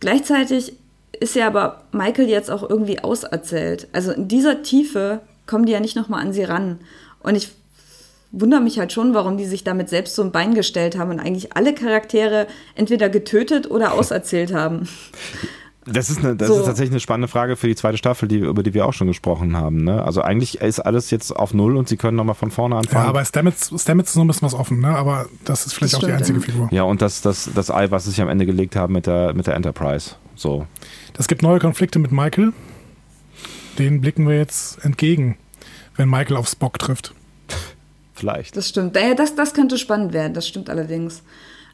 [0.00, 0.74] Gleichzeitig
[1.20, 3.88] ist ja aber Michael jetzt auch irgendwie auserzählt.
[3.92, 6.80] Also in dieser Tiefe kommen die ja nicht nochmal an sie ran.
[7.20, 7.50] Und ich
[8.32, 11.20] wundere mich halt schon, warum die sich damit selbst so ein Bein gestellt haben und
[11.20, 14.88] eigentlich alle Charaktere entweder getötet oder auserzählt haben.
[15.86, 16.58] Das ist, eine, das so.
[16.58, 19.06] ist tatsächlich eine spannende Frage für die zweite Staffel, die, über die wir auch schon
[19.06, 19.84] gesprochen haben.
[19.84, 20.02] Ne?
[20.02, 23.04] Also eigentlich ist alles jetzt auf Null und sie können nochmal von vorne anfangen.
[23.04, 24.88] Ja, aber Stamets, Stamets ist noch ein bisschen was offen, ne?
[24.88, 26.40] aber das ist vielleicht das auch die einzige.
[26.40, 26.68] Figur.
[26.72, 29.32] Ja, und das, das, das Ei, was sie sich am Ende gelegt haben mit der,
[29.34, 30.16] mit der Enterprise.
[30.34, 30.66] So.
[31.14, 32.52] Das gibt neue Konflikte mit Michael.
[33.78, 35.36] Den blicken wir jetzt entgegen,
[35.96, 37.14] wenn Michael auf Spock trifft.
[38.14, 38.56] Vielleicht.
[38.56, 38.96] Das stimmt.
[38.96, 41.22] Das, das könnte spannend werden, das stimmt allerdings.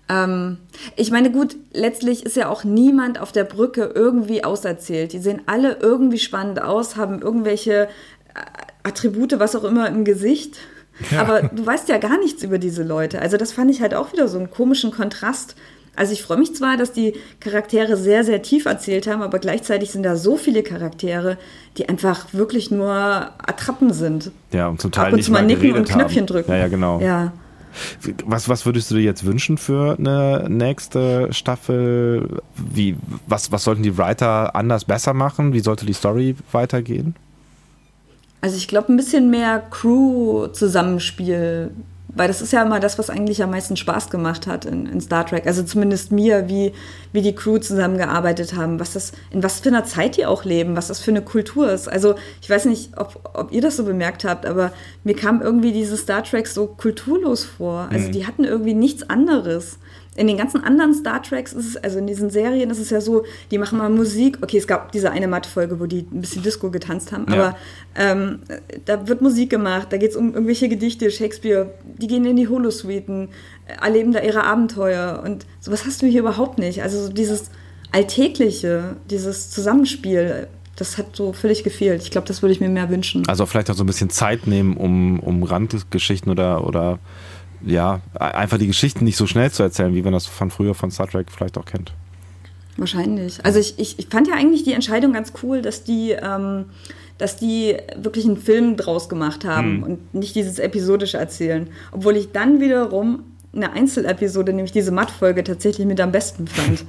[0.08, 0.58] Ähm,
[0.96, 5.12] ich meine, gut, letztlich ist ja auch niemand auf der Brücke irgendwie auserzählt.
[5.12, 7.88] Die sehen alle irgendwie spannend aus, haben irgendwelche
[8.34, 8.40] äh,
[8.82, 10.56] Attribute, was auch immer im Gesicht.
[11.10, 11.22] Ja.
[11.22, 13.22] Aber du weißt ja gar nichts über diese Leute.
[13.22, 15.56] Also das fand ich halt auch wieder so einen komischen Kontrast.
[15.94, 19.90] Also ich freue mich zwar, dass die Charaktere sehr, sehr tief erzählt haben, aber gleichzeitig
[19.90, 21.36] sind da so viele Charaktere,
[21.76, 24.30] die einfach wirklich nur Attrappen sind.
[24.52, 26.50] Ja, und zum Teil Ab und nicht zu mal nicken und Knöpfchen drücken.
[26.50, 27.00] Ja, ja, genau.
[27.00, 27.32] Ja.
[28.24, 32.40] Was, was würdest du dir jetzt wünschen für eine nächste Staffel?
[32.56, 32.96] Wie,
[33.26, 35.52] was, was sollten die Writer anders besser machen?
[35.52, 37.16] Wie sollte die Story weitergehen?
[38.40, 41.70] Also ich glaube, ein bisschen mehr Crew-Zusammenspiel
[42.14, 45.00] weil das ist ja immer das, was eigentlich am meisten Spaß gemacht hat in, in,
[45.00, 45.46] Star Trek.
[45.46, 46.72] Also zumindest mir, wie,
[47.12, 50.76] wie die Crew zusammengearbeitet haben, was das, in was für einer Zeit die auch leben,
[50.76, 51.88] was das für eine Kultur ist.
[51.88, 54.72] Also ich weiß nicht, ob, ob ihr das so bemerkt habt, aber
[55.04, 57.88] mir kam irgendwie diese Star Trek so kulturlos vor.
[57.90, 58.12] Also mhm.
[58.12, 59.78] die hatten irgendwie nichts anderes
[60.14, 63.00] in den ganzen anderen Star Treks ist es, also in diesen Serien ist es ja
[63.00, 64.38] so, die machen mal Musik.
[64.42, 67.34] Okay, es gab diese eine Matt-Folge, wo die ein bisschen Disco getanzt haben, ja.
[67.34, 67.56] aber
[67.96, 68.40] ähm,
[68.84, 72.48] da wird Musik gemacht, da geht es um irgendwelche Gedichte, Shakespeare, die gehen in die
[72.48, 73.30] Holosuiten,
[73.66, 76.82] erleben da ihre Abenteuer und sowas hast du hier überhaupt nicht.
[76.82, 77.50] Also so dieses
[77.92, 82.02] Alltägliche, dieses Zusammenspiel, das hat so völlig gefehlt.
[82.02, 83.28] Ich glaube, das würde ich mir mehr wünschen.
[83.28, 86.98] Also vielleicht auch so ein bisschen Zeit nehmen, um, um Randgeschichten oder, oder
[87.64, 90.90] ja, einfach die Geschichten nicht so schnell zu erzählen, wie man das von früher von
[90.90, 91.92] Star Trek vielleicht auch kennt.
[92.76, 93.44] Wahrscheinlich.
[93.44, 96.66] Also ich, ich, ich fand ja eigentlich die Entscheidung ganz cool, dass die, ähm,
[97.18, 99.82] dass die wirklich einen Film draus gemacht haben hm.
[99.82, 101.68] und nicht dieses episodische Erzählen.
[101.92, 106.84] Obwohl ich dann wiederum eine Einzelepisode, nämlich diese Matt-Folge, tatsächlich mit am besten fand.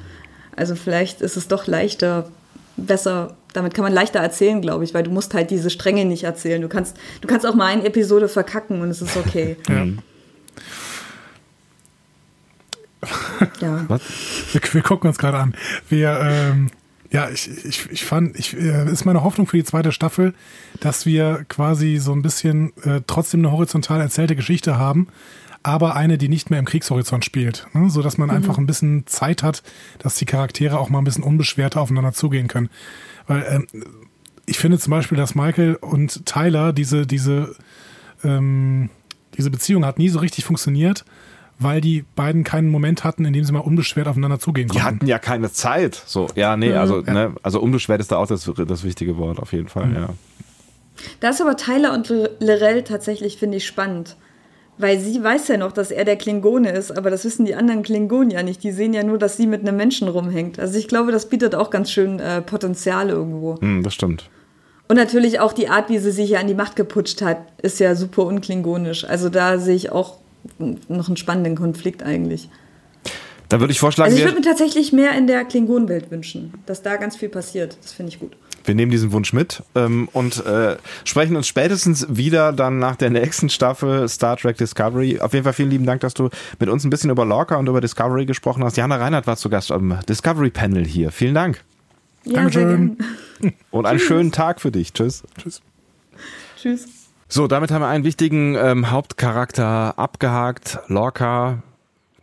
[0.55, 2.29] Also vielleicht ist es doch leichter,
[2.77, 6.23] besser, damit kann man leichter erzählen, glaube ich, weil du musst halt diese Stränge nicht
[6.23, 6.61] erzählen.
[6.61, 9.57] Du kannst, du kannst auch mal eine Episode verkacken und es ist okay.
[9.69, 9.85] ja.
[13.59, 13.85] ja.
[13.89, 14.01] Was?
[14.51, 15.55] Wir, wir, gucken uns gerade an.
[15.89, 16.69] Wir, ähm,
[17.11, 20.33] ja, ich, ich, ich fand, ich, äh, ist meine Hoffnung für die zweite Staffel,
[20.79, 25.07] dass wir quasi so ein bisschen äh, trotzdem eine horizontal erzählte Geschichte haben,
[25.63, 27.67] aber eine, die nicht mehr im Kriegshorizont spielt.
[27.73, 27.89] Ne?
[27.89, 28.35] So dass man mhm.
[28.35, 29.63] einfach ein bisschen Zeit hat,
[29.99, 32.69] dass die Charaktere auch mal ein bisschen unbeschwerter aufeinander zugehen können.
[33.27, 33.67] Weil ähm,
[34.45, 37.55] ich finde zum Beispiel, dass Michael und Tyler diese, diese,
[38.23, 38.89] ähm,
[39.37, 41.05] diese Beziehung hat nie so richtig funktioniert
[41.59, 44.79] weil die beiden keinen Moment hatten, in dem sie mal unbeschwert aufeinander zugehen konnten.
[44.79, 46.01] Die hatten ja keine Zeit.
[46.05, 47.13] So, ja, nee, also, ja.
[47.13, 49.95] Ne, also unbeschwert ist da auch das, das wichtige Wort auf jeden Fall, mhm.
[49.95, 50.09] ja.
[51.19, 52.09] Da ist aber Tyler und
[52.39, 54.15] Lorel tatsächlich, finde ich, spannend.
[54.77, 57.83] Weil sie weiß ja noch, dass er der Klingone ist, aber das wissen die anderen
[57.83, 58.63] Klingonen ja nicht.
[58.63, 60.59] Die sehen ja nur, dass sie mit einem Menschen rumhängt.
[60.59, 63.57] Also ich glaube, das bietet auch ganz schön äh, Potenzial irgendwo.
[63.61, 64.29] Mm, das stimmt.
[64.87, 67.79] Und natürlich auch die Art, wie sie sich ja an die Macht geputscht hat, ist
[67.79, 69.05] ja super unklingonisch.
[69.05, 70.17] Also da sehe ich auch
[70.59, 72.49] noch einen spannenden Konflikt eigentlich.
[73.49, 74.11] Da würde ich vorschlagen.
[74.11, 77.77] Also ich würde mir tatsächlich mehr in der Klingonenwelt wünschen, dass da ganz viel passiert.
[77.81, 78.35] Das finde ich gut.
[78.65, 83.09] Wir nehmen diesen Wunsch mit ähm, und äh, sprechen uns spätestens wieder dann nach der
[83.09, 85.19] nächsten Staffel Star Trek Discovery.
[85.19, 86.29] Auf jeden Fall vielen lieben Dank, dass du
[86.59, 88.77] mit uns ein bisschen über Lorca und über Discovery gesprochen hast.
[88.77, 91.11] Jana Reinhardt war zu Gast am Discovery Panel hier.
[91.11, 91.63] Vielen Dank.
[92.25, 92.97] Ja, Dankeschön.
[93.71, 94.93] Und einen schönen Tag für dich.
[94.93, 95.23] Tschüss.
[95.37, 95.61] Tschüss.
[96.57, 96.87] Tschüss.
[97.27, 100.79] So, damit haben wir einen wichtigen ähm, Hauptcharakter abgehakt.
[100.87, 101.63] Lorca,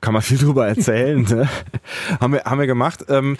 [0.01, 1.23] kann man viel drüber erzählen.
[1.23, 1.49] ne?
[2.21, 3.05] haben, wir, haben wir gemacht.
[3.09, 3.37] Ähm,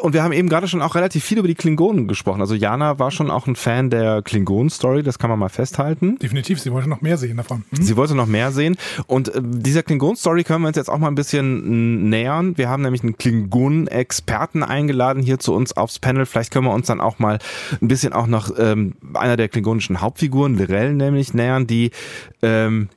[0.00, 2.40] und wir haben eben gerade schon auch relativ viel über die Klingonen gesprochen.
[2.40, 6.18] Also Jana war schon auch ein Fan der Klingonen-Story, das kann man mal festhalten.
[6.18, 7.64] Definitiv, sie wollte noch mehr sehen davon.
[7.70, 7.82] Mhm.
[7.82, 8.76] Sie wollte noch mehr sehen.
[9.06, 12.56] Und äh, dieser Klingonen-Story können wir uns jetzt auch mal ein bisschen nähern.
[12.56, 16.26] Wir haben nämlich einen Klingonen-Experten eingeladen hier zu uns aufs Panel.
[16.26, 17.38] Vielleicht können wir uns dann auch mal
[17.80, 21.90] ein bisschen auch noch ähm, einer der klingonischen Hauptfiguren, Lirel nämlich, nähern, die
[22.42, 22.88] ähm,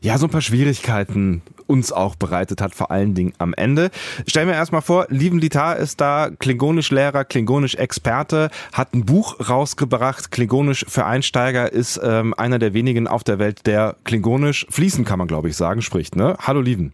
[0.00, 3.90] ja so ein paar Schwierigkeiten uns auch bereitet hat, vor allen Dingen am Ende.
[4.26, 10.84] Stellen wir erstmal vor, Lieben Litar ist da, Klingonisch-Lehrer, Klingonisch-Experte, hat ein Buch rausgebracht, Klingonisch
[10.88, 15.28] für Einsteiger, ist ähm, einer der wenigen auf der Welt, der Klingonisch fließen, kann man
[15.28, 16.16] glaube ich sagen, spricht.
[16.16, 16.36] Ne?
[16.40, 16.92] Hallo Lieben.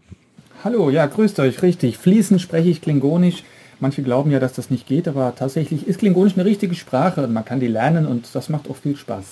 [0.63, 1.97] Hallo, ja, grüßt euch, richtig.
[1.97, 3.43] Fließen spreche ich Klingonisch.
[3.79, 7.33] Manche glauben ja, dass das nicht geht, aber tatsächlich ist Klingonisch eine richtige Sprache und
[7.33, 9.25] man kann die lernen und das macht auch viel Spaß.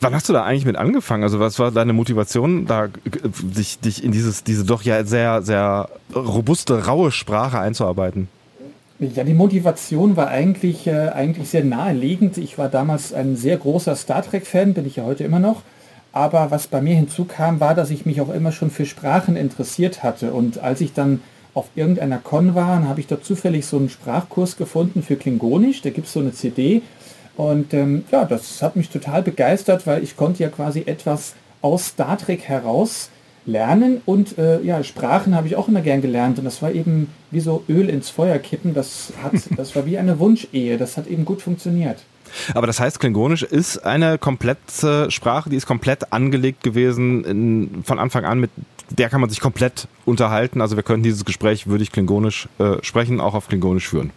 [0.00, 1.22] Wann hast du da eigentlich mit angefangen?
[1.22, 2.88] Also was war deine Motivation, da
[3.42, 8.28] dich, dich in dieses, diese doch ja sehr, sehr robuste, raue Sprache einzuarbeiten?
[8.98, 12.38] Ja, die Motivation war eigentlich, äh, eigentlich sehr naheliegend.
[12.38, 15.62] Ich war damals ein sehr großer Star Trek-Fan, bin ich ja heute immer noch.
[16.12, 20.02] Aber was bei mir hinzukam, war, dass ich mich auch immer schon für Sprachen interessiert
[20.02, 20.32] hatte.
[20.32, 21.20] Und als ich dann
[21.52, 25.82] auf irgendeiner Con war, habe ich dort zufällig so einen Sprachkurs gefunden für Klingonisch.
[25.82, 26.80] Da gibt es so eine CD
[27.36, 31.88] und ähm, ja, das hat mich total begeistert, weil ich konnte ja quasi etwas aus
[31.88, 33.10] Star Trek heraus
[33.46, 37.08] lernen und äh, ja, Sprachen habe ich auch immer gern gelernt und das war eben
[37.30, 41.06] wie so Öl ins Feuer kippen, das, hat, das war wie eine Wunschehe, das hat
[41.06, 42.04] eben gut funktioniert.
[42.54, 47.98] Aber das heißt, Klingonisch ist eine komplette Sprache, die ist komplett angelegt gewesen in, von
[48.00, 48.50] Anfang an, mit
[48.90, 50.60] der kann man sich komplett unterhalten.
[50.60, 54.10] Also wir können dieses Gespräch, würde ich Klingonisch äh, sprechen, auch auf Klingonisch führen.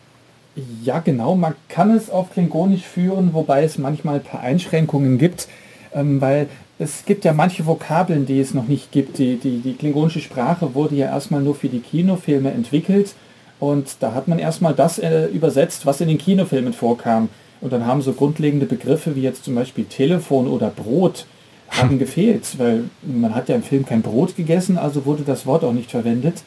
[0.84, 1.36] Ja, genau.
[1.36, 5.48] Man kann es auf Klingonisch führen, wobei es manchmal ein paar Einschränkungen gibt,
[5.94, 9.18] ähm, weil es gibt ja manche Vokabeln, die es noch nicht gibt.
[9.18, 13.15] Die, die, die klingonische Sprache wurde ja erstmal nur für die Kinofilme entwickelt
[13.60, 17.30] und da hat man erstmal das äh, übersetzt, was in den Kinofilmen vorkam.
[17.61, 21.26] Und dann haben so grundlegende Begriffe wie jetzt zum Beispiel Telefon oder Brot
[21.69, 25.65] haben gefehlt, weil man hat ja im Film kein Brot gegessen, also wurde das Wort
[25.65, 26.44] auch nicht verwendet.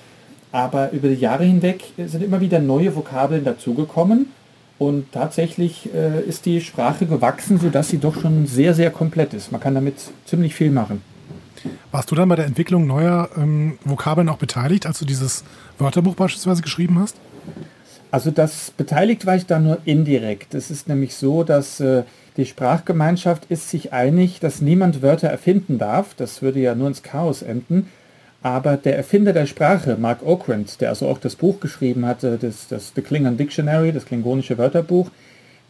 [0.52, 4.26] Aber über die Jahre hinweg sind immer wieder neue Vokabeln dazugekommen
[4.78, 9.50] und tatsächlich äh, ist die Sprache gewachsen, sodass sie doch schon sehr, sehr komplett ist.
[9.50, 9.94] Man kann damit
[10.26, 11.02] ziemlich viel machen.
[11.90, 15.44] Warst du dann bei der Entwicklung neuer ähm, Vokabeln auch beteiligt, als du dieses
[15.78, 17.16] Wörterbuch beispielsweise geschrieben hast?
[18.10, 20.54] Also das beteiligt war ich da nur indirekt.
[20.54, 22.02] Es ist nämlich so, dass äh,
[22.36, 26.14] die Sprachgemeinschaft ist sich einig, dass niemand Wörter erfinden darf.
[26.14, 27.88] Das würde ja nur ins Chaos enden.
[28.42, 32.66] Aber der Erfinder der Sprache, Mark Okrand, der also auch das Buch geschrieben hatte, das,
[32.68, 35.10] das The Klingon Dictionary, das klingonische Wörterbuch,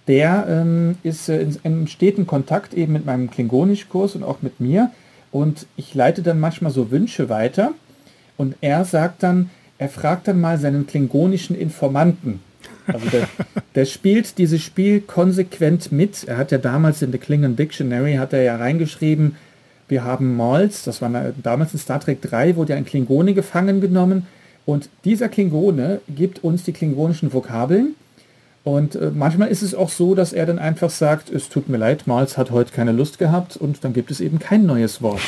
[0.09, 4.59] der ähm, ist äh, in, in steten Kontakt eben mit meinem Klingonisch-Kurs und auch mit
[4.61, 4.91] mir.
[5.31, 7.73] Und ich leite dann manchmal so Wünsche weiter.
[8.37, 12.41] Und er sagt dann, er fragt dann mal seinen klingonischen Informanten.
[12.87, 13.29] Also der,
[13.75, 16.25] der, spielt dieses Spiel konsequent mit.
[16.25, 19.37] Er hat ja damals in The Klingon Dictionary, hat er ja reingeschrieben,
[19.93, 21.11] wir haben Malz, das war
[21.43, 24.27] damals in Star Trek 3, wurde ja ein Klingone gefangen genommen.
[24.65, 27.95] Und dieser Klingone gibt uns die klingonischen Vokabeln
[28.65, 31.79] und äh, manchmal ist es auch so, dass er dann einfach sagt, es tut mir
[31.79, 35.21] leid, Mals hat heute keine Lust gehabt und dann gibt es eben kein neues Wort.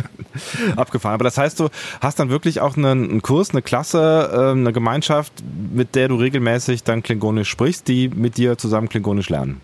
[0.76, 1.14] Abgefahren.
[1.14, 1.68] Aber das heißt, du
[2.02, 5.32] hast dann wirklich auch einen, einen Kurs, eine Klasse, äh, eine Gemeinschaft,
[5.72, 9.62] mit der du regelmäßig dann Klingonisch sprichst, die mit dir zusammen Klingonisch lernen.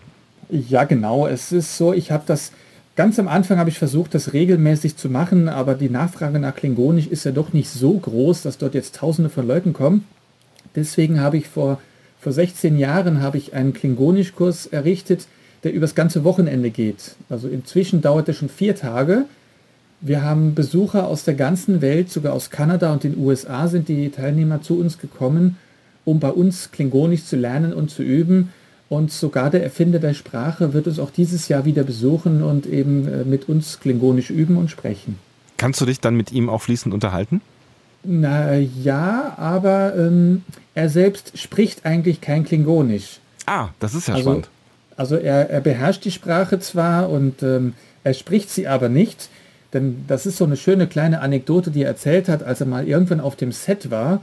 [0.49, 1.27] Ja, genau.
[1.27, 2.51] Es ist so, ich habe das
[2.97, 7.07] ganz am Anfang habe ich versucht, das regelmäßig zu machen, aber die Nachfrage nach Klingonisch
[7.07, 10.03] ist ja doch nicht so groß, dass dort jetzt Tausende von Leuten kommen.
[10.75, 11.79] Deswegen habe ich vor
[12.19, 15.27] vor 16 Jahren habe ich einen Klingonischkurs errichtet,
[15.63, 17.15] der übers ganze Wochenende geht.
[17.29, 19.25] Also inzwischen dauert er schon vier Tage.
[20.01, 24.09] Wir haben Besucher aus der ganzen Welt, sogar aus Kanada und den USA sind die
[24.09, 25.57] Teilnehmer zu uns gekommen,
[26.05, 28.49] um bei uns Klingonisch zu lernen und zu üben.
[28.89, 33.07] Und sogar der Erfinder der Sprache wird uns auch dieses Jahr wieder besuchen und eben
[33.07, 35.19] äh, mit uns Klingonisch üben und sprechen.
[35.57, 37.41] Kannst du dich dann mit ihm auch fließend unterhalten?
[38.03, 40.43] Na ja, aber ähm,
[40.75, 43.19] er selbst spricht eigentlich kein Klingonisch.
[43.45, 44.49] Ah, das ist ja also, spannend.
[44.95, 47.73] Also er, er beherrscht die Sprache zwar und ähm,
[48.03, 49.29] er spricht sie aber nicht.
[49.73, 52.87] Denn das ist so eine schöne kleine Anekdote, die er erzählt hat, als er mal
[52.87, 54.21] irgendwann auf dem Set war.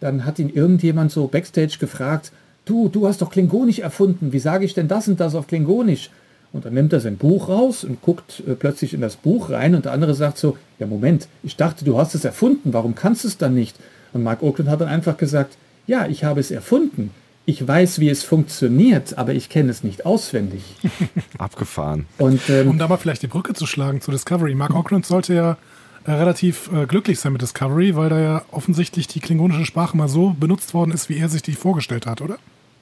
[0.00, 2.32] Dann hat ihn irgendjemand so backstage gefragt,
[2.68, 6.10] du, du hast doch Klingonisch erfunden, wie sage ich denn das und das auf Klingonisch?
[6.52, 9.74] Und dann nimmt er sein Buch raus und guckt äh, plötzlich in das Buch rein
[9.74, 13.24] und der andere sagt so, ja Moment, ich dachte, du hast es erfunden, warum kannst
[13.24, 13.76] du es dann nicht?
[14.12, 17.10] Und Mark Oakland hat dann einfach gesagt, ja, ich habe es erfunden.
[17.44, 20.62] Ich weiß, wie es funktioniert, aber ich kenne es nicht auswendig.
[21.38, 22.06] Abgefahren.
[22.18, 24.54] Und, ähm, um da mal vielleicht die Brücke zu schlagen zu Discovery.
[24.54, 25.56] Mark Oakland sollte ja
[26.04, 30.08] äh, relativ äh, glücklich sein mit Discovery, weil da ja offensichtlich die klingonische Sprache mal
[30.08, 32.38] so benutzt worden ist, wie er sich die vorgestellt hat, oder?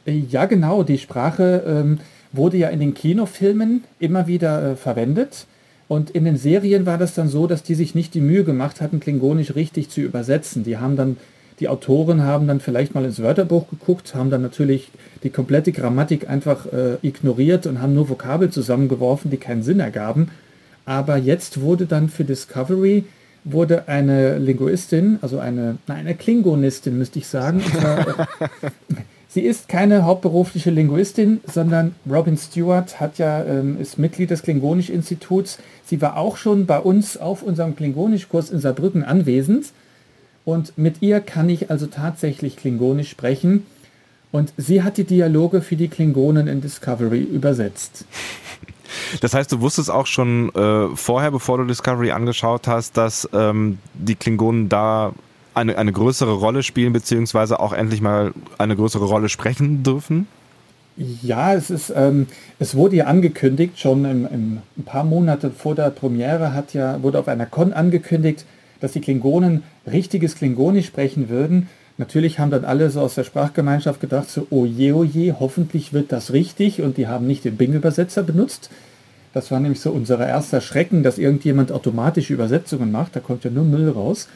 [0.07, 0.83] Äh, ja, genau.
[0.83, 1.99] Die Sprache ähm,
[2.33, 5.47] wurde ja in den Kinofilmen immer wieder äh, verwendet.
[5.89, 8.81] Und in den Serien war das dann so, dass die sich nicht die Mühe gemacht
[8.81, 10.65] hatten, Klingonisch richtig zu übersetzen.
[10.65, 11.17] Die haben dann,
[11.61, 14.91] die Autoren haben dann vielleicht mal ins Wörterbuch geguckt, haben dann natürlich
[15.23, 20.29] die komplette Grammatik einfach äh, ignoriert und haben nur Vokabel zusammengeworfen, die keinen Sinn ergaben.
[20.85, 23.05] Aber jetzt wurde dann für Discovery
[23.45, 27.63] wurde eine Linguistin, also eine, nein, eine Klingonistin, müsste ich sagen,
[29.29, 35.59] Sie ist keine hauptberufliche Linguistin, sondern Robin Stewart hat ja, ähm, ist Mitglied des Klingonisch-Instituts.
[35.85, 39.73] Sie war auch schon bei uns auf unserem Klingonisch-Kurs in Saarbrücken anwesend.
[40.45, 43.67] Und mit ihr kann ich also tatsächlich Klingonisch sprechen.
[44.33, 48.05] Und sie hat die Dialoge für die Klingonen in Discovery übersetzt.
[49.21, 53.79] Das heißt, du wusstest auch schon äh, vorher, bevor du Discovery angeschaut hast, dass ähm,
[53.95, 55.13] die Klingonen da
[55.57, 60.27] eine, eine größere Rolle spielen, beziehungsweise auch endlich mal eine größere Rolle sprechen dürfen?
[60.97, 62.27] Ja, es ist, ähm,
[62.59, 67.03] es wurde ja angekündigt, schon im, im, ein paar Monate vor der Premiere hat ja,
[67.03, 68.45] wurde auf einer Con angekündigt,
[68.81, 71.69] dass die Klingonen richtiges Klingonisch sprechen würden.
[71.99, 75.95] Natürlich haben dann alle so aus der Sprachgemeinschaft gedacht, so, oh je, oh je, hoffentlich
[75.95, 78.71] wird das richtig und die haben nicht den Bing-Übersetzer benutzt.
[79.33, 83.51] Das war nämlich so unser erster Schrecken, dass irgendjemand automatische Übersetzungen macht, da kommt ja
[83.51, 84.29] nur Müll raus.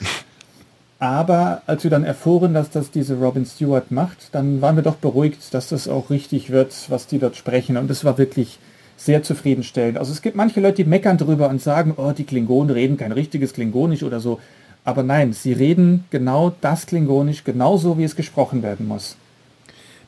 [1.01, 4.97] Aber als wir dann erfuhren, dass das diese Robin Stewart macht, dann waren wir doch
[4.97, 7.79] beruhigt, dass das auch richtig wird, was die dort sprechen.
[7.79, 8.59] Und es war wirklich
[8.99, 9.97] sehr zufriedenstellend.
[9.97, 13.13] Also es gibt manche Leute, die meckern drüber und sagen, oh, die Klingonen reden kein
[13.13, 14.41] richtiges Klingonisch oder so.
[14.85, 19.17] Aber nein, sie reden genau das Klingonisch, genauso wie es gesprochen werden muss.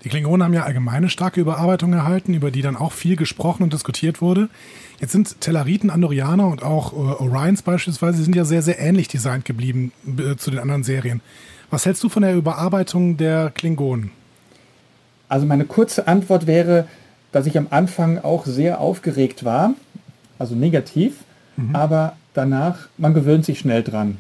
[0.05, 3.73] Die Klingonen haben ja allgemeine starke Überarbeitung erhalten, über die dann auch viel gesprochen und
[3.73, 4.51] diskutiert wurde.
[5.03, 9.45] Jetzt sind Tellariten, Andorianer und auch äh, Orions beispielsweise sind ja sehr, sehr ähnlich designt
[9.45, 11.21] geblieben äh, zu den anderen Serien.
[11.71, 14.13] Was hältst du von der Überarbeitung der Klingonen?
[15.29, 16.87] Also meine kurze Antwort wäre,
[17.33, 19.75] dass ich am Anfang auch sehr aufgeregt war,
[20.39, 21.25] also negativ,
[21.57, 21.75] mhm.
[21.75, 24.19] aber danach, man gewöhnt sich schnell dran.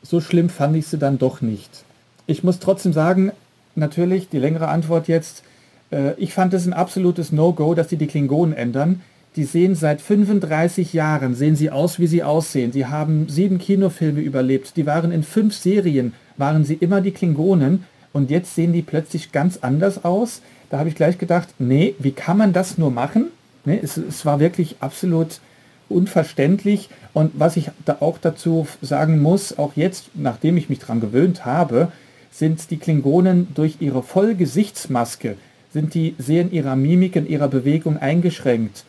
[0.00, 1.82] So schlimm fand ich sie dann doch nicht.
[2.26, 3.32] Ich muss trotzdem sagen,
[3.74, 5.42] natürlich, die längere Antwort jetzt,
[5.90, 9.00] äh, ich fand es ein absolutes No-Go, dass sie die Klingonen ändern.
[9.36, 12.72] Die sehen seit 35 Jahren, sehen sie aus, wie sie aussehen.
[12.72, 14.76] Die haben sieben Kinofilme überlebt.
[14.76, 17.84] Die waren in fünf Serien, waren sie immer die Klingonen.
[18.12, 20.42] Und jetzt sehen die plötzlich ganz anders aus.
[20.68, 23.26] Da habe ich gleich gedacht, nee, wie kann man das nur machen?
[23.64, 25.40] Nee, es, es war wirklich absolut
[25.88, 26.88] unverständlich.
[27.12, 31.44] Und was ich da auch dazu sagen muss, auch jetzt, nachdem ich mich daran gewöhnt
[31.44, 31.92] habe,
[32.32, 35.36] sind die Klingonen durch ihre Vollgesichtsmaske
[35.72, 38.84] sind die sehr in ihrer Mimik, in ihrer Bewegung eingeschränkt.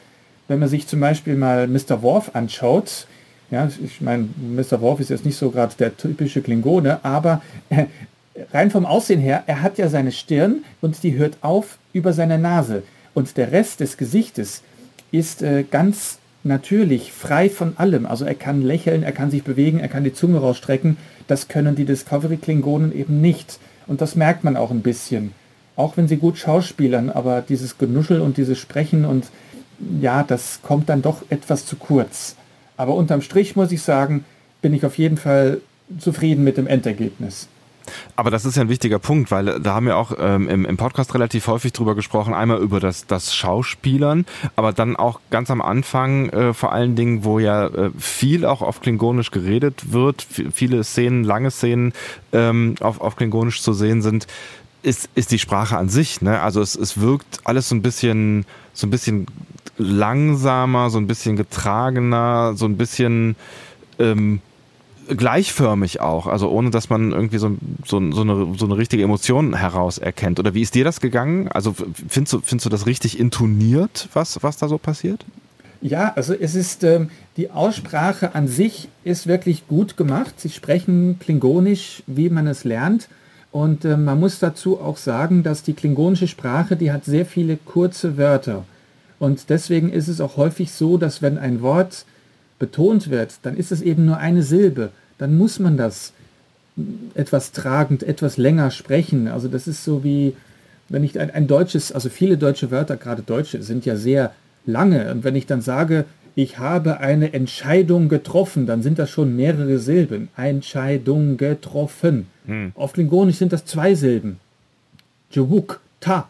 [0.48, 2.02] Wenn man sich zum Beispiel mal Mr.
[2.02, 3.08] Worf anschaut,
[3.52, 4.82] ja, ich meine, Mr.
[4.82, 7.86] Worf ist jetzt nicht so gerade der typische Klingone, aber äh,
[8.54, 12.40] rein vom Aussehen her, er hat ja seine Stirn und die hört auf über seine
[12.40, 12.84] Nase.
[13.14, 14.64] Und der Rest des Gesichtes
[15.12, 18.06] ist äh, ganz natürlich, frei von allem.
[18.06, 20.98] Also er kann lächeln, er kann sich bewegen, er kann die Zunge rausstrecken.
[21.28, 23.60] Das können die Discovery-Klingonen eben nicht.
[23.88, 25.34] Und das merkt man auch ein bisschen.
[25.76, 29.26] Auch wenn sie gut schauspielern, aber dieses Genuschel und dieses Sprechen und
[30.00, 32.36] ja, das kommt dann doch etwas zu kurz.
[32.78, 34.26] Aber unterm Strich muss ich sagen,
[34.62, 35.62] bin ich auf jeden Fall
[36.00, 37.48] zufrieden mit dem Endergebnis.
[38.16, 40.78] Aber das ist ja ein wichtiger Punkt, weil da haben wir auch ähm, im, im,
[40.78, 42.34] Podcast relativ häufig drüber gesprochen.
[42.34, 44.26] Einmal über das, das Schauspielern,
[44.56, 48.62] aber dann auch ganz am Anfang äh, vor allen Dingen, wo ja äh, viel auch
[48.62, 51.94] auf Klingonisch geredet wird, viele Szenen, lange Szenen
[52.34, 54.28] ähm, auf, auf Klingonisch zu sehen sind,
[54.84, 56.22] ist, ist die Sprache an sich.
[56.22, 56.42] Ne?
[56.42, 59.28] Also es, es wirkt alles so ein bisschen, so ein bisschen
[59.78, 63.36] langsamer, so ein bisschen getragener, so ein bisschen
[64.00, 64.42] ähm,
[65.08, 69.56] gleichförmig auch, also ohne dass man irgendwie so, so, so, eine, so eine richtige Emotion
[69.56, 70.40] heraus erkennt.
[70.40, 71.48] Oder wie ist dir das gegangen?
[71.50, 71.76] Also
[72.08, 75.26] findest du, findest du das richtig intoniert, was, was da so passiert?
[75.82, 80.40] Ja, also es ist, ähm, die Aussprache an sich ist wirklich gut gemacht.
[80.40, 83.10] Sie sprechen klingonisch, wie man es lernt.
[83.52, 87.58] Und äh, man muss dazu auch sagen, dass die klingonische Sprache, die hat sehr viele
[87.58, 88.66] kurze Wörter.
[89.20, 92.06] Und deswegen ist es auch häufig so, dass wenn ein Wort
[92.60, 94.92] betont wird, dann ist es eben nur eine Silbe.
[95.18, 96.14] Dann muss man das
[97.14, 99.28] etwas tragend, etwas länger sprechen.
[99.28, 100.34] Also das ist so wie,
[100.90, 104.34] wenn ich ein, ein deutsches, also viele deutsche Wörter, gerade deutsche, sind ja sehr
[104.66, 105.12] lange.
[105.12, 109.80] Und wenn ich dann sage, ich habe eine Entscheidung getroffen, dann sind das schon mehrere
[109.80, 110.30] Silben.
[110.38, 112.28] Entscheidung getroffen.
[112.46, 112.72] Hm.
[112.76, 114.40] Auf Klingonisch sind das zwei Silben.
[115.32, 116.30] Jewuk, ta.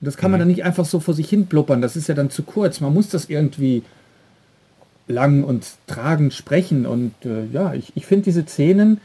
[0.00, 0.46] Das kann man hm.
[0.46, 2.80] dann nicht einfach so vor sich hin blubbern, das ist ja dann zu kurz.
[2.80, 3.82] Man muss das irgendwie
[5.08, 6.86] lang und tragend sprechen.
[6.86, 9.00] Und äh, ja, ich, ich finde diese Szenen,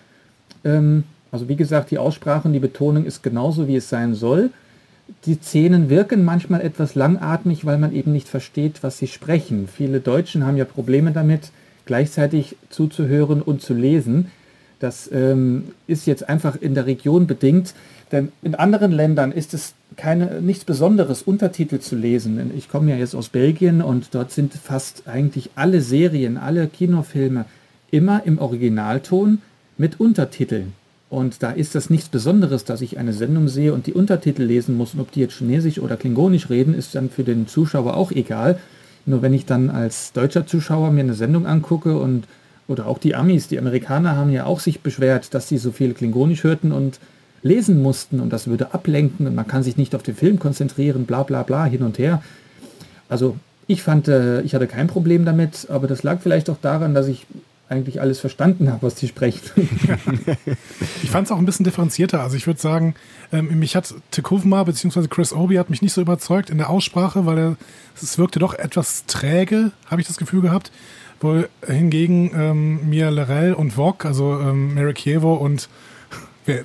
[0.63, 4.51] ähm, also wie gesagt, die Aussprache und die Betonung ist genauso, wie es sein soll.
[5.25, 9.67] Die Szenen wirken manchmal etwas langatmig, weil man eben nicht versteht, was sie sprechen.
[9.67, 11.51] Viele Deutschen haben ja Probleme damit,
[11.85, 14.31] gleichzeitig zuzuhören und zu lesen.
[14.83, 17.73] Das ähm, ist jetzt einfach in der Region bedingt,
[18.11, 22.51] denn in anderen Ländern ist es keine, nichts Besonderes, Untertitel zu lesen.
[22.53, 27.45] Ich komme ja jetzt aus Belgien und dort sind fast eigentlich alle Serien, alle Kinofilme
[27.91, 29.41] immer im Originalton
[29.77, 30.73] mit Untertiteln.
[31.09, 34.75] Und da ist das nichts Besonderes, dass ich eine Sendung sehe und die Untertitel lesen
[34.75, 34.95] muss.
[34.95, 38.59] Und ob die jetzt Chinesisch oder Klingonisch reden, ist dann für den Zuschauer auch egal.
[39.05, 42.25] Nur wenn ich dann als deutscher Zuschauer mir eine Sendung angucke und
[42.73, 45.93] oder auch die Amis, die Amerikaner haben ja auch sich beschwert, dass sie so viel
[45.93, 46.99] Klingonisch hörten und
[47.43, 51.05] lesen mussten und das würde ablenken und man kann sich nicht auf den Film konzentrieren,
[51.05, 52.21] bla bla bla, hin und her.
[53.09, 53.37] Also
[53.67, 57.07] ich fand, äh, ich hatte kein Problem damit, aber das lag vielleicht auch daran, dass
[57.07, 57.25] ich
[57.73, 59.41] eigentlich alles verstanden habe, was die sprechen.
[61.03, 62.21] ich fand es auch ein bisschen differenzierter.
[62.21, 62.95] Also ich würde sagen,
[63.31, 65.07] ähm, mich hat Tekuvma bzw.
[65.07, 67.55] Chris Obi hat mich nicht so überzeugt in der Aussprache, weil er,
[68.01, 70.71] es wirkte doch etwas träge, habe ich das Gefühl gehabt.
[71.19, 75.69] Wohl hingegen ähm, mir Lerell und Vog, also ähm, Marikievo und
[76.45, 76.63] wer,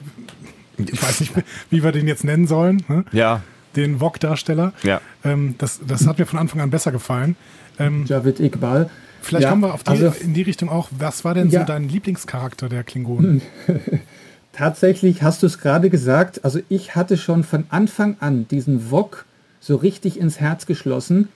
[0.78, 1.32] ich weiß nicht,
[1.70, 2.82] wie wir den jetzt nennen sollen.
[2.89, 3.05] Ne?
[3.12, 3.43] Ja.
[3.76, 4.72] Den Wok-Darsteller.
[4.82, 5.01] Ja.
[5.24, 7.36] Ähm, das, das hat mir von Anfang an besser gefallen.
[7.78, 8.90] Ähm, Javid Iqbal.
[9.28, 10.88] Vielleicht ja, kommen wir auf die, also, in die Richtung auch.
[10.90, 11.60] Was war denn ja.
[11.60, 13.42] so dein Lieblingscharakter der Klingonen?
[14.52, 16.44] Tatsächlich hast du es gerade gesagt.
[16.46, 19.26] Also ich hatte schon von Anfang an diesen Wok
[19.60, 21.28] so richtig ins Herz geschlossen,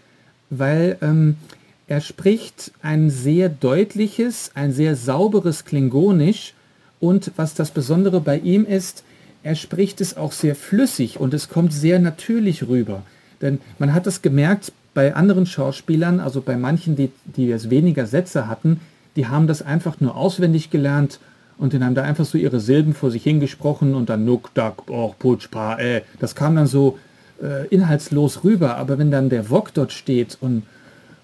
[0.49, 1.37] weil ähm,
[1.87, 6.55] er spricht ein sehr deutliches, ein sehr sauberes Klingonisch.
[6.99, 9.05] Und was das Besondere bei ihm ist,
[9.43, 13.03] er spricht es auch sehr flüssig und es kommt sehr natürlich rüber.
[13.43, 18.07] Denn man hat es gemerkt bei anderen Schauspielern, also bei manchen, die, die jetzt weniger
[18.07, 18.81] Sätze hatten,
[19.17, 21.21] die haben das einfach nur auswendig gelernt
[21.59, 24.89] und dann haben da einfach so ihre Silben vor sich hingesprochen und dann Nuck, Duck,
[24.91, 26.03] Och, Putsch, Pa, äh.
[26.19, 26.99] Das kam dann so
[27.43, 28.77] äh, inhaltslos rüber.
[28.77, 30.63] Aber wenn dann der Wok dort steht und,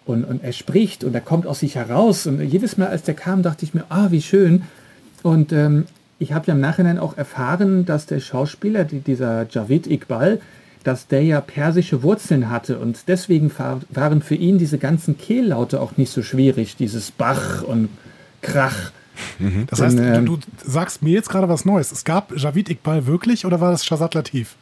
[0.04, 3.14] und, und er spricht und er kommt aus sich heraus und jedes Mal, als der
[3.14, 4.62] kam, dachte ich mir, ah, wie schön.
[5.22, 5.86] Und ähm,
[6.18, 10.40] ich habe ja im Nachhinein auch erfahren, dass der Schauspieler, die, dieser Javid Iqbal,
[10.88, 13.52] dass der ja persische Wurzeln hatte und deswegen
[13.90, 17.90] waren für ihn diese ganzen Kehllaute auch nicht so schwierig, dieses Bach und
[18.40, 18.90] Krach.
[19.38, 19.66] Mhm.
[19.66, 21.92] Das heißt, und, ähm, du, du, sagst mir jetzt gerade was Neues.
[21.92, 24.56] Es gab Javid Iqbal wirklich oder war das Shazad Latif?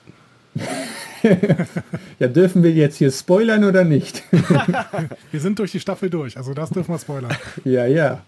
[2.18, 4.24] ja, dürfen wir jetzt hier spoilern oder nicht?
[5.30, 7.36] wir sind durch die Staffel durch, also das dürfen wir spoilern.
[7.64, 8.22] ja, ja.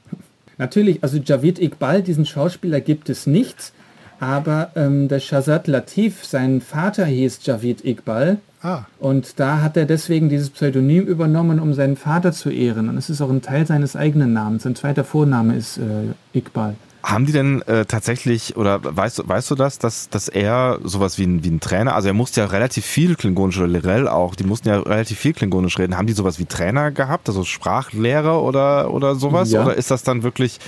[0.56, 3.72] Natürlich, also Javid Iqbal, diesen Schauspieler gibt es nicht,
[4.20, 8.38] Aber ähm, der Shazad Latif, sein Vater hieß Javid Iqbal.
[8.62, 8.82] Ah.
[8.98, 12.88] Und da hat er deswegen dieses Pseudonym übernommen, um seinen Vater zu ehren.
[12.88, 14.64] Und es ist auch ein Teil seines eigenen Namens.
[14.64, 16.74] Sein zweiter Vorname ist äh, Iqbal.
[17.04, 21.16] Haben die denn äh, tatsächlich, oder weißt, du, weißt du das, dass, dass er sowas
[21.16, 24.34] wie ein, wie ein Trainer, also er musste ja relativ viel Klingonisch oder Lirel auch,
[24.34, 25.96] die mussten ja relativ viel Klingonisch reden.
[25.96, 29.52] Haben die sowas wie Trainer gehabt, also Sprachlehrer oder, oder sowas?
[29.52, 29.62] Ja.
[29.62, 30.58] Oder ist das dann wirklich,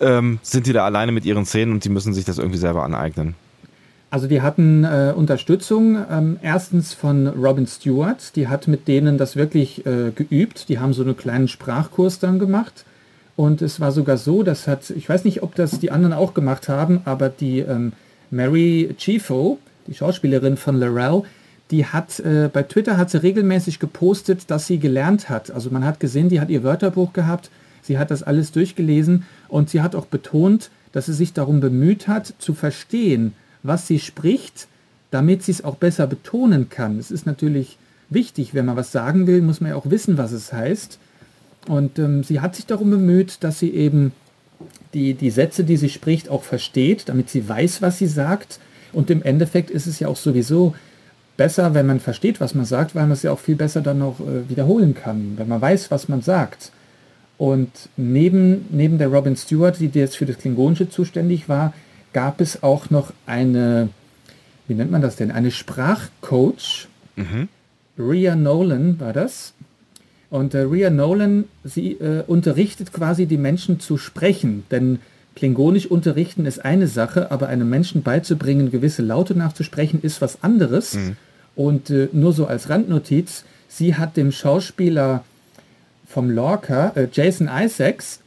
[0.00, 2.84] ähm, sind die da alleine mit ihren Szenen und die müssen sich das irgendwie selber
[2.84, 3.34] aneignen?
[4.10, 9.36] Also die hatten äh, Unterstützung ähm, erstens von Robin Stewart, die hat mit denen das
[9.36, 12.84] wirklich äh, geübt, die haben so einen kleinen Sprachkurs dann gemacht
[13.34, 16.34] und es war sogar so, das hat, ich weiß nicht, ob das die anderen auch
[16.34, 17.92] gemacht haben, aber die ähm,
[18.30, 21.24] Mary Chifo, die Schauspielerin von Laurel,
[21.70, 25.50] die hat äh, bei Twitter hat sie regelmäßig gepostet, dass sie gelernt hat.
[25.50, 27.50] Also man hat gesehen, die hat ihr Wörterbuch gehabt,
[27.86, 32.08] sie hat das alles durchgelesen und sie hat auch betont, dass sie sich darum bemüht
[32.08, 33.32] hat, zu verstehen,
[33.62, 34.68] was sie spricht,
[35.10, 36.98] damit sie es auch besser betonen kann.
[36.98, 40.32] Es ist natürlich wichtig, wenn man was sagen will, muss man ja auch wissen, was
[40.32, 40.98] es heißt.
[41.68, 44.12] Und ähm, sie hat sich darum bemüht, dass sie eben
[44.94, 48.60] die, die Sätze, die sie spricht, auch versteht, damit sie weiß, was sie sagt.
[48.92, 50.74] Und im Endeffekt ist es ja auch sowieso
[51.36, 53.98] besser, wenn man versteht, was man sagt, weil man es ja auch viel besser dann
[53.98, 56.70] noch äh, wiederholen kann, wenn man weiß, was man sagt.
[57.38, 61.74] Und neben, neben der Robin Stewart, die jetzt für das Klingonische zuständig war,
[62.12, 63.90] gab es auch noch eine,
[64.68, 66.88] wie nennt man das denn, eine Sprachcoach.
[67.16, 67.48] Mhm.
[67.98, 69.52] Ria Nolan war das.
[70.30, 74.98] Und äh, Ria Nolan, sie äh, unterrichtet quasi die Menschen zu sprechen, denn
[75.36, 80.94] Klingonisch unterrichten ist eine Sache, aber einem Menschen beizubringen, gewisse Laute nachzusprechen, ist was anderes.
[80.94, 81.16] Mhm.
[81.54, 85.24] Und äh, nur so als Randnotiz, sie hat dem Schauspieler
[86.06, 88.20] vom Lorca, äh, Jason Isaacs,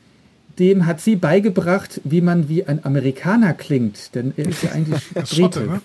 [0.59, 5.01] dem hat sie beigebracht, wie man wie ein Amerikaner klingt, denn er ist ja eigentlich
[5.25, 5.81] Schotte, ne?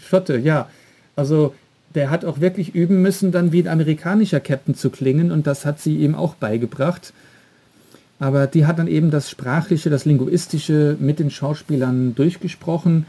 [0.00, 0.68] Schotte, ja.
[1.16, 1.54] Also
[1.94, 5.66] der hat auch wirklich üben müssen, dann wie ein amerikanischer Captain zu klingen und das
[5.66, 7.12] hat sie ihm auch beigebracht.
[8.18, 13.04] Aber die hat dann eben das Sprachliche, das Linguistische mit den Schauspielern durchgesprochen.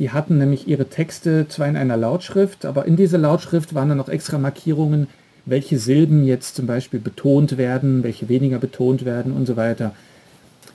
[0.00, 3.98] Die hatten nämlich ihre Texte zwar in einer Lautschrift, aber in dieser Lautschrift waren dann
[3.98, 5.06] noch extra Markierungen,
[5.50, 9.94] welche Silben jetzt zum Beispiel betont werden, welche weniger betont werden und so weiter.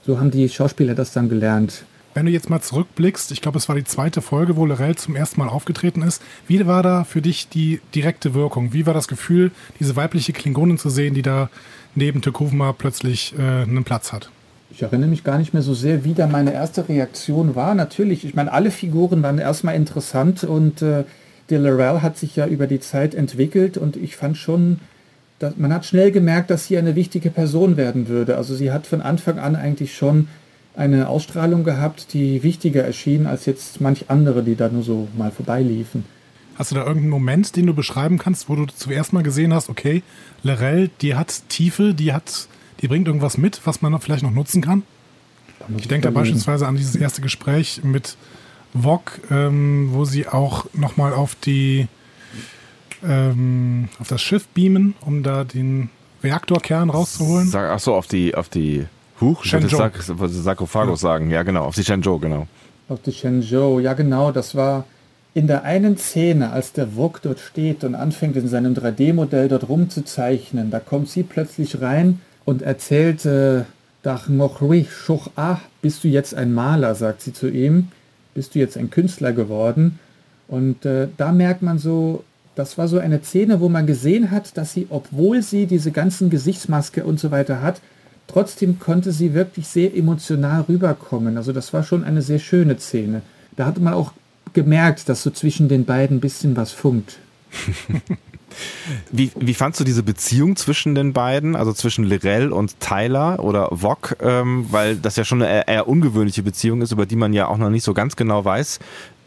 [0.06, 1.84] So haben die Schauspieler das dann gelernt.
[2.14, 5.16] Wenn du jetzt mal zurückblickst, ich glaube, es war die zweite Folge, wo Lorel zum
[5.16, 6.22] ersten Mal aufgetreten ist.
[6.46, 8.72] Wie war da für dich die direkte Wirkung?
[8.72, 11.50] Wie war das Gefühl, diese weibliche Klingonin zu sehen, die da
[11.96, 14.30] neben Tekuvma plötzlich äh, einen Platz hat?
[14.70, 17.74] Ich erinnere mich gar nicht mehr so sehr, wie da meine erste Reaktion war.
[17.74, 21.04] Natürlich, ich meine, alle Figuren waren erstmal interessant und äh,
[21.50, 24.80] der Lorel hat sich ja über die Zeit entwickelt und ich fand schon,
[25.38, 28.36] dass, man hat schnell gemerkt, dass sie eine wichtige Person werden würde.
[28.36, 30.28] Also sie hat von Anfang an eigentlich schon
[30.76, 35.30] eine Ausstrahlung gehabt, die wichtiger erschien als jetzt manch andere, die da nur so mal
[35.30, 36.04] vorbeiliefen.
[36.56, 39.68] Hast du da irgendeinen Moment, den du beschreiben kannst, wo du zuerst mal gesehen hast,
[39.68, 40.02] okay,
[40.42, 42.48] Lorel, die hat Tiefe, die hat,
[42.80, 44.82] die bringt irgendwas mit, was man vielleicht noch nutzen kann?
[45.76, 48.16] Ich denke da beispielsweise an dieses erste Gespräch mit
[48.74, 51.88] Vog, ähm, wo sie auch nochmal auf die
[53.06, 55.90] ähm, auf das Schiff beamen, um da den
[56.22, 57.48] Reaktorkern rauszuholen.
[57.48, 58.86] Sag, ach so, auf die, auf die
[59.20, 59.78] Huch, Shenzhou.
[59.78, 61.08] wollte Sarkophagus ja.
[61.08, 61.30] sagen.
[61.30, 62.48] Ja, genau, auf die Shenzhou, genau.
[62.88, 64.84] Auf die Shenzhou, ja genau, das war
[65.34, 69.68] in der einen Szene, als der Wok dort steht und anfängt in seinem 3D-Modell dort
[69.68, 73.64] rumzuzeichnen, da kommt sie plötzlich rein und erzählt, äh,
[74.02, 77.88] Dach Mochri Schuch Ah, bist du jetzt ein Maler, sagt sie zu ihm,
[78.34, 79.98] bist du jetzt ein Künstler geworden?
[80.48, 82.24] Und äh, da merkt man so,
[82.54, 86.30] das war so eine Szene, wo man gesehen hat, dass sie, obwohl sie diese ganzen
[86.30, 87.80] Gesichtsmaske und so weiter hat,
[88.26, 91.36] Trotzdem konnte sie wirklich sehr emotional rüberkommen.
[91.36, 93.22] Also das war schon eine sehr schöne Szene.
[93.56, 94.12] Da hatte man auch
[94.54, 97.18] gemerkt, dass so zwischen den beiden ein bisschen was funkt.
[99.10, 103.68] Wie, wie fandst du diese Beziehung zwischen den beiden, also zwischen Lirel und Tyler oder
[103.70, 107.48] Vog, ähm, weil das ja schon eine eher, ungewöhnliche Beziehung ist, über die man ja
[107.48, 108.80] auch noch nicht so ganz genau weiß,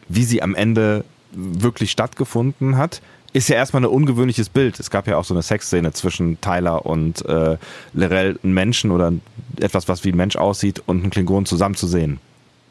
[0.10, 3.02] wie sie am Ende wirklich stattgefunden hat
[3.34, 4.80] ist ja erstmal ein ungewöhnliches Bild.
[4.80, 7.58] Es gab ja auch so eine Sexszene zwischen Tyler und äh,
[7.94, 9.14] Lorel, ein Menschen oder
[9.60, 12.20] etwas, was wie ein Mensch aussieht und ein Klingon zusammen zu sehen.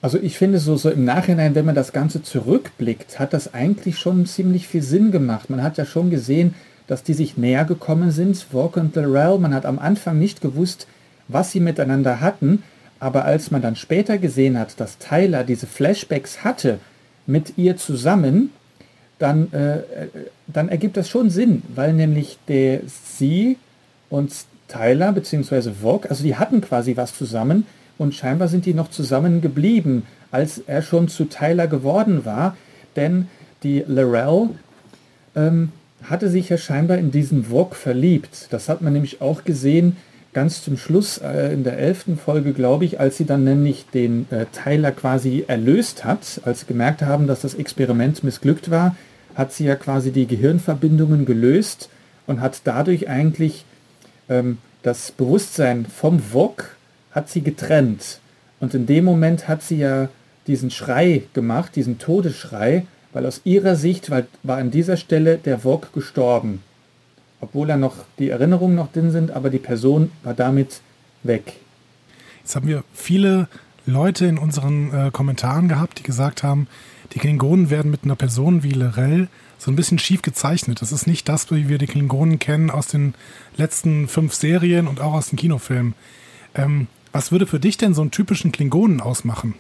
[0.07, 3.99] Also ich finde so, so im Nachhinein, wenn man das Ganze zurückblickt, hat das eigentlich
[3.99, 5.51] schon ziemlich viel Sinn gemacht.
[5.51, 6.55] Man hat ja schon gesehen,
[6.87, 9.41] dass die sich näher gekommen sind, Walk und Lorel.
[9.41, 10.87] Man hat am Anfang nicht gewusst,
[11.27, 12.63] was sie miteinander hatten,
[13.01, 16.79] aber als man dann später gesehen hat, dass Tyler diese Flashbacks hatte
[17.27, 18.53] mit ihr zusammen,
[19.19, 19.79] dann, äh,
[20.47, 23.59] dann ergibt das schon Sinn, weil nämlich der sie
[24.09, 24.33] und
[24.69, 25.73] Tyler bzw.
[25.73, 27.67] Vogue, also die hatten quasi was zusammen,
[27.99, 32.57] und scheinbar sind die noch zusammen geblieben, als er schon zu Tyler geworden war,
[32.95, 33.29] denn
[33.63, 34.51] die Lorel
[35.35, 38.49] ähm, hatte sich ja scheinbar in diesen Vogue verliebt.
[38.51, 39.97] Das hat man nämlich auch gesehen,
[40.33, 44.27] ganz zum Schluss äh, in der elften Folge, glaube ich, als sie dann nämlich den
[44.31, 48.95] äh, Tyler quasi erlöst hat, als sie gemerkt haben, dass das Experiment missglückt war,
[49.35, 51.89] hat sie ja quasi die Gehirnverbindungen gelöst
[52.27, 53.65] und hat dadurch eigentlich
[54.29, 56.76] ähm, das Bewusstsein vom Wok
[57.17, 58.21] hat sie getrennt.
[58.61, 60.09] Und in dem Moment hat sie ja
[60.47, 65.65] diesen Schrei gemacht, diesen Todesschrei, weil aus ihrer Sicht war, war an dieser Stelle der
[65.65, 66.63] Wok gestorben
[67.41, 70.81] obwohl da noch die Erinnerungen noch drin sind, aber die Person war damit
[71.23, 71.55] weg.
[72.43, 73.49] Jetzt haben wir viele
[73.87, 76.67] Leute in unseren äh, Kommentaren gehabt, die gesagt haben,
[77.13, 79.29] die Klingonen werden mit einer Person wie Lorel
[79.59, 80.83] so ein bisschen schief gezeichnet.
[80.83, 83.15] Das ist nicht das, wie wir die Klingonen kennen aus den
[83.57, 85.95] letzten fünf Serien und auch aus den Kinofilmen.
[86.55, 89.55] Ähm, was würde für dich denn so einen typischen Klingonen ausmachen?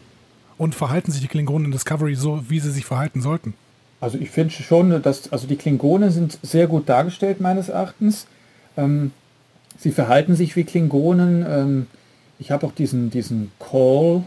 [0.58, 3.54] Und verhalten sich die Klingonen in Discovery so, wie sie sich verhalten sollten?
[3.98, 8.26] Also ich finde schon, dass also die Klingonen sind sehr gut dargestellt meines Erachtens.
[8.76, 9.12] Ähm,
[9.78, 11.46] sie verhalten sich wie Klingonen.
[11.48, 11.86] Ähm,
[12.38, 14.24] ich habe auch diesen, diesen Call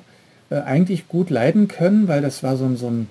[0.49, 3.09] äh, eigentlich gut leiden können, weil das war so so ein,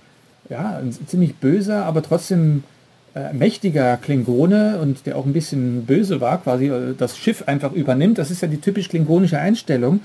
[0.48, 2.64] ja, ein ziemlich böser, aber trotzdem
[3.14, 7.72] äh, mächtiger Klingone und der auch ein bisschen böse war, quasi äh, das Schiff einfach
[7.72, 8.18] übernimmt.
[8.18, 10.00] Das ist ja die typisch klingonische Einstellung.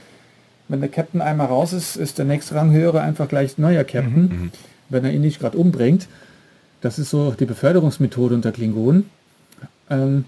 [0.67, 4.51] Wenn der Captain einmal raus ist, ist der nächste Ranghöhere einfach gleich neuer Captain, mhm.
[4.89, 6.07] wenn er ihn nicht gerade umbringt.
[6.81, 9.09] Das ist so die Beförderungsmethode unter Klingonen.
[9.89, 10.25] Ähm,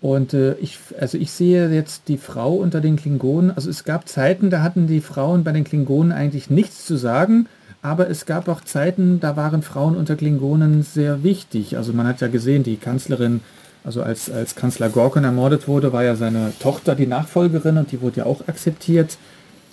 [0.00, 3.50] und äh, ich, also ich sehe jetzt die Frau unter den Klingonen.
[3.50, 7.46] Also es gab Zeiten, da hatten die Frauen bei den Klingonen eigentlich nichts zu sagen.
[7.86, 11.76] Aber es gab auch Zeiten, da waren Frauen unter Klingonen sehr wichtig.
[11.76, 13.42] Also man hat ja gesehen, die Kanzlerin,
[13.84, 18.00] also als, als Kanzler Gorkon ermordet wurde, war ja seine Tochter die Nachfolgerin und die
[18.00, 19.18] wurde ja auch akzeptiert.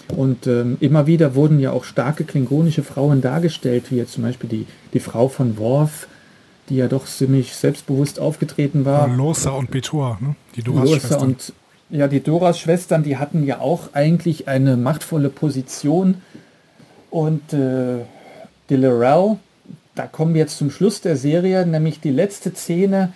[0.10, 4.48] Und ähm, immer wieder wurden ja auch starke klingonische Frauen dargestellt, wie jetzt zum Beispiel
[4.48, 6.07] die, die Frau von Worf,
[6.69, 9.07] die ja doch ziemlich selbstbewusst aufgetreten war.
[9.07, 10.35] Losa und Betor, ne?
[10.56, 11.19] die Doras-Schwestern.
[11.19, 11.53] und
[11.90, 16.22] ja, die Doras-Schwestern, die hatten ja auch eigentlich eine machtvolle Position.
[17.14, 17.99] Und äh,
[18.72, 18.76] die
[19.94, 23.14] da kommen wir jetzt zum Schluss der Serie, nämlich die letzte Szene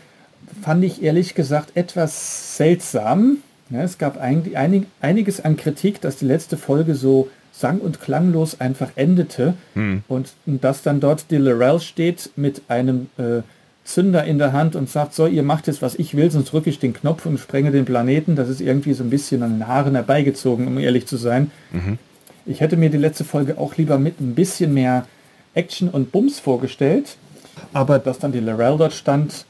[0.61, 3.38] fand ich ehrlich gesagt etwas seltsam.
[3.72, 7.99] Ja, es gab eigentlich einig, einiges an Kritik, dass die letzte Folge so sang- und
[7.99, 10.03] klanglos einfach endete hm.
[10.07, 13.41] und, und dass dann dort die steht mit einem äh,
[13.84, 16.69] Zünder in der Hand und sagt, so, ihr macht jetzt, was ich will, sonst drücke
[16.69, 18.36] ich den Knopf und sprenge den Planeten.
[18.36, 21.49] Das ist irgendwie so ein bisschen an den Haaren herbeigezogen, um ehrlich zu sein.
[21.72, 21.98] Mhm.
[22.48, 25.06] Ich hätte mir die letzte Folge auch lieber mit ein bisschen mehr
[25.53, 27.18] Action und Bums vorgestellt,
[27.74, 29.45] aber dass dann die Lorel dort stand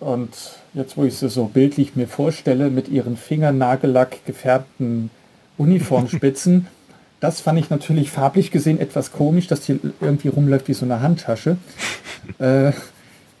[0.00, 0.30] und
[0.72, 5.10] jetzt wo ich sie so bildlich mir vorstelle, mit ihren Fingernagellack gefärbten
[5.58, 6.66] Uniformspitzen,
[7.20, 11.00] das fand ich natürlich farblich gesehen etwas komisch, dass die irgendwie rumläuft wie so eine
[11.00, 11.58] Handtasche.
[12.38, 12.72] äh,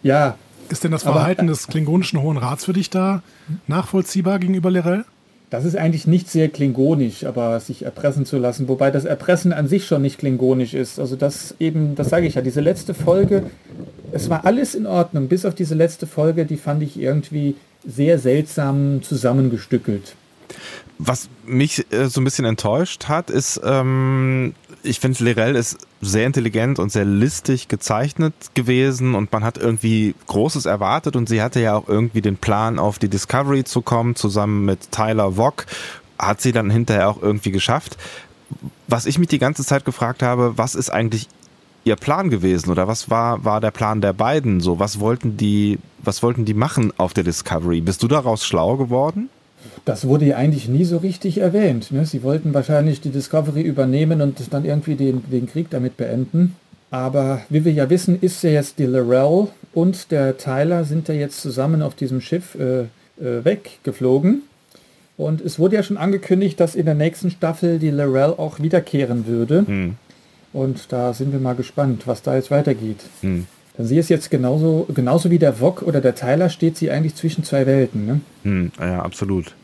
[0.02, 0.36] ja.
[0.68, 3.22] Ist denn das Verhalten aber, des klingonischen Hohen Rats für dich da
[3.66, 5.04] nachvollziehbar gegenüber Lerell?
[5.54, 9.68] Das ist eigentlich nicht sehr klingonisch, aber sich erpressen zu lassen, wobei das Erpressen an
[9.68, 10.98] sich schon nicht klingonisch ist.
[10.98, 13.44] Also das eben, das sage ich ja, diese letzte Folge,
[14.10, 17.54] es war alles in Ordnung, bis auf diese letzte Folge, die fand ich irgendwie
[17.86, 20.16] sehr seltsam zusammengestückelt.
[20.98, 24.54] Was mich äh, so ein bisschen enttäuscht hat, ist, ähm,
[24.84, 30.14] ich finde, Lerell ist sehr intelligent und sehr listig gezeichnet gewesen und man hat irgendwie
[30.26, 34.14] Großes erwartet und sie hatte ja auch irgendwie den Plan, auf die Discovery zu kommen,
[34.14, 35.66] zusammen mit Tyler Wock.
[36.18, 37.96] Hat sie dann hinterher auch irgendwie geschafft.
[38.86, 41.28] Was ich mich die ganze Zeit gefragt habe, was ist eigentlich
[41.84, 44.78] ihr Plan gewesen oder was war, war der Plan der beiden so?
[44.78, 47.80] Was wollten die, was wollten die machen auf der Discovery?
[47.80, 49.28] Bist du daraus schlau geworden?
[49.84, 51.90] Das wurde ja eigentlich nie so richtig erwähnt.
[51.92, 52.06] Ne?
[52.06, 56.56] Sie wollten wahrscheinlich die Discovery übernehmen und dann irgendwie den, den Krieg damit beenden.
[56.90, 61.14] Aber wie wir ja wissen, ist ja jetzt die Lorel und der Tyler sind ja
[61.14, 64.42] jetzt zusammen auf diesem Schiff äh, äh, weggeflogen.
[65.16, 69.26] Und es wurde ja schon angekündigt, dass in der nächsten Staffel die Lorel auch wiederkehren
[69.26, 69.64] würde.
[69.66, 69.94] Hm.
[70.52, 73.00] Und da sind wir mal gespannt, was da jetzt weitergeht.
[73.22, 73.46] Hm.
[73.76, 77.16] Denn sie ist jetzt genauso, genauso wie der Wok oder der Tyler, steht sie eigentlich
[77.16, 78.06] zwischen zwei Welten.
[78.06, 78.20] Ne?
[78.44, 79.54] Hm, ja, absolut.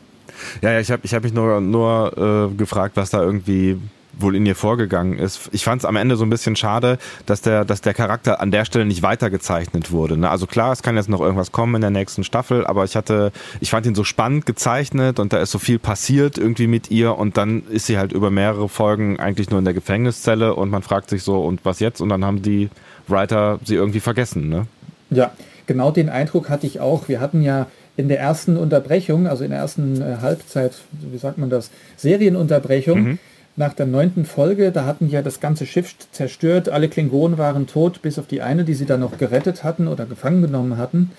[0.61, 3.77] Ja, ja, ich habe ich hab mich nur, nur äh, gefragt, was da irgendwie
[4.17, 5.49] wohl in ihr vorgegangen ist.
[5.51, 8.51] Ich fand es am Ende so ein bisschen schade, dass der, dass der Charakter an
[8.51, 10.17] der Stelle nicht weitergezeichnet wurde.
[10.17, 10.29] Ne?
[10.29, 13.31] Also klar, es kann jetzt noch irgendwas kommen in der nächsten Staffel, aber ich hatte,
[13.59, 17.17] ich fand ihn so spannend gezeichnet und da ist so viel passiert irgendwie mit ihr
[17.17, 20.83] und dann ist sie halt über mehrere Folgen eigentlich nur in der Gefängniszelle und man
[20.83, 22.01] fragt sich so, und was jetzt?
[22.01, 22.69] Und dann haben die
[23.07, 24.67] Writer sie irgendwie vergessen, ne?
[25.09, 25.31] Ja,
[25.65, 27.07] genau den Eindruck hatte ich auch.
[27.07, 31.37] Wir hatten ja in der ersten Unterbrechung, also in der ersten äh, Halbzeit, wie sagt
[31.37, 33.19] man das, Serienunterbrechung, mhm.
[33.55, 38.01] nach der neunten Folge, da hatten ja das ganze Schiff zerstört, alle Klingonen waren tot,
[38.01, 41.11] bis auf die eine, die sie dann noch gerettet hatten oder gefangen genommen hatten.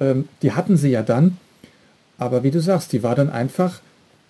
[0.00, 1.36] Ähm, die hatten sie ja dann.
[2.16, 3.80] Aber wie du sagst, die war dann einfach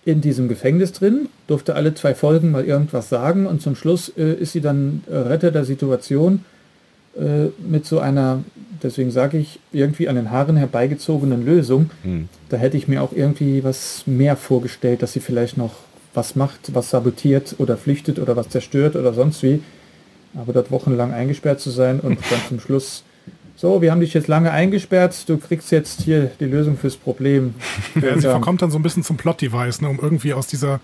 [0.05, 4.33] in diesem Gefängnis drin, durfte alle zwei Folgen mal irgendwas sagen und zum Schluss äh,
[4.33, 6.45] ist sie dann äh, Retter der Situation
[7.19, 8.43] äh, mit so einer,
[8.81, 11.89] deswegen sage ich, irgendwie an den Haaren herbeigezogenen Lösung.
[12.03, 12.29] Hm.
[12.49, 15.73] Da hätte ich mir auch irgendwie was mehr vorgestellt, dass sie vielleicht noch
[16.13, 19.61] was macht, was sabotiert oder flüchtet oder was zerstört oder sonst wie.
[20.35, 23.03] Aber dort wochenlang eingesperrt zu sein und dann zum Schluss
[23.55, 27.55] so, wir haben dich jetzt lange eingesperrt, du kriegst jetzt hier die Lösung fürs Problem.
[28.01, 30.79] Ja, sie verkommt dann so ein bisschen zum Plot-Device, ne, um irgendwie aus dieser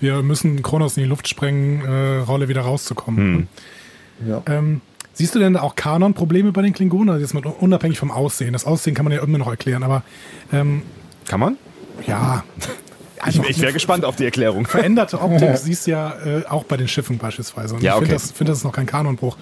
[0.00, 3.48] wir müssen Kronos in die Luft sprengen, äh, Rolle wieder rauszukommen.
[4.20, 4.28] Hm.
[4.28, 4.42] Ja.
[4.46, 4.80] Ähm,
[5.20, 7.10] siehst du denn auch Kanon-Probleme bei den Klingonen?
[7.10, 8.54] Also jetzt mal unabhängig vom Aussehen.
[8.54, 10.02] Das Aussehen kann man ja immer noch erklären, aber
[10.50, 10.80] ähm,
[11.28, 11.58] kann man?
[12.06, 12.42] Ja.
[13.20, 14.66] Also ich, ich wäre gespannt auf die Erklärung.
[14.66, 17.74] Veränderte Optik siehst du ja äh, auch bei den Schiffen beispielsweise.
[17.74, 18.04] Und ja, okay.
[18.04, 19.36] ich finde, das, find, das ist noch kein Kanonbruch.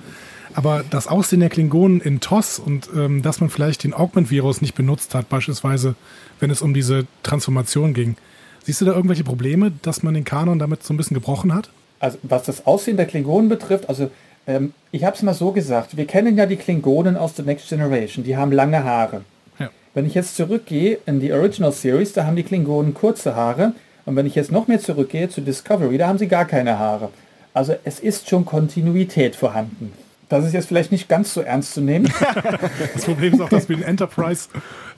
[0.52, 4.74] Aber das Aussehen der Klingonen in TOS und ähm, dass man vielleicht den Augment-Virus nicht
[4.74, 5.94] benutzt hat, beispielsweise,
[6.40, 8.16] wenn es um diese Transformation ging.
[8.64, 11.70] Siehst du da irgendwelche Probleme, dass man den Kanon damit so ein bisschen gebrochen hat?
[12.00, 14.10] Also was das Aussehen der Klingonen betrifft, also
[14.48, 17.68] ähm, ich habe es mal so gesagt, wir kennen ja die Klingonen aus The Next
[17.68, 19.20] Generation, die haben lange Haare.
[19.58, 19.68] Ja.
[19.94, 23.74] Wenn ich jetzt zurückgehe in die Original Series, da haben die Klingonen kurze Haare.
[24.06, 27.10] Und wenn ich jetzt noch mehr zurückgehe zu Discovery, da haben sie gar keine Haare.
[27.52, 29.92] Also es ist schon Kontinuität vorhanden.
[30.30, 32.10] Das ist jetzt vielleicht nicht ganz so ernst zu nehmen.
[32.94, 34.48] das Problem ist auch, dass wir in Enterprise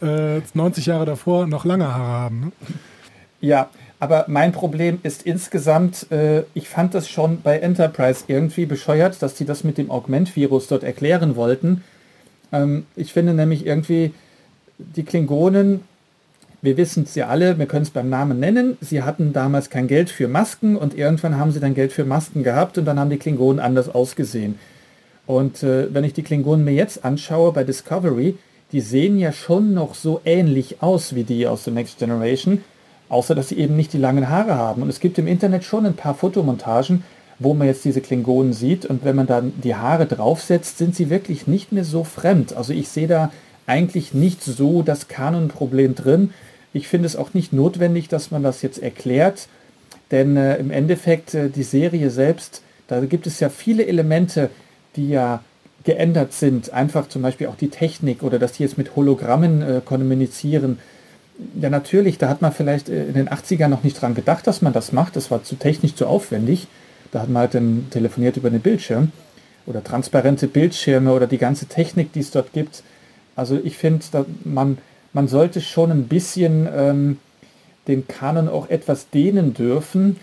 [0.00, 2.40] äh, 90 Jahre davor noch lange Haare haben.
[2.40, 2.52] Ne?
[3.40, 3.70] Ja,
[4.00, 9.34] aber mein Problem ist insgesamt, äh, ich fand das schon bei Enterprise irgendwie bescheuert, dass
[9.34, 11.84] die das mit dem Augment-Virus dort erklären wollten.
[12.50, 14.14] Ähm, ich finde nämlich irgendwie,
[14.78, 15.82] die Klingonen,
[16.62, 19.86] wir wissen es ja alle, wir können es beim Namen nennen, sie hatten damals kein
[19.86, 23.10] Geld für Masken und irgendwann haben sie dann Geld für Masken gehabt und dann haben
[23.10, 24.58] die Klingonen anders ausgesehen.
[25.26, 28.36] Und äh, wenn ich die Klingonen mir jetzt anschaue bei Discovery,
[28.72, 32.64] die sehen ja schon noch so ähnlich aus wie die aus The Next Generation,
[33.10, 34.80] außer dass sie eben nicht die langen Haare haben.
[34.80, 37.04] Und es gibt im Internet schon ein paar Fotomontagen,
[37.38, 41.10] wo man jetzt diese Klingonen sieht und wenn man dann die Haare draufsetzt, sind sie
[41.10, 42.54] wirklich nicht mehr so fremd.
[42.54, 43.32] Also ich sehe da
[43.66, 46.32] eigentlich nicht so das Kanonproblem drin.
[46.72, 49.48] Ich finde es auch nicht notwendig, dass man das jetzt erklärt,
[50.10, 54.50] denn äh, im Endeffekt äh, die Serie selbst, da gibt es ja viele Elemente,
[54.96, 55.42] die ja
[55.84, 59.80] geändert sind, einfach zum Beispiel auch die Technik oder dass die jetzt mit Hologrammen äh,
[59.84, 60.78] kommunizieren.
[61.60, 64.62] Ja, natürlich, da hat man vielleicht äh, in den 80ern noch nicht dran gedacht, dass
[64.62, 65.16] man das macht.
[65.16, 66.66] Das war zu technisch zu aufwendig.
[67.12, 69.12] Da hat man halt dann telefoniert über den Bildschirm
[69.66, 72.82] oder transparente Bildschirme oder die ganze Technik, die es dort gibt.
[73.36, 74.04] Also ich finde,
[74.44, 74.78] man,
[75.12, 77.18] man sollte schon ein bisschen ähm,
[77.88, 80.16] den Kanon auch etwas dehnen dürfen.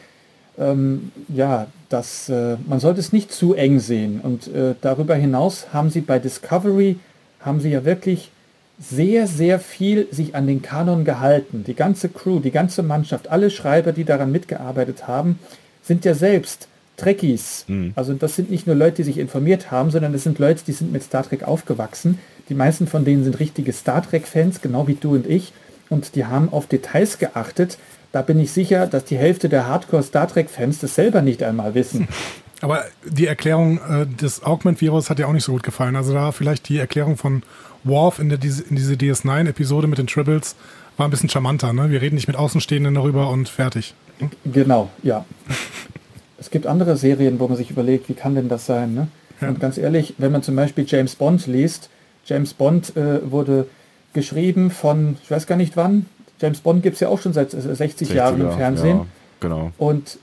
[0.58, 4.22] Ähm, ja, dass äh, man sollte es nicht zu eng sehen.
[4.22, 6.98] Und äh, darüber hinaus haben sie bei Discovery,
[7.40, 8.32] haben sie ja wirklich
[8.80, 11.64] sehr, sehr viel sich an den Kanon gehalten.
[11.66, 15.40] Die ganze Crew, die ganze Mannschaft, alle Schreiber, die daran mitgearbeitet haben,
[15.82, 16.68] sind ja selbst
[16.98, 17.66] Trekkies.
[17.68, 17.94] Mhm.
[17.96, 20.72] Also das sind nicht nur Leute, die sich informiert haben, sondern das sind Leute, die
[20.74, 22.20] sind mit Star Trek aufgewachsen.
[22.50, 25.54] Die meisten von denen sind richtige Star Trek-Fans, genau wie du und ich.
[25.90, 27.78] Und die haben auf Details geachtet,
[28.12, 32.08] da bin ich sicher, dass die Hälfte der Hardcore-Star Trek-Fans das selber nicht einmal wissen.
[32.62, 35.96] Aber die Erklärung äh, des Augment-Virus hat ja auch nicht so gut gefallen.
[35.96, 37.44] Also da vielleicht die Erklärung von
[37.88, 40.56] Worf in, der, in diese DS9-Episode mit den Tribbles
[40.98, 41.74] war ein bisschen charmanter.
[41.74, 41.90] Ne?
[41.92, 43.94] Wir reden nicht mit Außenstehenden darüber und fertig.
[44.46, 45.26] Genau, ja.
[46.40, 48.94] es gibt andere Serien, wo man sich überlegt, wie kann denn das sein?
[48.94, 49.08] Ne?
[49.42, 49.50] Ja.
[49.50, 51.90] Und ganz ehrlich, wenn man zum Beispiel James Bond liest,
[52.26, 53.68] James Bond äh, wurde
[54.14, 56.08] geschrieben von, ich weiß gar nicht wann,
[56.42, 58.98] James Bond gibt es ja auch schon seit 60 Jahren im Fernsehen.
[58.98, 59.06] Ja,
[59.40, 59.72] genau.
[59.78, 60.20] Und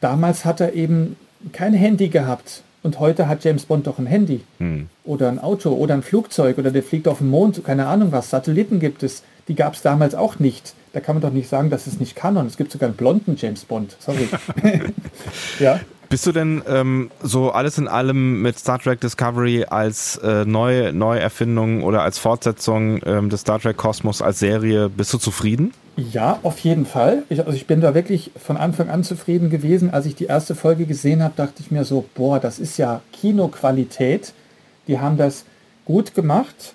[0.00, 1.16] damals hat er eben
[1.52, 2.62] kein Handy gehabt.
[2.82, 4.40] Und heute hat James Bond doch ein Handy.
[4.58, 4.88] Hm.
[5.04, 8.30] Oder ein Auto oder ein Flugzeug oder der fliegt auf den Mond, keine Ahnung was.
[8.30, 9.22] Satelliten gibt es.
[9.48, 10.74] Die gab es damals auch nicht.
[10.92, 12.46] Da kann man doch nicht sagen, dass es nicht Kanon.
[12.46, 13.96] Es gibt sogar einen blonden James Bond.
[13.98, 14.28] Sorry.
[15.58, 15.80] ja.
[16.12, 20.92] Bist du denn ähm, so alles in allem mit Star Trek Discovery als äh, neue
[20.92, 25.72] Neuerfindung oder als Fortsetzung ähm, des Star Trek Kosmos als Serie, bist du zufrieden?
[25.96, 27.22] Ja, auf jeden Fall.
[27.30, 29.88] Ich, also ich bin da wirklich von Anfang an zufrieden gewesen.
[29.88, 33.00] Als ich die erste Folge gesehen habe, dachte ich mir so, boah, das ist ja
[33.14, 34.34] Kinoqualität.
[34.88, 35.46] Die haben das
[35.86, 36.74] gut gemacht.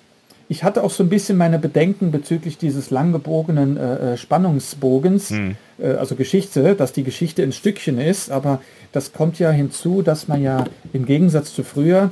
[0.50, 5.56] Ich hatte auch so ein bisschen meine Bedenken bezüglich dieses langgebogenen äh, äh Spannungsbogens, hm.
[5.78, 8.62] äh, also Geschichte, dass die Geschichte in Stückchen ist, aber
[8.92, 12.10] das kommt ja hinzu, dass man ja im Gegensatz zu früher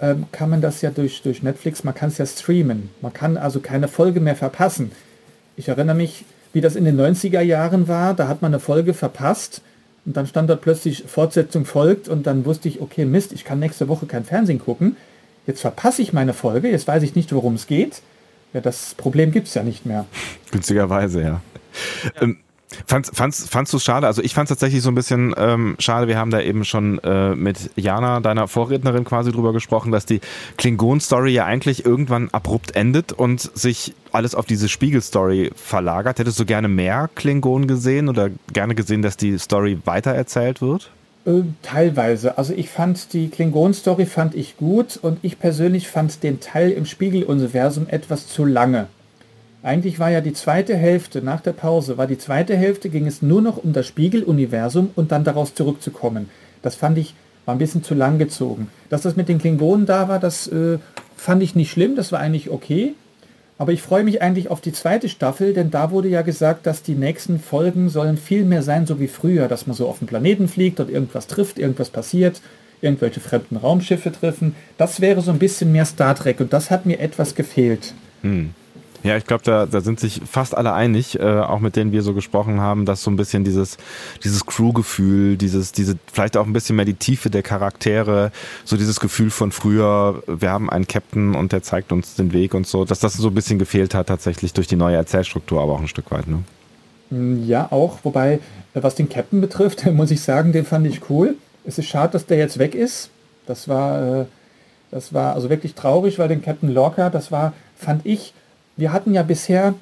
[0.00, 2.90] ähm, kann man das ja durch, durch Netflix, man kann es ja streamen.
[3.00, 4.90] Man kann also keine Folge mehr verpassen.
[5.56, 8.94] Ich erinnere mich, wie das in den 90er Jahren war, da hat man eine Folge
[8.94, 9.62] verpasst
[10.04, 13.58] und dann stand dort plötzlich Fortsetzung folgt und dann wusste ich, okay, Mist, ich kann
[13.58, 14.96] nächste Woche kein Fernsehen gucken.
[15.46, 18.02] Jetzt verpasse ich meine Folge, jetzt weiß ich nicht, worum es geht.
[18.52, 20.06] Ja, das Problem gibt es ja nicht mehr.
[20.50, 21.28] Günstigerweise, ja.
[21.28, 21.40] ja.
[22.22, 22.38] Ähm,
[22.86, 24.06] Fandst, fandst, fandst du es schade?
[24.06, 26.08] Also ich fand es tatsächlich so ein bisschen ähm, schade.
[26.08, 30.20] Wir haben da eben schon äh, mit Jana, deiner Vorrednerin, quasi drüber gesprochen, dass die
[30.56, 36.18] Klingon-Story ja eigentlich irgendwann abrupt endet und sich alles auf diese Spiegel-Story verlagert.
[36.18, 40.90] Hättest du gerne mehr Klingon gesehen oder gerne gesehen, dass die Story weitererzählt wird?
[41.26, 42.36] Äh, teilweise.
[42.36, 46.84] Also ich fand die Klingon-Story fand ich gut und ich persönlich fand den Teil im
[46.84, 48.88] Spiegel-Universum etwas zu lange.
[49.62, 53.22] Eigentlich war ja die zweite Hälfte nach der Pause, war die zweite Hälfte, ging es
[53.22, 56.28] nur noch um das Spiegeluniversum und dann daraus zurückzukommen.
[56.60, 57.14] Das fand ich,
[57.46, 58.68] war ein bisschen zu lang gezogen.
[58.90, 60.78] Dass das mit den Klingonen da war, das äh,
[61.16, 62.92] fand ich nicht schlimm, das war eigentlich okay.
[63.56, 66.82] Aber ich freue mich eigentlich auf die zweite Staffel, denn da wurde ja gesagt, dass
[66.82, 70.08] die nächsten Folgen sollen viel mehr sein, so wie früher, dass man so auf dem
[70.08, 72.40] Planeten fliegt und irgendwas trifft, irgendwas passiert,
[72.80, 74.56] irgendwelche fremden Raumschiffe treffen.
[74.76, 77.94] Das wäre so ein bisschen mehr Star Trek und das hat mir etwas gefehlt.
[78.22, 78.54] Hm.
[79.04, 82.00] Ja, ich glaube, da, da sind sich fast alle einig, äh, auch mit denen wir
[82.00, 83.76] so gesprochen haben, dass so ein bisschen dieses,
[84.24, 88.32] dieses Crew-Gefühl, dieses, diese, vielleicht auch ein bisschen mehr die Tiefe der Charaktere,
[88.64, 92.54] so dieses Gefühl von früher, wir haben einen Captain und der zeigt uns den Weg
[92.54, 95.74] und so, dass das so ein bisschen gefehlt hat tatsächlich durch die neue Erzählstruktur, aber
[95.74, 96.42] auch ein Stück weit, ne?
[97.10, 98.40] Mm, ja, auch, wobei,
[98.72, 101.36] was den Captain betrifft, muss ich sagen, den fand ich cool.
[101.66, 103.10] Es ist schade, dass der jetzt weg ist.
[103.44, 104.24] Das war, äh,
[104.90, 108.32] das war also wirklich traurig, weil den Captain Lorca, das war, fand ich,
[108.76, 109.74] wir hatten ja bisher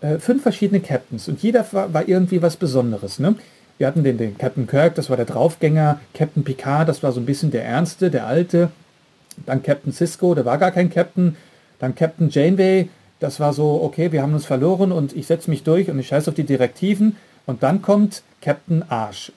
[0.00, 3.18] äh, fünf verschiedene Captains und jeder war, war irgendwie was Besonderes.
[3.18, 3.34] Ne?
[3.78, 7.20] Wir hatten den, den Captain Kirk, das war der Draufgänger, Captain Picard, das war so
[7.20, 8.70] ein bisschen der Ernste, der Alte,
[9.46, 11.36] dann Captain Cisco, der war gar kein Captain,
[11.78, 12.88] dann Captain Janeway,
[13.20, 16.08] das war so, okay, wir haben uns verloren und ich setze mich durch und ich
[16.08, 17.16] scheiße auf die Direktiven
[17.46, 19.32] und dann kommt Captain Arsch.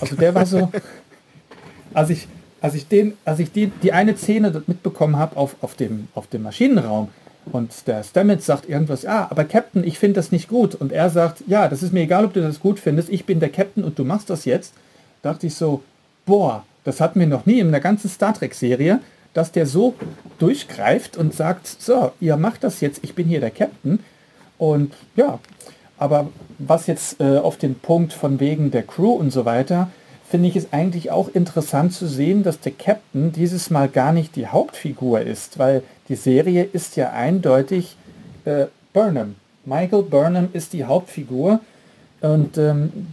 [0.00, 0.72] Also der war so,
[1.94, 2.28] als ich,
[2.60, 6.26] als ich, den, als ich die, die eine Szene mitbekommen habe auf, auf, dem, auf
[6.26, 7.08] dem Maschinenraum,
[7.52, 10.74] und der Stamets sagt irgendwas, ja, aber Captain, ich finde das nicht gut.
[10.74, 13.40] Und er sagt, ja, das ist mir egal, ob du das gut findest, ich bin
[13.40, 14.74] der Captain und du machst das jetzt.
[15.22, 15.82] dachte ich so,
[16.26, 19.00] boah, das hatten wir noch nie in der ganzen Star Trek-Serie,
[19.34, 19.94] dass der so
[20.38, 24.00] durchgreift und sagt, so, ihr macht das jetzt, ich bin hier der Captain.
[24.58, 25.38] Und ja,
[25.98, 29.90] aber was jetzt äh, auf den Punkt von wegen der Crew und so weiter,
[30.30, 34.36] finde ich es eigentlich auch interessant zu sehen, dass der Captain dieses Mal gar nicht
[34.36, 37.96] die Hauptfigur ist, weil die Serie ist ja eindeutig
[38.44, 39.36] äh, Burnham.
[39.64, 41.60] Michael Burnham ist die Hauptfigur
[42.20, 43.08] und ähm,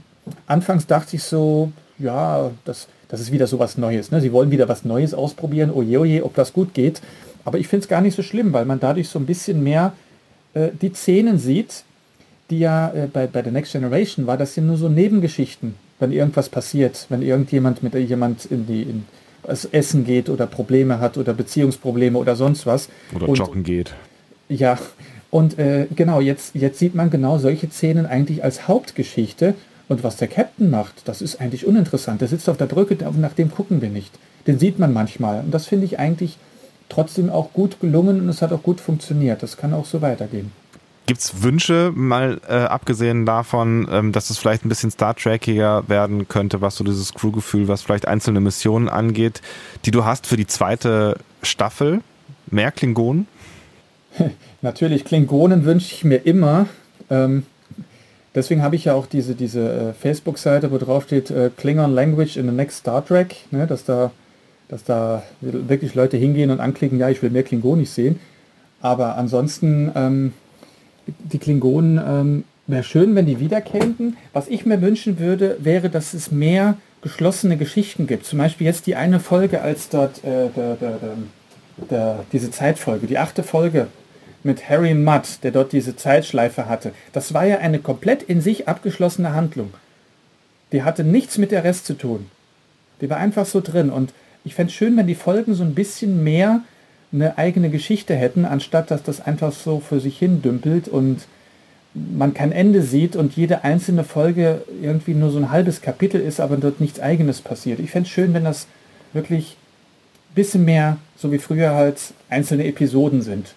[0.47, 4.11] anfangs dachte ich so, ja, das, das ist wieder so was Neues.
[4.11, 4.19] Ne?
[4.19, 7.01] Sie wollen wieder was Neues ausprobieren, oje, oje, ob das gut geht.
[7.45, 9.93] Aber ich finde es gar nicht so schlimm, weil man dadurch so ein bisschen mehr
[10.53, 11.83] äh, die Szenen sieht,
[12.49, 16.11] die ja äh, bei, bei The Next Generation war, das sind nur so Nebengeschichten wenn
[16.11, 19.05] irgendwas passiert, wenn irgendjemand mit jemand in die in
[19.43, 22.89] das Essen geht oder Probleme hat oder Beziehungsprobleme oder sonst was.
[23.13, 23.93] Oder und, joggen geht.
[24.49, 24.77] Ja,
[25.29, 29.53] und äh, genau, jetzt, jetzt sieht man genau solche Szenen eigentlich als Hauptgeschichte.
[29.87, 32.21] Und was der Captain macht, das ist eigentlich uninteressant.
[32.21, 34.11] Der sitzt auf der Brücke, nach dem gucken wir nicht.
[34.47, 35.41] Den sieht man manchmal.
[35.41, 36.37] Und das finde ich eigentlich
[36.89, 39.43] trotzdem auch gut gelungen und es hat auch gut funktioniert.
[39.43, 40.51] Das kann auch so weitergehen.
[41.07, 45.87] Gibt es Wünsche, mal äh, abgesehen davon, ähm, dass es vielleicht ein bisschen Star Trekiger
[45.87, 49.41] werden könnte, was so dieses Crewgefühl, was vielleicht einzelne Missionen angeht,
[49.85, 52.01] die du hast für die zweite Staffel?
[52.49, 53.27] Mehr Klingonen?
[54.63, 56.65] Natürlich, Klingonen wünsche ich mir immer.
[57.11, 57.43] Ähm,
[58.33, 62.35] deswegen habe ich ja auch diese, diese äh, Facebook-Seite, wo drauf steht äh, Klingon Language
[62.35, 64.09] in the Next Star Trek, ne, dass, da,
[64.69, 68.19] dass da wirklich Leute hingehen und anklicken, ja, ich will mehr Klingonisch sehen.
[68.81, 70.33] Aber ansonsten ähm,
[71.07, 74.17] die Klingonen ähm, wäre schön, wenn die wiederkämen.
[74.33, 78.25] Was ich mir wünschen würde, wäre, dass es mehr geschlossene Geschichten gibt.
[78.25, 80.99] Zum Beispiel jetzt die eine Folge, als dort äh, der, der,
[81.89, 83.87] der, diese Zeitfolge, die achte Folge
[84.43, 86.93] mit Harry Mudd, der dort diese Zeitschleife hatte.
[87.13, 89.73] Das war ja eine komplett in sich abgeschlossene Handlung.
[90.71, 92.27] Die hatte nichts mit der Rest zu tun.
[93.01, 93.89] Die war einfach so drin.
[93.89, 94.13] Und
[94.43, 96.61] ich fände es schön, wenn die Folgen so ein bisschen mehr
[97.15, 101.21] eine eigene Geschichte hätten, anstatt dass das einfach so für sich hin dümpelt und
[101.93, 106.41] man kein Ende sieht und jede einzelne Folge irgendwie nur so ein halbes Kapitel ist,
[106.41, 107.79] aber dort nichts eigenes passiert.
[107.79, 108.67] Ich fände es schön, wenn das
[109.13, 109.55] wirklich
[110.31, 111.97] ein bisschen mehr, so wie früher halt,
[112.29, 113.55] einzelne Episoden sind.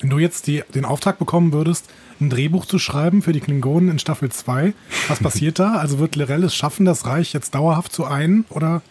[0.00, 1.90] Wenn du jetzt die, den Auftrag bekommen würdest,
[2.20, 4.72] ein Drehbuch zu schreiben für die Klingonen in Staffel 2,
[5.08, 5.74] was passiert da?
[5.74, 8.44] Also wird Lorel es schaffen, das Reich jetzt dauerhaft zu ein?
[8.50, 8.82] Oder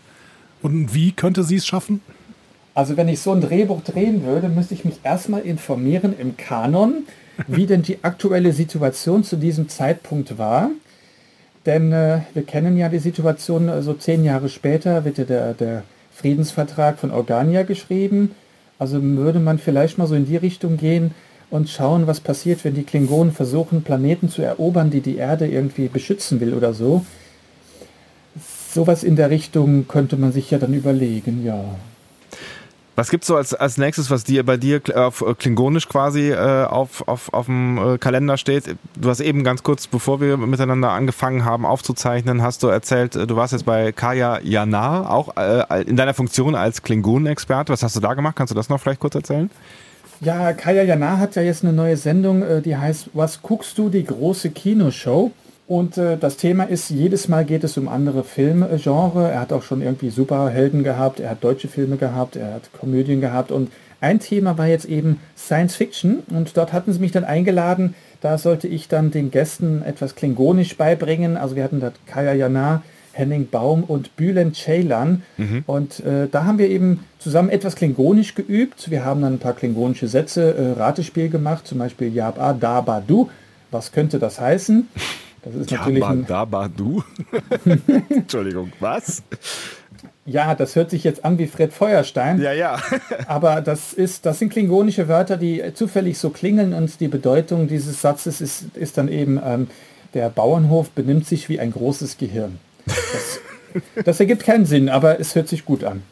[0.61, 2.01] und wie könnte sie es schaffen?
[2.75, 7.03] Also wenn ich so ein Drehbuch drehen würde, müsste ich mich erstmal informieren im Kanon,
[7.47, 10.71] wie denn die aktuelle Situation zu diesem Zeitpunkt war.
[11.65, 15.53] Denn äh, wir kennen ja die Situation, so also zehn Jahre später wird ja der,
[15.53, 15.83] der
[16.13, 18.31] Friedensvertrag von Organia geschrieben.
[18.79, 21.13] Also würde man vielleicht mal so in die Richtung gehen
[21.49, 25.87] und schauen, was passiert, wenn die Klingonen versuchen, Planeten zu erobern, die die Erde irgendwie
[25.87, 27.05] beschützen will oder so.
[28.71, 31.63] Sowas in der Richtung könnte man sich ja dann überlegen, ja.
[32.95, 36.65] Was gibt's so als, als nächstes, was dir bei dir auf äh, Klingonisch quasi äh,
[36.65, 38.75] auf, auf, auf dem äh, Kalender steht?
[38.95, 43.25] Du hast eben ganz kurz, bevor wir miteinander angefangen haben aufzuzeichnen, hast du erzählt, äh,
[43.25, 47.73] du warst jetzt bei Kaya Yanar, auch äh, in deiner Funktion als Klingonen-Experte.
[47.73, 48.35] Was hast du da gemacht?
[48.35, 49.49] Kannst du das noch vielleicht kurz erzählen?
[50.21, 54.05] Ja, Kaya Yanar hat ja jetzt eine neue Sendung, die heißt Was guckst du, die
[54.05, 55.31] große Kinoshow?
[55.65, 59.31] Und äh, das Thema ist, jedes Mal geht es um andere Filmgenre.
[59.31, 63.21] Er hat auch schon irgendwie Superhelden gehabt, er hat deutsche Filme gehabt, er hat Komödien
[63.21, 63.51] gehabt.
[63.51, 63.71] Und
[64.01, 66.19] ein Thema war jetzt eben Science Fiction.
[66.29, 67.95] Und dort hatten sie mich dann eingeladen.
[68.19, 71.37] Da sollte ich dann den Gästen etwas Klingonisch beibringen.
[71.37, 72.83] Also wir hatten dort Kaya Jana,
[73.13, 75.23] Henning Baum und Bülent Ceylan.
[75.37, 75.63] Mhm.
[75.65, 78.91] Und äh, da haben wir eben zusammen etwas Klingonisch geübt.
[78.91, 82.81] Wir haben dann ein paar klingonische Sätze, äh, Ratespiel gemacht, zum Beispiel Yab A, Da,
[82.81, 83.29] Ba, Du.
[83.71, 84.87] Was könnte das heißen?
[85.43, 87.03] Das ist natürlich ja, ein da, ba, du.
[88.09, 89.23] Entschuldigung, was?
[90.25, 92.41] Ja, das hört sich jetzt an wie Fred Feuerstein.
[92.41, 92.79] Ja, ja.
[93.27, 98.01] aber das ist, das sind klingonische Wörter, die zufällig so klingen und die Bedeutung dieses
[98.01, 99.67] Satzes ist, ist dann eben, ähm,
[100.13, 102.59] der Bauernhof benimmt sich wie ein großes Gehirn.
[102.85, 103.39] Das
[104.05, 106.03] das ergibt keinen Sinn, aber es hört sich gut an.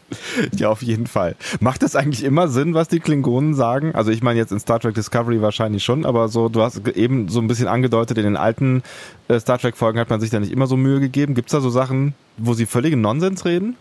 [0.55, 1.35] Ja, auf jeden Fall.
[1.59, 3.95] Macht das eigentlich immer Sinn, was die Klingonen sagen?
[3.95, 7.27] Also ich meine jetzt in Star Trek Discovery wahrscheinlich schon, aber so, du hast eben
[7.29, 8.83] so ein bisschen angedeutet, in den alten
[9.27, 11.33] äh, Star Trek-Folgen hat man sich da nicht immer so Mühe gegeben.
[11.33, 13.75] Gibt es da so Sachen, wo sie völligen Nonsens reden?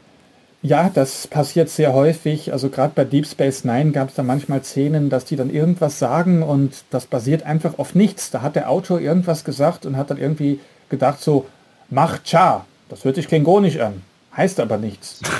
[0.62, 2.52] Ja, das passiert sehr häufig.
[2.52, 5.98] Also gerade bei Deep Space Nine gab es da manchmal Szenen, dass die dann irgendwas
[5.98, 8.30] sagen und das basiert einfach auf nichts.
[8.30, 11.46] Da hat der Autor irgendwas gesagt und hat dann irgendwie gedacht so,
[11.88, 12.66] mach Cha.
[12.90, 14.02] Das hört sich klingonisch an,
[14.36, 15.20] heißt aber nichts.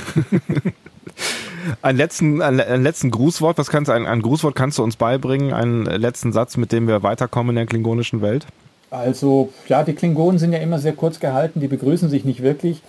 [1.83, 5.53] Ein letzten, ein, letzten Grußwort, was kannst du, ein, ein Grußwort kannst du uns beibringen?
[5.53, 8.47] Einen letzten Satz, mit dem wir weiterkommen in der klingonischen Welt?
[8.91, 12.81] Also, ja, die Klingonen sind ja immer sehr kurz gehalten, die begrüßen sich nicht wirklich.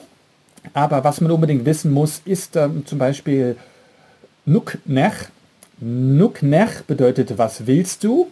[0.74, 3.58] Aber was man unbedingt wissen muss, ist ähm, zum Beispiel
[4.46, 5.30] Nuk Nech.
[5.80, 8.28] Nuk Nech bedeutet, was willst du?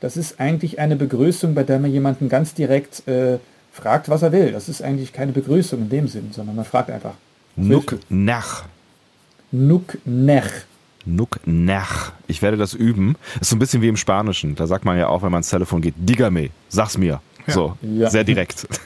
[0.00, 3.38] Das ist eigentlich eine Begrüßung, bei der man jemanden ganz direkt äh,
[3.78, 4.52] fragt, was er will.
[4.52, 7.14] Das ist eigentlich keine Begrüßung in dem Sinn, sondern man fragt einfach.
[7.56, 8.64] Nuk nach.
[9.50, 10.50] Nuk nech.
[11.04, 12.12] Nuk nach.
[12.26, 13.16] Ich werde das üben.
[13.40, 14.54] Ist so ein bisschen wie im Spanischen.
[14.54, 17.20] Da sagt man ja auch, wenn man ins Telefon geht, dígame, sag's mir.
[17.46, 17.54] Ja.
[17.54, 18.10] So, ja.
[18.10, 18.68] sehr direkt.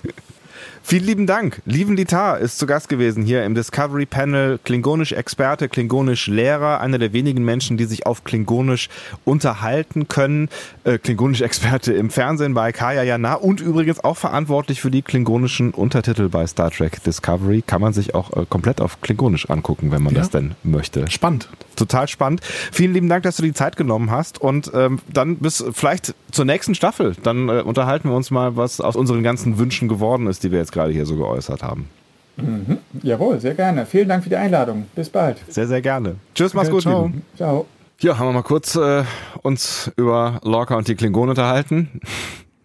[0.84, 1.62] Vielen lieben Dank.
[1.64, 4.58] Lieven Litar ist zu Gast gewesen hier im Discovery Panel.
[4.62, 8.88] Klingonisch Experte, Klingonisch Lehrer, einer der wenigen Menschen, die sich auf Klingonisch
[9.24, 10.48] unterhalten können.
[10.84, 15.70] Äh, Klingonisch Experte im Fernsehen bei Kaya Jana und übrigens auch verantwortlich für die klingonischen
[15.70, 17.62] Untertitel bei Star Trek Discovery.
[17.64, 20.20] Kann man sich auch äh, komplett auf Klingonisch angucken, wenn man ja.
[20.20, 21.08] das denn möchte.
[21.10, 21.48] Spannend.
[21.76, 22.40] Total spannend.
[22.42, 26.44] Vielen lieben Dank, dass du die Zeit genommen hast und ähm, dann bis vielleicht zur
[26.44, 27.14] nächsten Staffel.
[27.22, 30.58] Dann äh, unterhalten wir uns mal, was aus unseren ganzen Wünschen geworden ist, die wir
[30.58, 31.88] jetzt jetzt gerade hier so geäußert haben.
[32.36, 32.78] Mhm.
[33.02, 33.84] Jawohl, sehr gerne.
[33.84, 34.86] Vielen Dank für die Einladung.
[34.94, 35.38] Bis bald.
[35.48, 36.16] Sehr, sehr gerne.
[36.34, 36.82] Tschüss, mach's okay, gut.
[36.82, 37.12] Ciao.
[37.36, 37.66] ciao.
[38.00, 39.04] Ja, haben wir mal kurz äh,
[39.42, 42.00] uns über Lorca und die Klingonen unterhalten.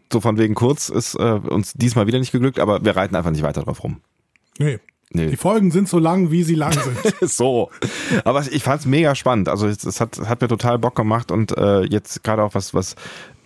[0.09, 3.31] So von wegen kurz ist äh, uns diesmal wieder nicht geglückt, aber wir reiten einfach
[3.31, 3.97] nicht weiter drauf rum.
[4.57, 4.79] Nee.
[5.09, 5.31] Nee.
[5.31, 7.13] Die Folgen sind so lang, wie sie lang sind.
[7.29, 7.69] so.
[8.23, 9.49] Aber ich fand es mega spannend.
[9.49, 12.73] Also es, es, hat, hat mir total Bock gemacht und äh, jetzt gerade auch was,
[12.73, 12.95] was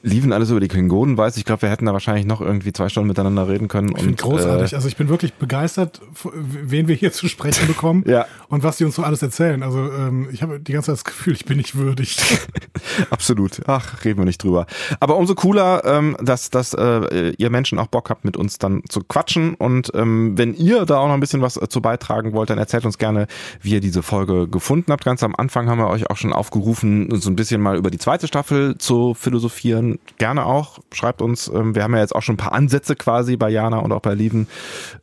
[0.04, 1.38] liefen alles über die Klingonen weiß.
[1.38, 3.94] Ich glaube, wir hätten da wahrscheinlich noch irgendwie zwei Stunden miteinander reden können.
[3.96, 4.74] Ich und großartig.
[4.74, 8.26] Äh, also ich bin wirklich begeistert, wen wir hier zu sprechen bekommen ja.
[8.50, 9.64] und was die uns so alles erzählen.
[9.64, 12.18] Also ähm, ich habe die ganze Zeit das Gefühl, ich bin nicht würdig.
[13.10, 13.62] Absolut.
[13.68, 14.66] Ach, reden wir nicht drüber.
[15.00, 18.82] Aber umso cooler, ähm, dass, dass äh, ihr Menschen auch Bock habt, mit uns dann
[18.90, 19.54] zu quatschen.
[19.54, 22.58] Und ähm, wenn ihr da auch noch ein bisschen was äh, zu beitragen wollt, dann
[22.58, 23.28] erzählt uns gerne,
[23.62, 25.06] wie ihr diese Folge gefunden habt.
[25.06, 27.98] Ganz am Anfang haben wir euch auch schon aufgerufen, so ein bisschen mal über die
[27.98, 30.80] zweite Staffel zu philosophieren gerne auch.
[30.92, 31.48] Schreibt uns.
[31.48, 34.02] Ähm, wir haben ja jetzt auch schon ein paar Ansätze quasi bei Jana und auch
[34.02, 34.48] bei Lieven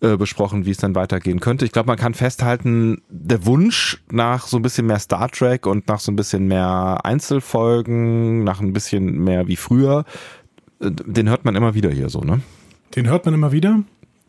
[0.01, 1.65] äh, besprochen, wie es dann weitergehen könnte.
[1.65, 5.89] Ich glaube, man kann festhalten, der Wunsch nach so ein bisschen mehr Star Trek und
[5.89, 10.05] nach so ein bisschen mehr Einzelfolgen, nach ein bisschen mehr wie früher,
[10.81, 12.41] äh, den hört man immer wieder hier so, ne?
[12.97, 13.83] Den hört man immer wieder.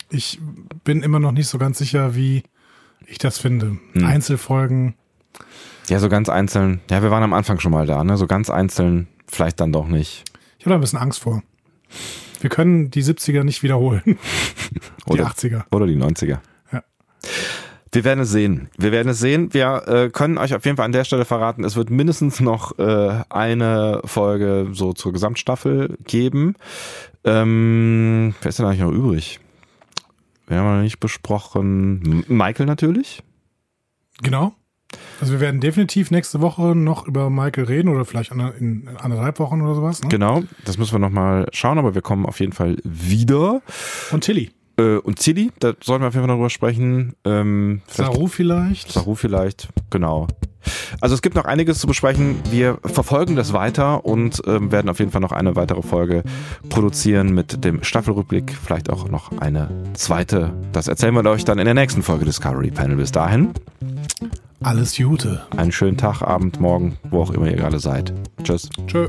[0.10, 0.40] Ich
[0.84, 2.44] bin immer noch nicht so ganz sicher, wie
[3.06, 3.77] ich das finde.
[3.94, 4.06] Hm.
[4.06, 4.95] Einzelfolgen.
[5.88, 6.81] Ja, so ganz einzeln.
[6.90, 8.18] Ja, wir waren am Anfang schon mal da, ne?
[8.18, 10.23] So ganz einzeln, vielleicht dann doch nicht.
[10.60, 11.41] Ich habe da ein bisschen Angst vor.
[12.41, 14.02] Wir können die 70er nicht wiederholen.
[14.06, 15.64] die oder, 80er.
[15.72, 16.40] Oder die 90er.
[16.72, 16.84] Ja.
[17.91, 18.69] Wir werden es sehen.
[18.77, 19.53] Wir werden es sehen.
[19.53, 22.77] Wir äh, können euch auf jeden Fall an der Stelle verraten, es wird mindestens noch
[22.77, 26.56] äh, eine Folge so zur Gesamtstaffel geben.
[27.23, 29.40] Ähm, wer ist denn eigentlich noch übrig?
[30.48, 32.26] wen haben wir noch nicht besprochen?
[32.27, 33.23] Michael natürlich.
[34.22, 34.56] Genau.
[35.22, 39.61] Also wir werden definitiv nächste Woche noch über Michael reden oder vielleicht in, anderthalb Wochen
[39.61, 40.02] oder sowas.
[40.02, 40.10] Ne?
[40.10, 43.61] Genau, das müssen wir nochmal schauen, aber wir kommen auf jeden Fall wieder.
[44.11, 44.52] Und Tilly.
[44.78, 47.14] Äh, und Zilli, da sollten wir auf jeden Fall noch drüber sprechen.
[47.26, 48.91] Ähm, vielleicht- Saru vielleicht.
[48.91, 50.28] Saru vielleicht, genau.
[51.02, 52.36] Also es gibt noch einiges zu besprechen.
[52.52, 56.23] Wir verfolgen das weiter und ähm, werden auf jeden Fall noch eine weitere Folge
[56.69, 60.52] produzieren mit dem Staffelrückblick, vielleicht auch noch eine zweite.
[60.72, 62.98] Das erzählen wir euch dann in der nächsten Folge Discovery Panel.
[62.98, 63.49] Bis dahin,
[64.61, 65.45] Alles Gute.
[65.56, 68.14] einen schönen Tag, Abend, Morgen, wo auch immer ihr gerade seid.
[68.44, 68.69] Tschüss.
[68.88, 69.07] Tschö.